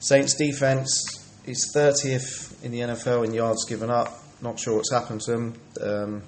Saints 0.00 0.34
defense 0.34 1.02
is 1.46 1.70
thirtieth 1.74 2.64
in 2.64 2.72
the 2.72 2.80
NFL 2.80 3.26
in 3.26 3.34
yards 3.34 3.64
given 3.66 3.90
up. 3.90 4.20
Not 4.40 4.58
sure 4.58 4.76
what's 4.76 4.90
happened 4.92 5.20
to 5.22 5.30
them. 5.32 5.54
Um, 5.82 6.22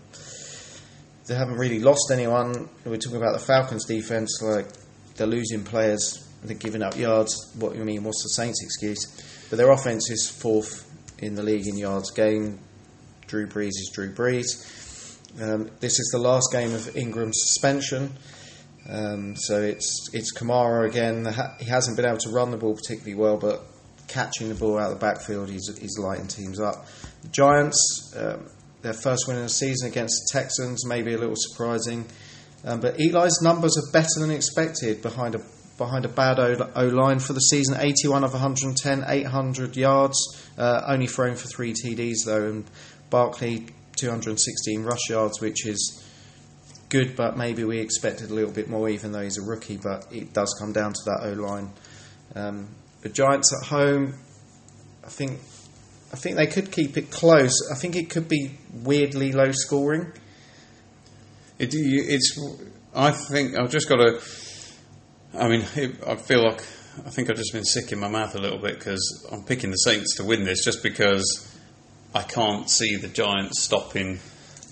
they 1.26 1.34
haven't 1.34 1.56
really 1.56 1.80
lost 1.80 2.10
anyone. 2.12 2.68
We're 2.84 2.96
talking 2.98 3.16
about 3.16 3.32
the 3.38 3.44
Falcons 3.44 3.84
defense, 3.86 4.40
like 4.42 4.68
they're 5.16 5.26
losing 5.26 5.64
players, 5.64 6.25
they're 6.46 6.56
giving 6.56 6.82
up 6.82 6.96
yards. 6.96 7.52
What 7.58 7.76
I 7.76 7.80
mean, 7.80 8.04
what's 8.04 8.22
the 8.22 8.30
Saints' 8.30 8.62
excuse? 8.62 9.06
But 9.50 9.56
their 9.56 9.70
offense 9.70 10.10
is 10.10 10.28
fourth 10.28 10.90
in 11.18 11.34
the 11.34 11.42
league 11.42 11.66
in 11.66 11.76
yards 11.76 12.10
gained. 12.10 12.58
Drew 13.26 13.46
Brees 13.46 13.68
is 13.68 13.90
Drew 13.92 14.12
Brees. 14.12 14.72
Um, 15.40 15.70
this 15.80 15.98
is 15.98 16.08
the 16.12 16.18
last 16.18 16.48
game 16.52 16.72
of 16.72 16.96
Ingram's 16.96 17.38
suspension, 17.44 18.12
um, 18.88 19.36
so 19.36 19.60
it's 19.60 20.08
it's 20.12 20.32
Kamara 20.32 20.88
again. 20.88 21.26
He 21.58 21.66
hasn't 21.66 21.96
been 21.96 22.06
able 22.06 22.18
to 22.18 22.30
run 22.30 22.50
the 22.50 22.56
ball 22.56 22.74
particularly 22.74 23.14
well, 23.14 23.36
but 23.36 23.62
catching 24.08 24.48
the 24.48 24.54
ball 24.54 24.78
out 24.78 24.92
of 24.92 24.98
the 24.98 25.04
backfield, 25.04 25.50
he's, 25.50 25.68
he's 25.78 25.98
lighting 25.98 26.28
teams 26.28 26.60
up. 26.60 26.86
The 27.22 27.28
Giants, 27.28 28.14
um, 28.16 28.48
their 28.82 28.92
first 28.92 29.26
win 29.26 29.36
in 29.36 29.42
the 29.42 29.48
season 29.48 29.88
against 29.88 30.14
the 30.14 30.38
Texans, 30.38 30.86
maybe 30.86 31.14
a 31.14 31.18
little 31.18 31.36
surprising, 31.36 32.06
um, 32.64 32.80
but 32.80 32.98
Eli's 33.00 33.40
numbers 33.42 33.76
are 33.76 33.92
better 33.92 34.20
than 34.20 34.30
expected 34.30 35.02
behind 35.02 35.34
a 35.34 35.38
behind 35.78 36.04
a 36.04 36.08
bad 36.08 36.38
O 36.38 36.86
line 36.86 37.18
for 37.18 37.32
the 37.32 37.40
season. 37.40 37.76
81 37.78 38.24
of 38.24 38.32
110, 38.32 39.04
800 39.06 39.76
yards, 39.76 40.16
uh, 40.56 40.82
only 40.86 41.06
thrown 41.06 41.36
for 41.36 41.48
three 41.48 41.72
TDs 41.72 42.24
though, 42.24 42.48
and 42.48 42.64
Barkley 43.10 43.66
216 43.96 44.82
rush 44.82 45.08
yards, 45.08 45.40
which 45.40 45.66
is 45.66 46.02
good, 46.88 47.16
but 47.16 47.36
maybe 47.36 47.64
we 47.64 47.78
expected 47.78 48.30
a 48.30 48.34
little 48.34 48.52
bit 48.52 48.68
more, 48.68 48.88
even 48.88 49.12
though 49.12 49.22
he's 49.22 49.38
a 49.38 49.42
rookie. 49.42 49.76
But 49.76 50.06
it 50.12 50.32
does 50.32 50.54
come 50.58 50.72
down 50.72 50.92
to 50.92 51.00
that 51.06 51.20
O 51.24 51.32
line. 51.32 51.70
Um, 52.34 52.68
the 53.02 53.08
Giants 53.08 53.52
at 53.60 53.68
home, 53.68 54.14
I 55.04 55.08
think, 55.08 55.40
I 56.12 56.16
think 56.16 56.36
they 56.36 56.46
could 56.46 56.70
keep 56.70 56.96
it 56.96 57.10
close. 57.10 57.70
I 57.70 57.74
think 57.74 57.96
it 57.96 58.10
could 58.10 58.28
be 58.28 58.58
weirdly 58.72 59.32
low 59.32 59.52
scoring. 59.52 60.12
It, 61.58 61.70
it's. 61.72 62.38
I 62.94 63.10
think 63.10 63.58
I've 63.58 63.70
just 63.70 63.88
got 63.88 63.96
to. 63.96 64.20
I 65.38 65.48
mean, 65.48 65.62
I 66.06 66.16
feel 66.16 66.42
like 66.42 66.60
I 67.04 67.10
think 67.10 67.28
I've 67.28 67.36
just 67.36 67.52
been 67.52 67.64
sick 67.64 67.92
in 67.92 67.98
my 67.98 68.08
mouth 68.08 68.34
a 68.34 68.38
little 68.38 68.58
bit 68.58 68.78
because 68.78 69.26
I'm 69.30 69.44
picking 69.44 69.70
the 69.70 69.76
Saints 69.76 70.16
to 70.16 70.24
win 70.24 70.44
this 70.44 70.64
just 70.64 70.82
because 70.82 71.54
I 72.14 72.22
can't 72.22 72.70
see 72.70 72.96
the 72.96 73.08
Giants 73.08 73.62
stopping 73.62 74.18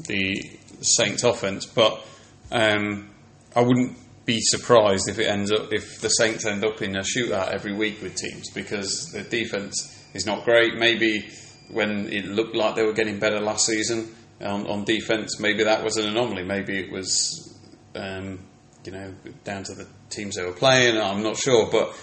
the 0.07 0.41
Saints 0.81 1.23
offense. 1.23 1.67
But 1.67 2.05
um, 2.51 3.11
I 3.55 3.61
wouldn't 3.61 3.99
be 4.25 4.41
surprised 4.41 5.09
if 5.09 5.19
it 5.19 5.27
ends 5.27 5.53
up 5.53 5.73
if 5.73 6.01
the 6.01 6.09
Saints 6.09 6.47
end 6.47 6.65
up 6.65 6.81
in 6.81 6.97
a 6.97 7.03
shootout 7.03 7.49
every 7.49 7.75
week 7.75 8.01
with 8.01 8.15
teams 8.15 8.51
because 8.51 9.12
the 9.12 9.23
defense 9.23 10.03
is 10.15 10.25
not 10.25 10.45
great. 10.45 10.77
Maybe 10.77 11.29
when 11.71 12.11
it 12.12 12.25
looked 12.25 12.55
like 12.55 12.75
they 12.75 12.85
were 12.85 12.95
getting 12.95 13.19
better 13.19 13.41
last 13.41 13.67
season 13.67 14.15
on, 14.41 14.67
on 14.67 14.85
defense, 14.85 15.39
maybe 15.39 15.65
that 15.65 15.85
was 15.85 15.99
an 15.99 16.09
anomaly. 16.09 16.45
Maybe 16.45 16.79
it 16.79 16.91
was. 16.91 17.51
Um, 17.95 18.41
you 18.85 18.93
know, 18.93 19.15
down 19.45 19.65
to 19.65 19.75
the 19.75 19.87
teams 20.11 20.37
they 20.37 20.45
were 20.45 20.53
playing. 20.53 21.01
I'm 21.01 21.23
not 21.23 21.37
sure, 21.37 21.69
but 21.71 21.97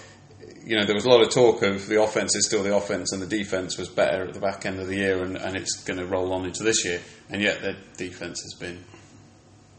you 0.64 0.76
know, 0.76 0.86
there 0.86 0.95
was 0.95 1.06
a 1.06 1.10
lot 1.10 1.22
of 1.22 1.30
talk 1.30 1.64
of 1.64 1.88
the 1.88 2.02
offense 2.02 2.36
is 2.36 2.45
still 2.45 2.64
the 2.64 2.76
offense, 2.76 3.12
and 3.12 3.22
the 3.22 3.28
defense 3.28 3.78
was 3.78 3.89
better 3.89 4.26
at 4.28 4.34
the 4.34 4.39
back 4.39 4.66
end 4.66 4.80
of 4.80 4.88
the 4.88 4.95
year, 4.95 5.24
and, 5.24 5.36
and 5.38 5.56
it's 5.56 5.84
going 5.84 5.99
to 5.99 6.06
roll 6.06 6.34
on 6.34 6.45
into 6.45 6.64
this 6.64 6.86
year. 6.86 7.02
And 7.30 7.41
yet, 7.41 7.62
their 7.62 7.78
defense 7.97 8.41
has 8.41 8.54
been 8.60 8.84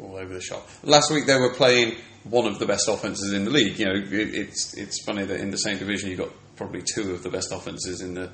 all 0.01 0.17
over 0.17 0.35
the 0.35 0.41
shop. 0.41 0.69
Last 0.83 1.13
week, 1.13 1.27
they 1.27 1.39
were 1.39 1.55
playing 1.55 1.97
one 2.25 2.47
of 2.47 2.59
the 2.59 2.67
best 2.67 2.89
offenses 2.89 3.33
in 3.33 3.45
the 3.45 3.51
league. 3.51 3.79
You 3.79 3.87
know, 3.87 3.95
it, 3.95 4.13
it's 4.13 4.75
it's 4.75 5.05
funny 5.05 5.25
that 5.25 5.41
in 5.41 5.51
the 5.51 5.59
same 5.59 5.79
division, 5.79 6.11
you 6.11 6.17
have 6.17 6.29
got 6.29 6.37
probably 6.57 6.83
two 6.83 7.13
of 7.13 7.23
the 7.23 7.31
best 7.31 7.53
offenses 7.53 8.01
in 8.01 8.15
the 8.15 8.31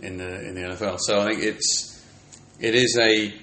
in 0.00 0.18
the 0.18 0.48
in 0.48 0.54
the 0.54 0.60
NFL. 0.62 0.98
So 1.00 1.20
I 1.20 1.30
think 1.30 1.42
it's 1.42 2.04
it 2.60 2.74
is 2.74 2.96
a 3.00 3.34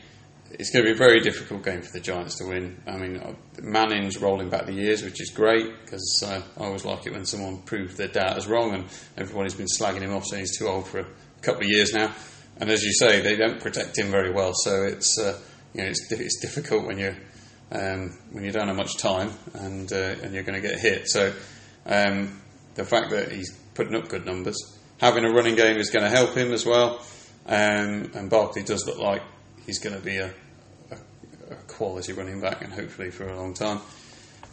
it's 0.58 0.72
going 0.72 0.86
to 0.86 0.91
be 0.91 0.95
a 0.95 0.97
very 0.97 1.20
difficult 1.20 1.64
game 1.64 1.82
for 1.82 1.91
the 1.91 1.99
Giants 1.99 2.38
to 2.38 2.45
win. 2.45 2.82
I 2.88 2.97
mean, 2.97 3.18
uh, 3.18 3.34
Manning's 3.62 4.18
rolling 4.18 4.49
back 4.49 4.66
the 4.66 4.74
years, 4.74 5.03
which 5.03 5.22
is 5.22 5.30
great 5.30 5.82
because 5.82 6.24
uh, 6.26 6.41
I 6.58 6.64
always 6.64 6.86
like 6.86 7.06
it 7.06 7.14
when 7.14 7.26
someone 7.26 7.62
proves 7.64 7.95
their 7.97 8.08
doubters 8.08 8.47
wrong, 8.47 8.74
and 8.74 8.86
everybody's 9.18 9.53
been 9.53 9.68
slagging 9.68 10.01
him 10.01 10.14
off 10.14 10.26
saying 10.26 10.41
he's 10.41 10.58
too 10.58 10.68
old 10.68 10.88
for 10.88 10.99
a 10.99 11.06
couple 11.41 11.64
of 11.64 11.70
years 11.70 11.93
now. 11.93 12.14
And 12.58 12.70
as 12.70 12.84
you 12.84 12.93
say, 12.93 13.22
they 13.22 13.36
don't 13.36 13.60
protect 13.60 13.97
him 13.97 14.12
very 14.12 14.32
well, 14.32 14.53
so 14.53 14.84
it's 14.84 15.20
uh, 15.20 15.38
you 15.74 15.82
know 15.82 15.89
it's, 15.89 16.10
it's 16.12 16.39
difficult 16.39 16.86
when 16.86 16.99
you 16.99 17.16
um, 17.72 18.18
when 18.32 18.45
you 18.45 18.51
don't 18.51 18.68
have 18.68 18.78
much 18.78 18.97
time 18.97 19.32
and 19.53 19.91
uh, 19.91 20.16
and 20.24 20.34
you're 20.34 20.43
going 20.43 20.62
to 20.62 20.66
get 20.66 20.80
hit. 20.80 21.10
So 21.10 21.34
um, 21.86 22.41
the 22.76 22.86
fact 22.86 23.12
that 23.12 23.32
he's 23.32 23.51
putting 23.74 23.95
up 23.95 24.08
good 24.08 24.26
numbers, 24.26 24.58
having 24.99 25.26
a 25.26 25.32
running 25.32 25.56
game 25.56 25.78
is 25.78 25.89
going 25.89 26.03
to 26.03 26.10
help 26.10 26.34
him 26.36 26.53
as 26.53 26.66
well. 26.66 27.03
Um, 27.45 28.12
and 28.16 28.30
Barkley 28.30 28.64
does 28.64 28.88
look 28.88 28.97
like 28.97 29.22
he's 29.66 29.80
going 29.80 29.95
to 29.95 30.01
be 30.01 30.18
a, 30.18 30.34
a, 31.50 31.54
a 31.54 31.56
quality 31.68 32.14
running 32.14 32.41
back, 32.41 32.64
and 32.64 32.74
hopefully 32.74 33.12
for 33.12 33.28
a 33.28 33.36
long 33.36 33.54
time. 33.54 33.80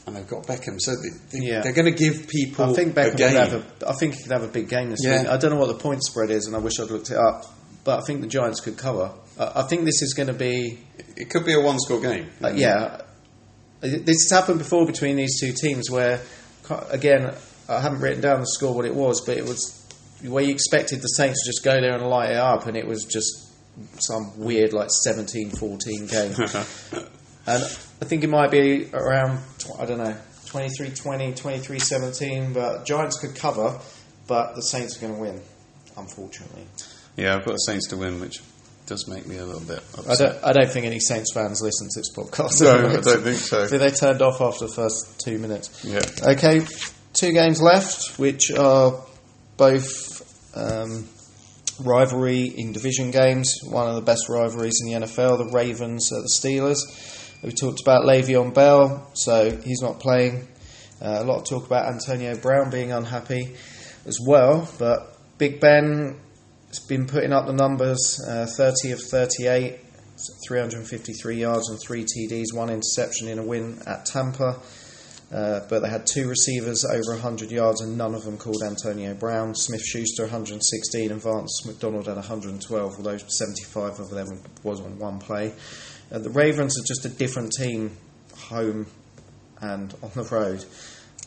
And 0.06 0.16
they've 0.16 0.26
got 0.26 0.46
Beckham, 0.48 0.78
so 0.80 0.92
they, 0.96 1.38
they, 1.38 1.46
Yeah. 1.46 1.60
they're 1.60 1.72
going 1.72 1.92
to 1.92 1.96
give 1.96 2.26
people 2.26 2.64
I 2.64 2.72
think 2.74 2.94
Beckham 2.94 3.10
could 3.10 3.18
game. 3.18 3.36
have 3.36 3.52
a. 3.54 3.88
I 3.88 3.92
think 3.92 4.14
he 4.14 4.22
could 4.24 4.32
have 4.32 4.42
a 4.42 4.48
big 4.48 4.68
game 4.68 4.90
this 4.90 5.00
Yeah. 5.04 5.22
week. 5.22 5.30
I 5.30 5.36
don't 5.36 5.50
know 5.52 5.58
what 5.58 5.68
the 5.68 5.74
point 5.74 6.02
spread 6.02 6.30
is, 6.30 6.46
and 6.46 6.56
I 6.56 6.58
wish 6.58 6.80
I'd 6.80 6.90
looked 6.90 7.10
it 7.10 7.16
up. 7.16 7.44
But 7.84 7.98
I 8.00 8.02
think 8.06 8.20
the 8.20 8.26
Giants 8.26 8.60
could 8.60 8.76
cover. 8.76 9.12
I 9.38 9.60
I 9.60 9.62
think 9.62 9.84
this 9.84 10.02
is 10.02 10.12
going 10.14 10.26
to 10.28 10.32
be 10.34 10.78
it 11.16 11.30
could 11.30 11.44
be 11.46 11.52
a 11.52 11.60
one-score 11.60 12.00
game. 12.00 12.30
Uh, 12.42 12.48
yeah, 12.54 13.00
this 13.80 14.28
has 14.28 14.30
happened 14.30 14.58
before 14.58 14.86
between 14.86 15.16
these 15.16 15.38
two 15.40 15.52
teams 15.52 15.90
where, 15.90 16.20
again, 16.90 17.32
I 17.68 17.80
haven't 17.80 18.00
written 18.00 18.20
down 18.20 18.40
the 18.40 18.46
score 18.46 18.74
what 18.74 18.84
it 18.84 18.94
was, 18.94 19.20
but 19.24 19.36
it 19.36 19.44
was 19.44 19.78
where 20.24 20.42
you 20.44 20.50
expected 20.52 21.00
the 21.02 21.08
Saints 21.08 21.42
to 21.44 21.48
just 21.50 21.64
go 21.64 21.80
there 21.80 21.94
and 21.94 22.08
light 22.08 22.30
it 22.30 22.36
up, 22.36 22.66
and 22.66 22.76
it 22.76 22.86
was 22.86 23.04
just 23.04 23.51
some 23.98 24.38
weird 24.38 24.72
like 24.72 24.88
17-14 25.06 26.10
game. 26.10 26.32
and 27.46 27.62
I 27.62 28.04
think 28.04 28.24
it 28.24 28.30
might 28.30 28.50
be 28.50 28.88
around 28.92 29.38
I 29.78 29.86
don't 29.86 29.98
know 29.98 30.16
23-20, 30.46 31.34
23-17, 31.38 32.52
but 32.52 32.84
Giants 32.84 33.18
could 33.18 33.34
cover, 33.34 33.80
but 34.26 34.54
the 34.54 34.60
Saints 34.60 34.98
are 34.98 35.00
going 35.00 35.14
to 35.14 35.20
win, 35.20 35.40
unfortunately. 35.96 36.66
Yeah, 37.16 37.36
I've 37.36 37.44
got 37.44 37.52
the 37.52 37.58
Saints 37.58 37.88
to 37.88 37.96
win, 37.96 38.20
which 38.20 38.40
does 38.86 39.08
make 39.08 39.26
me 39.26 39.38
a 39.38 39.44
little 39.44 39.60
bit 39.60 39.80
I 40.08 40.14
don't, 40.16 40.44
I 40.44 40.52
don't 40.52 40.68
think 40.68 40.86
any 40.86 40.98
Saints 40.98 41.32
fans 41.32 41.62
listen 41.62 41.88
to 41.92 42.00
this 42.00 42.14
podcast. 42.14 42.60
No, 42.60 42.88
I 42.88 43.00
don't 43.00 43.22
think 43.22 43.38
so. 43.38 43.66
So 43.68 43.78
they 43.78 43.90
turned 43.90 44.20
off 44.20 44.40
after 44.40 44.66
the 44.66 44.72
first 44.72 45.20
two 45.24 45.38
minutes. 45.38 45.84
Yeah. 45.84 46.02
Okay, 46.32 46.66
two 47.14 47.32
games 47.32 47.62
left, 47.62 48.18
which 48.18 48.50
are 48.50 49.02
both 49.56 50.56
um, 50.56 51.08
rivalry 51.80 52.44
in 52.44 52.72
division 52.72 53.10
games. 53.10 53.58
One 53.64 53.88
of 53.88 53.94
the 53.94 54.02
best 54.02 54.28
rivalries 54.28 54.80
in 54.82 54.92
the 54.92 55.06
NFL, 55.06 55.38
the 55.38 55.52
Ravens 55.52 56.12
at 56.12 56.22
the 56.22 56.28
Steelers. 56.28 56.78
We 57.42 57.50
talked 57.50 57.80
about 57.80 58.04
Le'Veon 58.04 58.54
Bell, 58.54 59.10
so 59.14 59.56
he's 59.64 59.82
not 59.82 59.98
playing. 59.98 60.46
Uh, 61.00 61.18
a 61.20 61.24
lot 61.24 61.38
of 61.40 61.44
talk 61.44 61.66
about 61.66 61.92
Antonio 61.92 62.36
Brown 62.36 62.70
being 62.70 62.92
unhappy 62.92 63.56
as 64.06 64.18
well, 64.24 64.68
but 64.78 65.18
Big 65.38 65.60
Ben 65.60 66.20
has 66.68 66.78
been 66.78 67.06
putting 67.06 67.32
up 67.32 67.46
the 67.46 67.52
numbers 67.52 68.20
uh, 68.28 68.46
30 68.46 68.92
of 68.92 69.00
38, 69.00 69.80
353 70.46 71.36
yards 71.36 71.68
and 71.68 71.80
three 71.80 72.04
TDs, 72.04 72.54
one 72.54 72.70
interception 72.70 73.26
in 73.26 73.40
a 73.40 73.42
win 73.42 73.82
at 73.86 74.06
Tampa. 74.06 74.60
Uh, 75.32 75.60
but 75.70 75.80
they 75.80 75.88
had 75.88 76.06
two 76.06 76.28
receivers 76.28 76.84
over 76.84 77.12
100 77.12 77.50
yards 77.50 77.80
and 77.80 77.96
none 77.96 78.14
of 78.14 78.22
them 78.24 78.36
called 78.36 78.62
Antonio 78.62 79.14
Brown. 79.14 79.54
Smith 79.54 79.82
Schuster 79.82 80.24
116 80.24 81.10
and 81.10 81.22
Vance 81.22 81.64
McDonald 81.64 82.06
at 82.06 82.16
112, 82.16 82.94
although 82.96 83.16
75 83.16 83.98
of 83.98 84.10
them 84.10 84.42
was 84.62 84.80
on 84.80 84.98
one 84.98 85.18
play. 85.18 85.54
Uh, 86.12 86.18
the 86.18 86.28
Ravens 86.28 86.78
are 86.78 86.84
just 86.86 87.06
a 87.06 87.08
different 87.08 87.52
team, 87.52 87.96
home 88.36 88.86
and 89.62 89.94
on 90.02 90.10
the 90.14 90.24
road. 90.24 90.64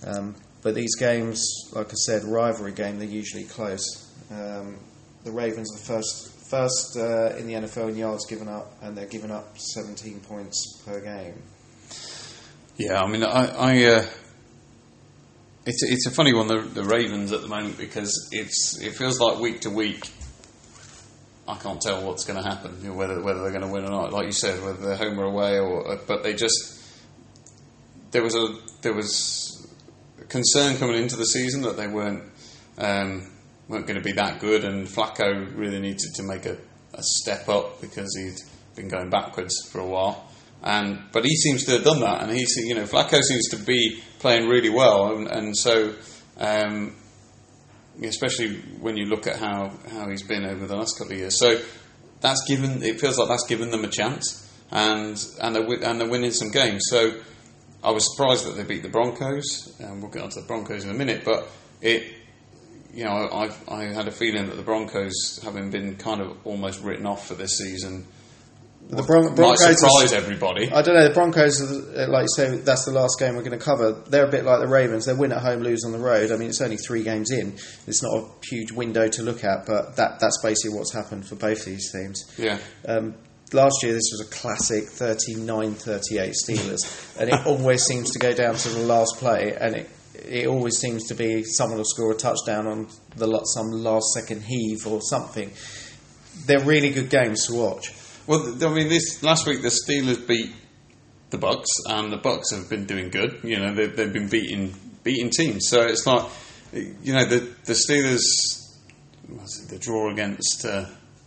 Um, 0.05 0.35
but 0.61 0.75
these 0.75 0.95
games, 0.95 1.43
like 1.73 1.89
I 1.89 1.95
said, 2.05 2.23
rivalry 2.25 2.73
game, 2.73 2.99
they're 2.99 3.07
usually 3.07 3.45
close. 3.45 4.11
Um, 4.29 4.77
the 5.23 5.31
Ravens 5.31 5.73
are 5.73 5.79
the 5.79 5.85
first 5.85 6.31
first 6.49 6.95
uh, 6.95 7.35
in 7.37 7.47
the 7.47 7.53
NFL 7.53 7.89
in 7.89 7.97
yards 7.97 8.27
given 8.27 8.47
up, 8.47 8.71
and 8.83 8.95
they're 8.95 9.07
giving 9.07 9.31
up 9.31 9.57
17 9.57 10.19
points 10.21 10.81
per 10.85 11.01
game. 11.01 11.41
Yeah, 12.77 13.01
I 13.01 13.07
mean, 13.07 13.23
I, 13.23 13.45
I 13.47 13.83
uh, 13.85 14.05
it's 15.65 15.83
it's 15.83 16.07
a 16.07 16.11
funny 16.11 16.33
one, 16.33 16.47
the, 16.47 16.59
the 16.59 16.83
Ravens 16.83 17.31
at 17.31 17.41
the 17.41 17.47
moment, 17.47 17.77
because 17.77 18.27
it's 18.31 18.77
it 18.81 18.95
feels 18.95 19.19
like 19.19 19.39
week 19.39 19.61
to 19.61 19.69
week. 19.69 20.09
I 21.47 21.55
can't 21.55 21.79
tell 21.79 22.05
what's 22.05 22.25
going 22.25 22.41
to 22.41 22.49
happen, 22.49 22.77
you 22.81 22.89
know, 22.89 22.95
whether 22.95 23.21
whether 23.21 23.41
they're 23.41 23.51
going 23.51 23.61
to 23.61 23.71
win 23.71 23.85
or 23.85 23.91
not. 23.91 24.11
Like 24.11 24.25
you 24.25 24.33
said, 24.33 24.61
whether 24.61 24.85
they're 24.85 24.97
home 24.97 25.19
or 25.19 25.23
away, 25.23 25.57
or 25.57 25.89
uh, 25.89 25.97
but 26.05 26.23
they 26.23 26.33
just 26.33 26.83
there 28.11 28.23
was 28.23 28.35
a 28.35 28.57
there 28.81 28.93
was 28.93 29.73
concern 30.27 30.77
coming 30.77 31.01
into 31.01 31.15
the 31.15 31.25
season 31.25 31.61
that 31.61 31.77
they 31.77 31.87
weren't 31.87 32.23
um, 32.77 33.31
weren't 33.69 33.87
going 33.87 33.99
to 33.99 34.03
be 34.03 34.13
that 34.13 34.41
good, 34.41 34.65
and 34.65 34.85
Flacco 34.85 35.55
really 35.55 35.79
needed 35.79 36.13
to 36.15 36.23
make 36.23 36.45
a, 36.45 36.57
a 36.93 37.03
step 37.03 37.47
up 37.47 37.79
because 37.79 38.13
he'd 38.17 38.39
been 38.75 38.89
going 38.89 39.09
backwards 39.09 39.55
for 39.71 39.79
a 39.79 39.87
while. 39.87 40.29
And 40.63 40.99
but 41.11 41.23
he 41.25 41.35
seems 41.35 41.63
to 41.65 41.73
have 41.73 41.83
done 41.83 41.99
that, 41.99 42.23
and 42.23 42.31
he's 42.31 42.55
you 42.57 42.75
know 42.75 42.83
Flacco 42.83 43.21
seems 43.21 43.49
to 43.49 43.57
be 43.57 44.01
playing 44.19 44.47
really 44.47 44.69
well, 44.69 45.15
and, 45.15 45.27
and 45.27 45.55
so 45.55 45.93
um, 46.37 46.95
especially 48.03 48.57
when 48.79 48.97
you 48.97 49.05
look 49.05 49.27
at 49.27 49.37
how, 49.37 49.71
how 49.91 50.09
he's 50.09 50.23
been 50.23 50.45
over 50.45 50.65
the 50.65 50.75
last 50.75 50.97
couple 50.97 51.13
of 51.13 51.19
years. 51.19 51.39
So 51.39 51.61
that's 52.21 52.43
given 52.47 52.83
it 52.83 52.99
feels 52.99 53.17
like 53.17 53.29
that's 53.29 53.47
given 53.47 53.71
them 53.71 53.83
a 53.83 53.89
chance, 53.89 54.49
and 54.71 55.23
and 55.41 55.55
they're, 55.55 55.83
and 55.83 55.99
they're 55.99 56.09
winning 56.09 56.31
some 56.31 56.51
games. 56.51 56.83
So 56.89 57.19
I 57.83 57.91
was 57.91 58.15
surprised 58.15 58.45
that 58.45 58.55
they 58.55 58.63
beat 58.63 58.83
the 58.83 58.89
Broncos, 58.89 59.75
and 59.79 60.01
we'll 60.01 60.11
get 60.11 60.23
onto 60.23 60.41
the 60.41 60.47
Broncos 60.47 60.83
in 60.83 60.89
a 60.89 60.93
minute. 60.93 61.23
But 61.23 61.47
it 61.81 62.13
you 62.93 63.03
know 63.03 63.11
I 63.11 63.51
I 63.67 63.83
had 63.93 64.07
a 64.07 64.11
feeling 64.11 64.47
that 64.47 64.55
the 64.55 64.63
Broncos, 64.63 65.39
having 65.43 65.69
been 65.69 65.95
kind 65.97 66.21
of 66.21 66.37
almost 66.45 66.81
written 66.83 67.05
off 67.05 67.27
for 67.27 67.35
this 67.35 67.57
season 67.57 68.07
The 68.87 69.01
Bron- 69.03 69.25
might 69.25 69.35
Broncos. 69.35 69.79
surprise 69.79 70.13
Are, 70.13 70.17
everybody. 70.17 70.71
I 70.71 70.81
don't 70.83 70.95
know. 70.95 71.07
The 71.07 71.13
Broncos, 71.13 71.59
are, 71.61 72.07
like 72.07 72.23
you 72.23 72.27
say, 72.35 72.57
that's 72.57 72.85
the 72.85 72.91
last 72.91 73.17
game 73.19 73.35
we're 73.35 73.43
going 73.43 73.57
to 73.57 73.63
cover. 73.63 73.93
They're 74.07 74.27
a 74.27 74.31
bit 74.31 74.45
like 74.45 74.59
the 74.59 74.67
Ravens. 74.67 75.05
They 75.05 75.13
win 75.13 75.31
at 75.31 75.41
home, 75.41 75.61
lose 75.61 75.83
on 75.85 75.91
the 75.91 75.97
road. 75.97 76.31
I 76.31 76.37
mean, 76.37 76.49
it's 76.49 76.61
only 76.61 76.77
three 76.77 77.03
games 77.03 77.31
in. 77.31 77.53
It's 77.87 78.03
not 78.03 78.13
a 78.15 78.25
huge 78.47 78.71
window 78.71 79.07
to 79.07 79.23
look 79.23 79.43
at, 79.43 79.65
but 79.65 79.95
that 79.95 80.19
that's 80.19 80.39
basically 80.43 80.77
what's 80.77 80.93
happened 80.93 81.27
for 81.27 81.35
both 81.35 81.65
these 81.65 81.91
teams. 81.91 82.31
Yeah, 82.37 82.59
Um, 82.87 83.15
last 83.53 83.81
year, 83.81 83.93
this 83.93 84.11
was 84.11 84.21
a 84.27 84.31
classic 84.31 84.83
39-38 84.85 86.33
Steelers, 86.47 87.19
and 87.19 87.29
it 87.29 87.45
always 87.45 87.83
seems 87.83 88.11
to 88.11 88.19
go 88.19 88.33
down 88.33 88.55
to 88.55 88.69
the 88.69 88.79
last 88.79 89.17
play, 89.17 89.55
and 89.59 89.75
it 89.75 89.89
it 90.13 90.47
always 90.47 90.77
seems 90.77 91.07
to 91.07 91.15
be 91.15 91.43
someone 91.43 91.77
will 91.77 91.85
score 91.85 92.11
a 92.11 92.15
touchdown 92.15 92.67
on 92.67 92.87
the 93.15 93.27
some 93.45 93.71
last 93.71 94.13
second 94.13 94.43
heave 94.43 94.87
or 94.87 95.01
something. 95.01 95.51
They're 96.45 96.63
really 96.63 96.91
good 96.91 97.09
games 97.09 97.47
to 97.47 97.53
watch. 97.53 97.93
Well, 98.27 98.55
I 98.63 98.73
mean, 98.73 98.89
this 98.89 99.21
last 99.23 99.45
week 99.45 99.61
the 99.61 99.69
Steelers 99.69 100.25
beat 100.27 100.51
the 101.29 101.37
Bucs, 101.37 101.65
and 101.87 102.11
the 102.11 102.17
Bucs 102.17 102.51
have 102.55 102.69
been 102.69 102.85
doing 102.85 103.09
good. 103.09 103.39
You 103.43 103.59
know, 103.59 103.73
they've, 103.73 103.95
they've 103.95 104.11
been 104.13 104.29
beating 104.29 104.73
beating 105.03 105.29
teams. 105.29 105.67
So 105.67 105.81
it's 105.81 106.05
like, 106.07 106.27
you 106.73 107.13
know, 107.13 107.25
the 107.25 107.39
the 107.65 107.73
Steelers, 107.73 108.21
it 109.29 109.69
the 109.69 109.77
draw 109.79 110.11
against 110.11 110.65
uh, 110.65 110.85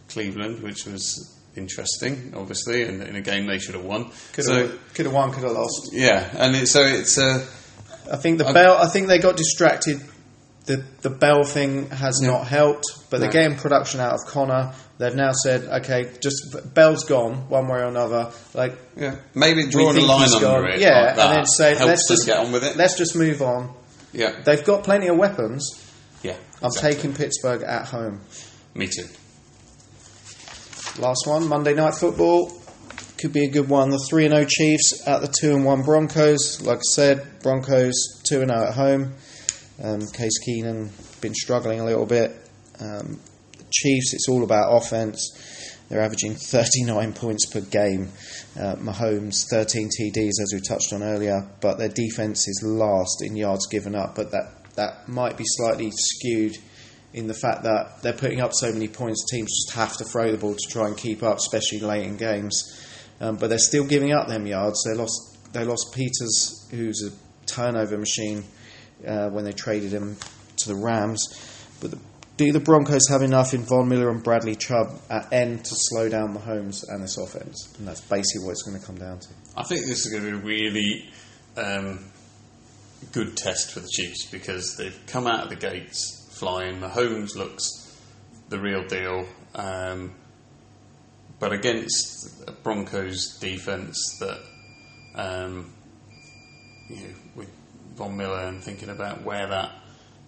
Cleveland, 0.08 0.62
which 0.62 0.86
was 0.86 1.34
interesting, 1.56 2.32
obviously, 2.36 2.82
and 2.84 3.02
in 3.02 3.16
a 3.16 3.20
game 3.20 3.46
they 3.46 3.58
should 3.58 3.74
have 3.74 3.84
won. 3.84 4.10
Could 4.32 4.44
so 4.44 4.54
have 4.68 4.94
could 4.94 5.06
have 5.06 5.14
won, 5.14 5.32
could 5.32 5.42
have 5.44 5.52
lost. 5.52 5.90
yeah, 5.92 6.30
and 6.36 6.54
it, 6.56 6.66
so 6.66 6.82
it's 6.84 7.18
uh, 7.18 7.44
I 8.10 8.16
think 8.16 8.38
the 8.38 8.46
I- 8.48 8.52
bell. 8.52 8.76
I 8.78 8.88
think 8.88 9.08
they 9.08 9.18
got 9.18 9.36
distracted. 9.36 10.00
The 10.68 10.84
the 11.02 11.10
bell 11.10 11.44
thing 11.44 11.88
has 11.90 12.20
not 12.20 12.46
helped, 12.46 12.84
but 13.10 13.18
they're 13.20 13.28
No. 13.28 13.32
getting 13.32 13.56
production 13.58 14.00
out 14.00 14.12
of 14.14 14.20
Connor. 14.26 14.72
They've 14.98 15.14
now 15.14 15.32
said, 15.32 15.62
okay, 15.82 16.10
just 16.20 16.74
Bell's 16.74 17.04
gone 17.04 17.48
one 17.48 17.68
way 17.68 17.78
or 17.78 17.84
another. 17.86 18.30
Like 18.54 18.74
yeah 18.96 19.16
maybe 19.34 19.66
drawing 19.66 19.96
a 19.96 20.00
line 20.02 20.28
under 20.32 20.40
gone. 20.44 20.70
it, 20.70 20.80
yeah, 20.80 21.14
like 21.16 21.18
and 21.18 21.36
then 21.38 21.46
say 21.46 21.68
helps 21.74 21.84
let's 21.86 22.08
just 22.08 22.26
get 22.26 22.36
on 22.38 22.52
with 22.52 22.64
it. 22.64 22.76
Let's 22.76 22.96
just 22.98 23.16
move 23.16 23.40
on. 23.42 23.74
Yeah, 24.12 24.32
They've 24.44 24.64
got 24.64 24.84
plenty 24.84 25.06
of 25.08 25.16
weapons. 25.16 25.62
yeah. 26.22 26.36
I'm 26.62 26.66
exactly. 26.66 26.92
taking 26.94 27.14
Pittsburgh 27.14 27.62
at 27.62 27.86
home. 27.86 28.20
me 28.74 28.86
too. 28.88 29.06
Last 30.98 31.26
one, 31.26 31.46
Monday 31.48 31.74
Night 31.74 31.94
Football. 31.94 32.52
Could 33.18 33.32
be 33.32 33.44
a 33.44 33.50
good 33.50 33.68
one. 33.68 33.90
The 33.90 33.98
3 34.10 34.26
and 34.26 34.34
0 34.34 34.46
Chiefs 34.48 35.06
at 35.06 35.20
the 35.20 35.28
2 35.40 35.54
and 35.54 35.64
1 35.64 35.82
Broncos. 35.82 36.60
Like 36.62 36.78
I 36.78 36.88
said, 36.92 37.40
Broncos 37.42 37.94
2 38.28 38.42
and 38.42 38.50
0 38.50 38.66
at 38.68 38.74
home. 38.74 39.14
Um, 39.82 40.00
Case 40.08 40.38
Keenum 40.46 40.90
been 41.20 41.34
struggling 41.34 41.80
a 41.80 41.84
little 41.84 42.06
bit. 42.06 42.34
Um, 42.80 43.20
Chiefs, 43.70 44.14
it's 44.14 44.28
all 44.28 44.42
about 44.44 44.76
offense. 44.76 45.76
They're 45.88 46.00
averaging 46.00 46.34
39 46.36 47.12
points 47.12 47.46
per 47.46 47.60
game. 47.60 48.08
Uh, 48.58 48.76
Mahomes 48.76 49.44
13 49.50 49.88
TDs, 49.88 50.40
as 50.42 50.52
we 50.52 50.60
touched 50.60 50.92
on 50.92 51.02
earlier, 51.02 51.48
but 51.60 51.78
their 51.78 51.88
defense 51.88 52.48
is 52.48 52.62
last 52.64 53.22
in 53.22 53.36
yards 53.36 53.66
given 53.66 53.94
up. 53.94 54.14
But 54.14 54.32
that 54.32 54.74
that 54.74 55.08
might 55.08 55.36
be 55.36 55.44
slightly 55.46 55.90
skewed 55.92 56.56
in 57.12 57.26
the 57.26 57.34
fact 57.34 57.62
that 57.62 58.02
they're 58.02 58.12
putting 58.12 58.40
up 58.40 58.52
so 58.52 58.72
many 58.72 58.86
points, 58.86 59.24
teams 59.30 59.50
just 59.50 59.76
have 59.76 59.96
to 59.96 60.04
throw 60.04 60.30
the 60.30 60.38
ball 60.38 60.54
to 60.54 60.68
try 60.70 60.86
and 60.86 60.96
keep 60.96 61.22
up, 61.22 61.38
especially 61.38 61.80
late 61.80 62.06
in 62.06 62.16
games. 62.16 62.84
Um, 63.20 63.36
but 63.36 63.48
they're 63.48 63.58
still 63.58 63.84
giving 63.84 64.12
up 64.12 64.28
them 64.28 64.46
yards. 64.46 64.84
They 64.84 64.94
lost 64.94 65.52
they 65.52 65.64
lost 65.64 65.92
Peters, 65.94 66.68
who's 66.70 67.02
a 67.02 67.46
turnover 67.46 67.96
machine, 67.96 68.44
uh, 69.06 69.28
when 69.30 69.44
they 69.44 69.52
traded 69.52 69.92
him 69.92 70.16
to 70.58 70.68
the 70.68 70.74
Rams. 70.74 71.22
But 71.80 71.92
the, 71.92 71.98
do 72.36 72.52
the 72.52 72.60
Broncos 72.60 73.08
have 73.08 73.22
enough 73.22 73.52
in 73.52 73.62
Von 73.62 73.88
Miller 73.88 74.10
and 74.10 74.22
Bradley 74.22 74.54
Chubb 74.54 75.00
at 75.10 75.32
end 75.32 75.64
to 75.64 75.70
slow 75.74 76.08
down 76.08 76.36
Mahomes 76.36 76.84
and 76.88 77.02
this 77.02 77.18
offense? 77.18 77.74
And 77.78 77.88
that's 77.88 78.00
basically 78.00 78.46
what 78.46 78.52
it's 78.52 78.62
going 78.62 78.78
to 78.78 78.86
come 78.86 78.96
down 78.96 79.18
to. 79.18 79.28
I 79.56 79.64
think 79.64 79.86
this 79.86 80.06
is 80.06 80.12
going 80.12 80.24
to 80.24 80.30
be 80.30 80.36
a 80.36 80.40
really 80.40 81.10
um, 81.56 82.10
good 83.12 83.36
test 83.36 83.72
for 83.72 83.80
the 83.80 83.88
Chiefs 83.90 84.26
because 84.30 84.76
they've 84.76 84.98
come 85.06 85.26
out 85.26 85.44
of 85.44 85.50
the 85.50 85.56
gates 85.56 86.28
flying. 86.38 86.80
Mahomes 86.80 87.34
looks 87.34 87.96
the 88.48 88.58
real 88.58 88.86
deal, 88.86 89.26
um, 89.54 90.14
but 91.38 91.52
against 91.52 92.46
Broncos 92.62 93.38
defense 93.40 94.18
that 94.20 94.40
um, 95.14 95.72
you 96.88 96.96
know 96.96 97.14
Von 97.98 98.16
Miller 98.16 98.46
and 98.46 98.62
thinking 98.62 98.88
about 98.88 99.24
where 99.24 99.46
that 99.48 99.72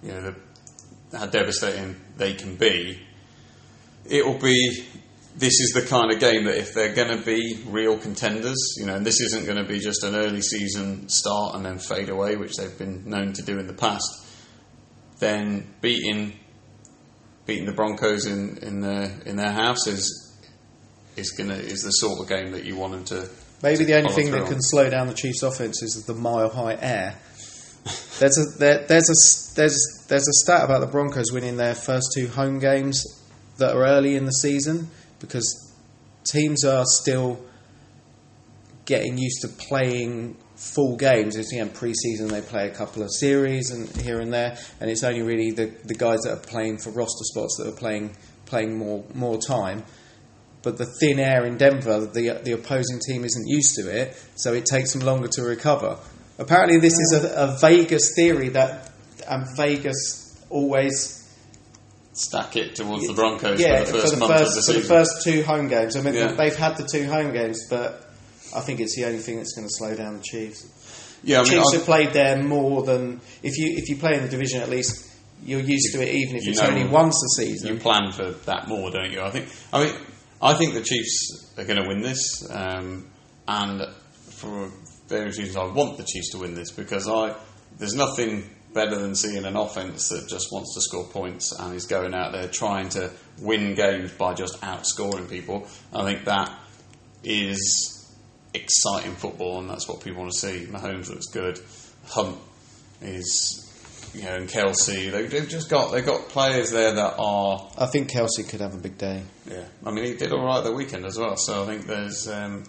you 0.02 0.12
know 0.12 0.20
the, 0.20 1.16
how 1.18 1.26
devastating 1.26 1.96
they 2.16 2.34
can 2.34 2.56
be, 2.56 3.00
it 4.04 4.24
will 4.24 4.38
be 4.38 4.84
this 5.36 5.60
is 5.60 5.72
the 5.72 5.82
kind 5.82 6.12
of 6.12 6.18
game 6.18 6.44
that 6.44 6.56
if 6.56 6.74
they're 6.74 6.94
going 6.94 7.16
to 7.16 7.24
be 7.24 7.62
real 7.66 7.96
contenders, 7.96 8.58
you 8.78 8.86
know, 8.86 8.96
and 8.96 9.06
this 9.06 9.20
isn't 9.20 9.46
going 9.46 9.56
to 9.56 9.64
be 9.64 9.78
just 9.78 10.02
an 10.02 10.16
early 10.16 10.42
season 10.42 11.08
start 11.08 11.54
and 11.54 11.64
then 11.64 11.78
fade 11.78 12.08
away, 12.08 12.36
which 12.36 12.56
they've 12.56 12.76
been 12.76 13.08
known 13.08 13.32
to 13.32 13.42
do 13.42 13.58
in 13.58 13.66
the 13.66 13.72
past, 13.72 14.26
then 15.18 15.72
beating 15.80 16.34
beating 17.46 17.66
the 17.66 17.72
Broncos 17.72 18.26
in 18.26 18.58
in 18.58 18.80
their 18.80 19.10
in 19.24 19.36
their 19.36 19.52
house 19.52 19.86
is 19.86 20.38
is 21.16 21.30
gonna 21.30 21.54
is 21.54 21.82
the 21.82 21.90
sort 21.90 22.20
of 22.20 22.28
game 22.28 22.52
that 22.52 22.64
you 22.64 22.76
want 22.76 22.92
them 22.92 23.04
to. 23.04 23.28
Maybe 23.62 23.78
to 23.78 23.84
the 23.84 23.96
only 23.96 24.12
thing 24.12 24.30
that 24.30 24.42
on. 24.42 24.48
can 24.48 24.62
slow 24.62 24.88
down 24.88 25.06
the 25.06 25.14
Chiefs' 25.14 25.42
offense 25.42 25.82
is 25.82 26.04
the 26.06 26.14
mile 26.14 26.48
high 26.48 26.78
air. 26.80 27.16
There's 28.20 28.36
a 28.36 28.58
there, 28.58 28.86
there's 28.86 29.08
a 29.08 29.56
there's 29.56 30.04
there's 30.08 30.28
a 30.28 30.32
stat 30.44 30.64
about 30.64 30.80
the 30.82 30.86
Broncos 30.86 31.32
winning 31.32 31.56
their 31.56 31.74
first 31.74 32.12
two 32.14 32.28
home 32.28 32.58
games 32.58 33.02
that 33.56 33.74
are 33.74 33.82
early 33.82 34.14
in 34.14 34.26
the 34.26 34.32
season 34.32 34.90
because 35.20 35.74
teams 36.24 36.62
are 36.62 36.84
still 36.84 37.42
getting 38.84 39.16
used 39.16 39.40
to 39.40 39.48
playing 39.48 40.36
full 40.54 40.98
games. 40.98 41.34
It's 41.34 41.50
again 41.50 41.70
pre-season 41.70 42.28
they 42.28 42.42
play 42.42 42.68
a 42.68 42.74
couple 42.74 43.02
of 43.02 43.10
series 43.10 43.70
and 43.70 43.88
here 44.02 44.20
and 44.20 44.30
there, 44.30 44.58
and 44.80 44.90
it's 44.90 45.02
only 45.02 45.22
really 45.22 45.52
the, 45.52 45.72
the 45.84 45.94
guys 45.94 46.20
that 46.24 46.32
are 46.32 46.46
playing 46.46 46.76
for 46.76 46.90
roster 46.90 47.24
spots 47.24 47.56
that 47.56 47.68
are 47.68 47.76
playing 47.76 48.14
playing 48.44 48.76
more 48.76 49.02
more 49.14 49.38
time 49.38 49.82
but 50.62 50.76
the 50.76 50.84
thin 50.84 51.18
air 51.18 51.46
in 51.46 51.56
Denver, 51.56 52.00
the 52.00 52.38
the 52.44 52.52
opposing 52.52 53.00
team 53.00 53.24
isn't 53.24 53.48
used 53.48 53.76
to 53.76 53.90
it, 53.90 54.14
so 54.34 54.52
it 54.52 54.66
takes 54.66 54.92
them 54.92 55.00
longer 55.00 55.28
to 55.28 55.42
recover. 55.42 55.98
Apparently, 56.40 56.78
this 56.80 56.94
is 56.98 57.12
a, 57.22 57.28
a 57.34 57.58
Vegas 57.60 58.14
theory 58.16 58.48
that 58.50 58.90
and 59.28 59.46
Vegas 59.56 60.42
always 60.48 61.16
stack 62.12 62.56
it 62.56 62.74
towards 62.74 63.06
the 63.06 63.12
Broncos 63.14 63.60
yeah 63.60 63.84
for 63.84 63.92
the 63.92 63.98
first 64.00 64.18
month 64.18 64.32
first, 64.32 64.48
of 64.48 64.54
the 64.56 64.62
season. 64.62 64.82
for 64.82 64.88
the 64.88 64.94
first 64.94 65.22
two 65.24 65.42
home 65.44 65.68
games. 65.68 65.96
I 65.96 66.00
mean, 66.02 66.14
Yeah. 66.14 66.32
they've 66.32 66.56
had 66.56 66.76
the 66.76 66.84
two 66.90 67.06
home 67.06 67.32
games, 67.32 67.68
but 67.70 68.10
I 68.56 68.60
think 68.60 68.80
it's 68.80 68.96
the 68.96 69.04
only 69.04 69.18
thing 69.18 69.36
that's 69.36 69.52
going 69.54 69.68
to 69.68 69.72
slow 69.72 69.94
down 69.94 70.16
the 70.16 70.22
Chiefs. 70.22 70.66
Yeah, 71.22 71.40
I 71.40 71.42
mean, 71.44 71.52
Chiefs 71.52 71.68
I- 71.72 71.76
have 71.76 71.84
played 71.84 72.12
there 72.14 72.42
more 72.42 72.82
than 72.82 73.20
if 73.42 73.56
you 73.58 73.74
if 73.76 73.88
you 73.90 73.96
play 73.96 74.14
in 74.16 74.22
the 74.22 74.28
division. 74.28 74.60
At 74.62 74.70
least 74.70 75.06
you're 75.44 75.60
used 75.60 75.92
to 75.94 76.02
it, 76.02 76.14
even 76.14 76.36
if 76.36 76.48
it's 76.48 76.58
know- 76.60 76.68
only 76.68 76.84
once 76.86 77.14
a 77.22 77.42
season. 77.42 77.74
you 77.74 77.80
plan 77.80 78.12
for 78.12 78.30
that 78.46 78.66
more, 78.66 78.90
don't 78.90 79.12
you? 79.12 79.20
I 79.20 79.30
think. 79.30 79.48
I 79.72 79.84
mean, 79.84 79.94
I 80.42 80.54
think 80.54 80.72
the 80.74 80.82
Chiefs 80.82 81.52
are 81.58 81.64
going 81.64 81.80
to 81.80 81.86
win 81.86 82.00
this, 82.00 82.42
um, 82.50 83.06
and 83.46 83.86
for 84.30 84.72
various 85.10 85.38
reasons, 85.38 85.56
I 85.56 85.66
want 85.66 85.98
the 85.98 86.04
Chiefs 86.04 86.30
to 86.30 86.38
win 86.38 86.54
this 86.54 86.70
because 86.70 87.06
I 87.08 87.34
there's 87.78 87.94
nothing 87.94 88.48
better 88.72 88.96
than 88.96 89.14
seeing 89.14 89.44
an 89.44 89.56
offense 89.56 90.08
that 90.10 90.28
just 90.28 90.48
wants 90.52 90.74
to 90.74 90.80
score 90.80 91.04
points 91.04 91.52
and 91.58 91.74
is 91.74 91.86
going 91.86 92.14
out 92.14 92.32
there 92.32 92.48
trying 92.48 92.88
to 92.90 93.10
win 93.40 93.74
games 93.74 94.12
by 94.12 94.32
just 94.32 94.60
outscoring 94.60 95.28
people. 95.28 95.66
I 95.92 96.04
think 96.04 96.24
that 96.26 96.56
is 97.24 98.14
exciting 98.54 99.14
football, 99.16 99.58
and 99.58 99.68
that's 99.68 99.88
what 99.88 100.02
people 100.02 100.20
want 100.22 100.32
to 100.32 100.38
see. 100.38 100.66
Mahomes 100.66 101.10
looks 101.10 101.26
good. 101.26 101.58
Hunt 102.06 102.38
is. 103.02 103.66
You 104.12 104.24
know, 104.24 104.34
and 104.34 104.48
Kelce, 104.48 105.12
they, 105.12 105.26
they've 105.26 105.48
just 105.48 105.70
got 105.70 105.92
they've 105.92 106.04
got 106.04 106.30
players 106.30 106.72
there 106.72 106.92
that 106.94 107.14
are 107.16 107.70
I 107.78 107.86
think 107.86 108.10
Kelce 108.10 108.48
could 108.48 108.60
have 108.60 108.74
a 108.74 108.78
big 108.78 108.98
day. 108.98 109.22
yeah, 109.48 109.62
I 109.86 109.92
mean 109.92 110.04
he 110.04 110.14
did 110.14 110.32
all 110.32 110.44
right 110.44 110.64
the 110.64 110.72
weekend 110.72 111.04
as 111.04 111.16
well. 111.16 111.36
So 111.36 111.62
I 111.62 111.66
think 111.66 111.86
there's, 111.86 112.26
um, 112.26 112.64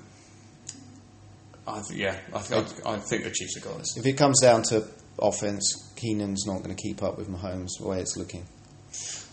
I 1.71 1.81
th- 1.81 1.99
yeah, 1.99 2.15
I, 2.33 2.41
th- 2.41 2.67
I, 2.85 2.97
think 2.97 3.23
the 3.23 3.31
Chiefs 3.31 3.55
have 3.55 3.63
got 3.63 3.77
this. 3.77 3.97
If 3.97 4.05
it 4.05 4.13
comes 4.13 4.41
down 4.41 4.63
to 4.63 4.85
offense, 5.19 5.93
Keenum's 5.95 6.45
not 6.45 6.63
going 6.63 6.75
to 6.75 6.81
keep 6.81 7.01
up 7.01 7.17
with 7.17 7.29
Mahomes 7.29 7.69
the 7.79 7.87
way 7.87 7.99
it's 7.99 8.17
looking. 8.17 8.45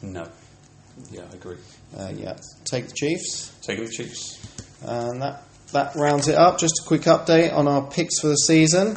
No, 0.03 0.28
yeah, 1.11 1.22
I 1.30 1.34
agree. 1.34 1.57
Uh, 1.97 2.12
yeah, 2.14 2.36
take 2.64 2.89
the 2.89 2.95
Chiefs, 2.95 3.53
Take 3.62 3.78
the 3.78 3.89
Chiefs. 3.89 4.47
and 4.82 5.22
that 5.22 5.43
that 5.72 5.95
rounds 5.97 6.28
it 6.28 6.36
up. 6.36 6.59
Just 6.59 6.80
a 6.84 6.86
quick 6.86 7.03
update 7.03 7.53
on 7.53 7.66
our 7.66 7.82
picks 7.91 8.20
for 8.20 8.28
the 8.28 8.36
season. 8.36 8.97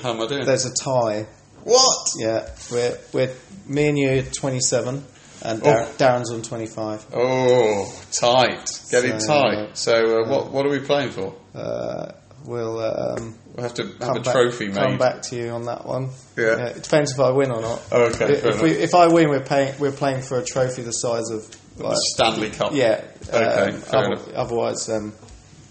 How 0.00 0.10
am 0.12 0.20
I 0.20 0.26
doing? 0.26 0.44
There's 0.44 0.66
a 0.66 0.74
tie. 0.74 1.26
what? 1.62 2.08
Yeah, 2.18 2.48
we're 2.70 2.98
we're 3.12 3.34
me 3.66 3.88
and 3.88 3.98
you 3.98 4.22
27, 4.22 5.04
and 5.44 5.62
Dar- 5.62 5.82
Oh. 5.82 5.94
Darren's 5.98 6.30
on 6.32 6.42
25. 6.42 7.06
Oh, 7.14 8.02
tight, 8.12 8.80
getting 8.90 9.20
So, 9.20 9.26
tight. 9.42 9.76
So 9.78 10.22
uh, 10.22 10.28
what 10.28 10.50
what 10.50 10.66
are 10.66 10.70
we 10.70 10.80
playing 10.80 11.10
for? 11.10 11.34
Uh, 11.54 12.12
we'll 12.44 12.78
um, 12.80 13.34
We'll 13.54 13.62
have 13.62 13.74
to 13.74 13.84
have 14.00 14.16
a 14.16 14.20
back, 14.20 14.32
trophy 14.34 14.70
Come 14.72 14.98
back 14.98 15.22
to 15.22 15.36
you 15.36 15.50
on 15.50 15.66
that 15.66 15.86
one. 15.86 16.10
Yeah. 16.36 16.66
it 16.66 16.82
depends 16.82 17.12
if 17.12 17.20
I 17.20 17.30
win 17.30 17.52
or 17.52 17.60
not. 17.60 17.82
Oh, 17.92 18.04
okay, 18.06 18.32
If, 18.32 18.44
if 18.44 18.62
we 18.62 18.70
if 18.72 18.94
I 18.94 19.06
win, 19.06 19.28
we're 19.28 19.44
paying 19.44 19.78
we're 19.78 19.92
playing 19.92 20.22
for 20.22 20.38
a 20.38 20.44
trophy 20.44 20.82
the 20.82 20.90
size 20.92 21.30
of 21.30 21.46
like, 21.78 21.96
Stanley 22.14 22.50
Cup. 22.50 22.72
yeah. 22.74 23.04
Okay, 23.28 23.44
um, 23.44 23.72
fair 23.80 23.98
other- 24.00 24.06
enough. 24.12 24.28
Otherwise, 24.34 24.88
um, 24.88 25.12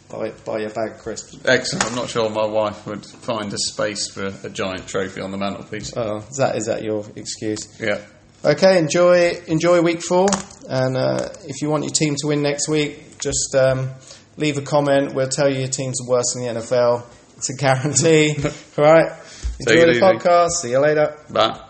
buy 0.10 0.32
buy 0.46 0.60
your 0.60 0.70
bag 0.70 1.00
crisps. 1.00 1.38
Excellent. 1.46 1.86
I'm 1.88 1.96
not 1.96 2.10
sure 2.10 2.30
my 2.30 2.46
wife 2.46 2.86
would 2.86 3.06
find 3.06 3.52
a 3.54 3.58
space 3.58 4.10
for 4.10 4.28
a 4.44 4.50
giant 4.50 4.88
trophy 4.88 5.20
on 5.22 5.32
the 5.32 5.38
mantelpiece. 5.38 5.92
Oh, 5.98 6.18
is 6.30 6.38
that 6.38 6.56
is 6.56 6.66
that 6.68 6.84
your 6.84 7.06
excuse? 7.18 7.68
Yeah. 7.82 8.00
Okay, 8.46 8.78
enjoy 8.78 9.42
enjoy 9.48 9.82
week 9.82 10.02
four, 10.02 10.28
and 10.68 10.98
uh, 10.98 11.30
if 11.46 11.62
you 11.62 11.70
want 11.70 11.86
your 11.86 11.94
team 11.94 12.16
to 12.18 12.28
win 12.28 12.42
next 12.42 12.68
week, 12.68 13.18
just 13.18 13.56
um, 13.56 13.92
leave 14.36 14.58
a 14.58 14.62
comment. 14.62 15.14
We'll 15.14 15.30
tell 15.30 15.50
you 15.50 15.60
your 15.60 15.70
teams 15.70 16.00
worse 16.06 16.34
than 16.34 16.44
the 16.44 16.60
NFL. 16.60 17.06
It's 17.38 17.50
a 17.50 17.56
guarantee. 17.56 18.36
All 18.78 18.84
right. 18.84 19.12
Enjoy 19.62 19.86
the 19.86 19.92
easy. 19.92 20.02
podcast. 20.02 20.50
See 20.62 20.72
you 20.72 20.80
later. 20.80 21.16
Bye. 21.30 21.70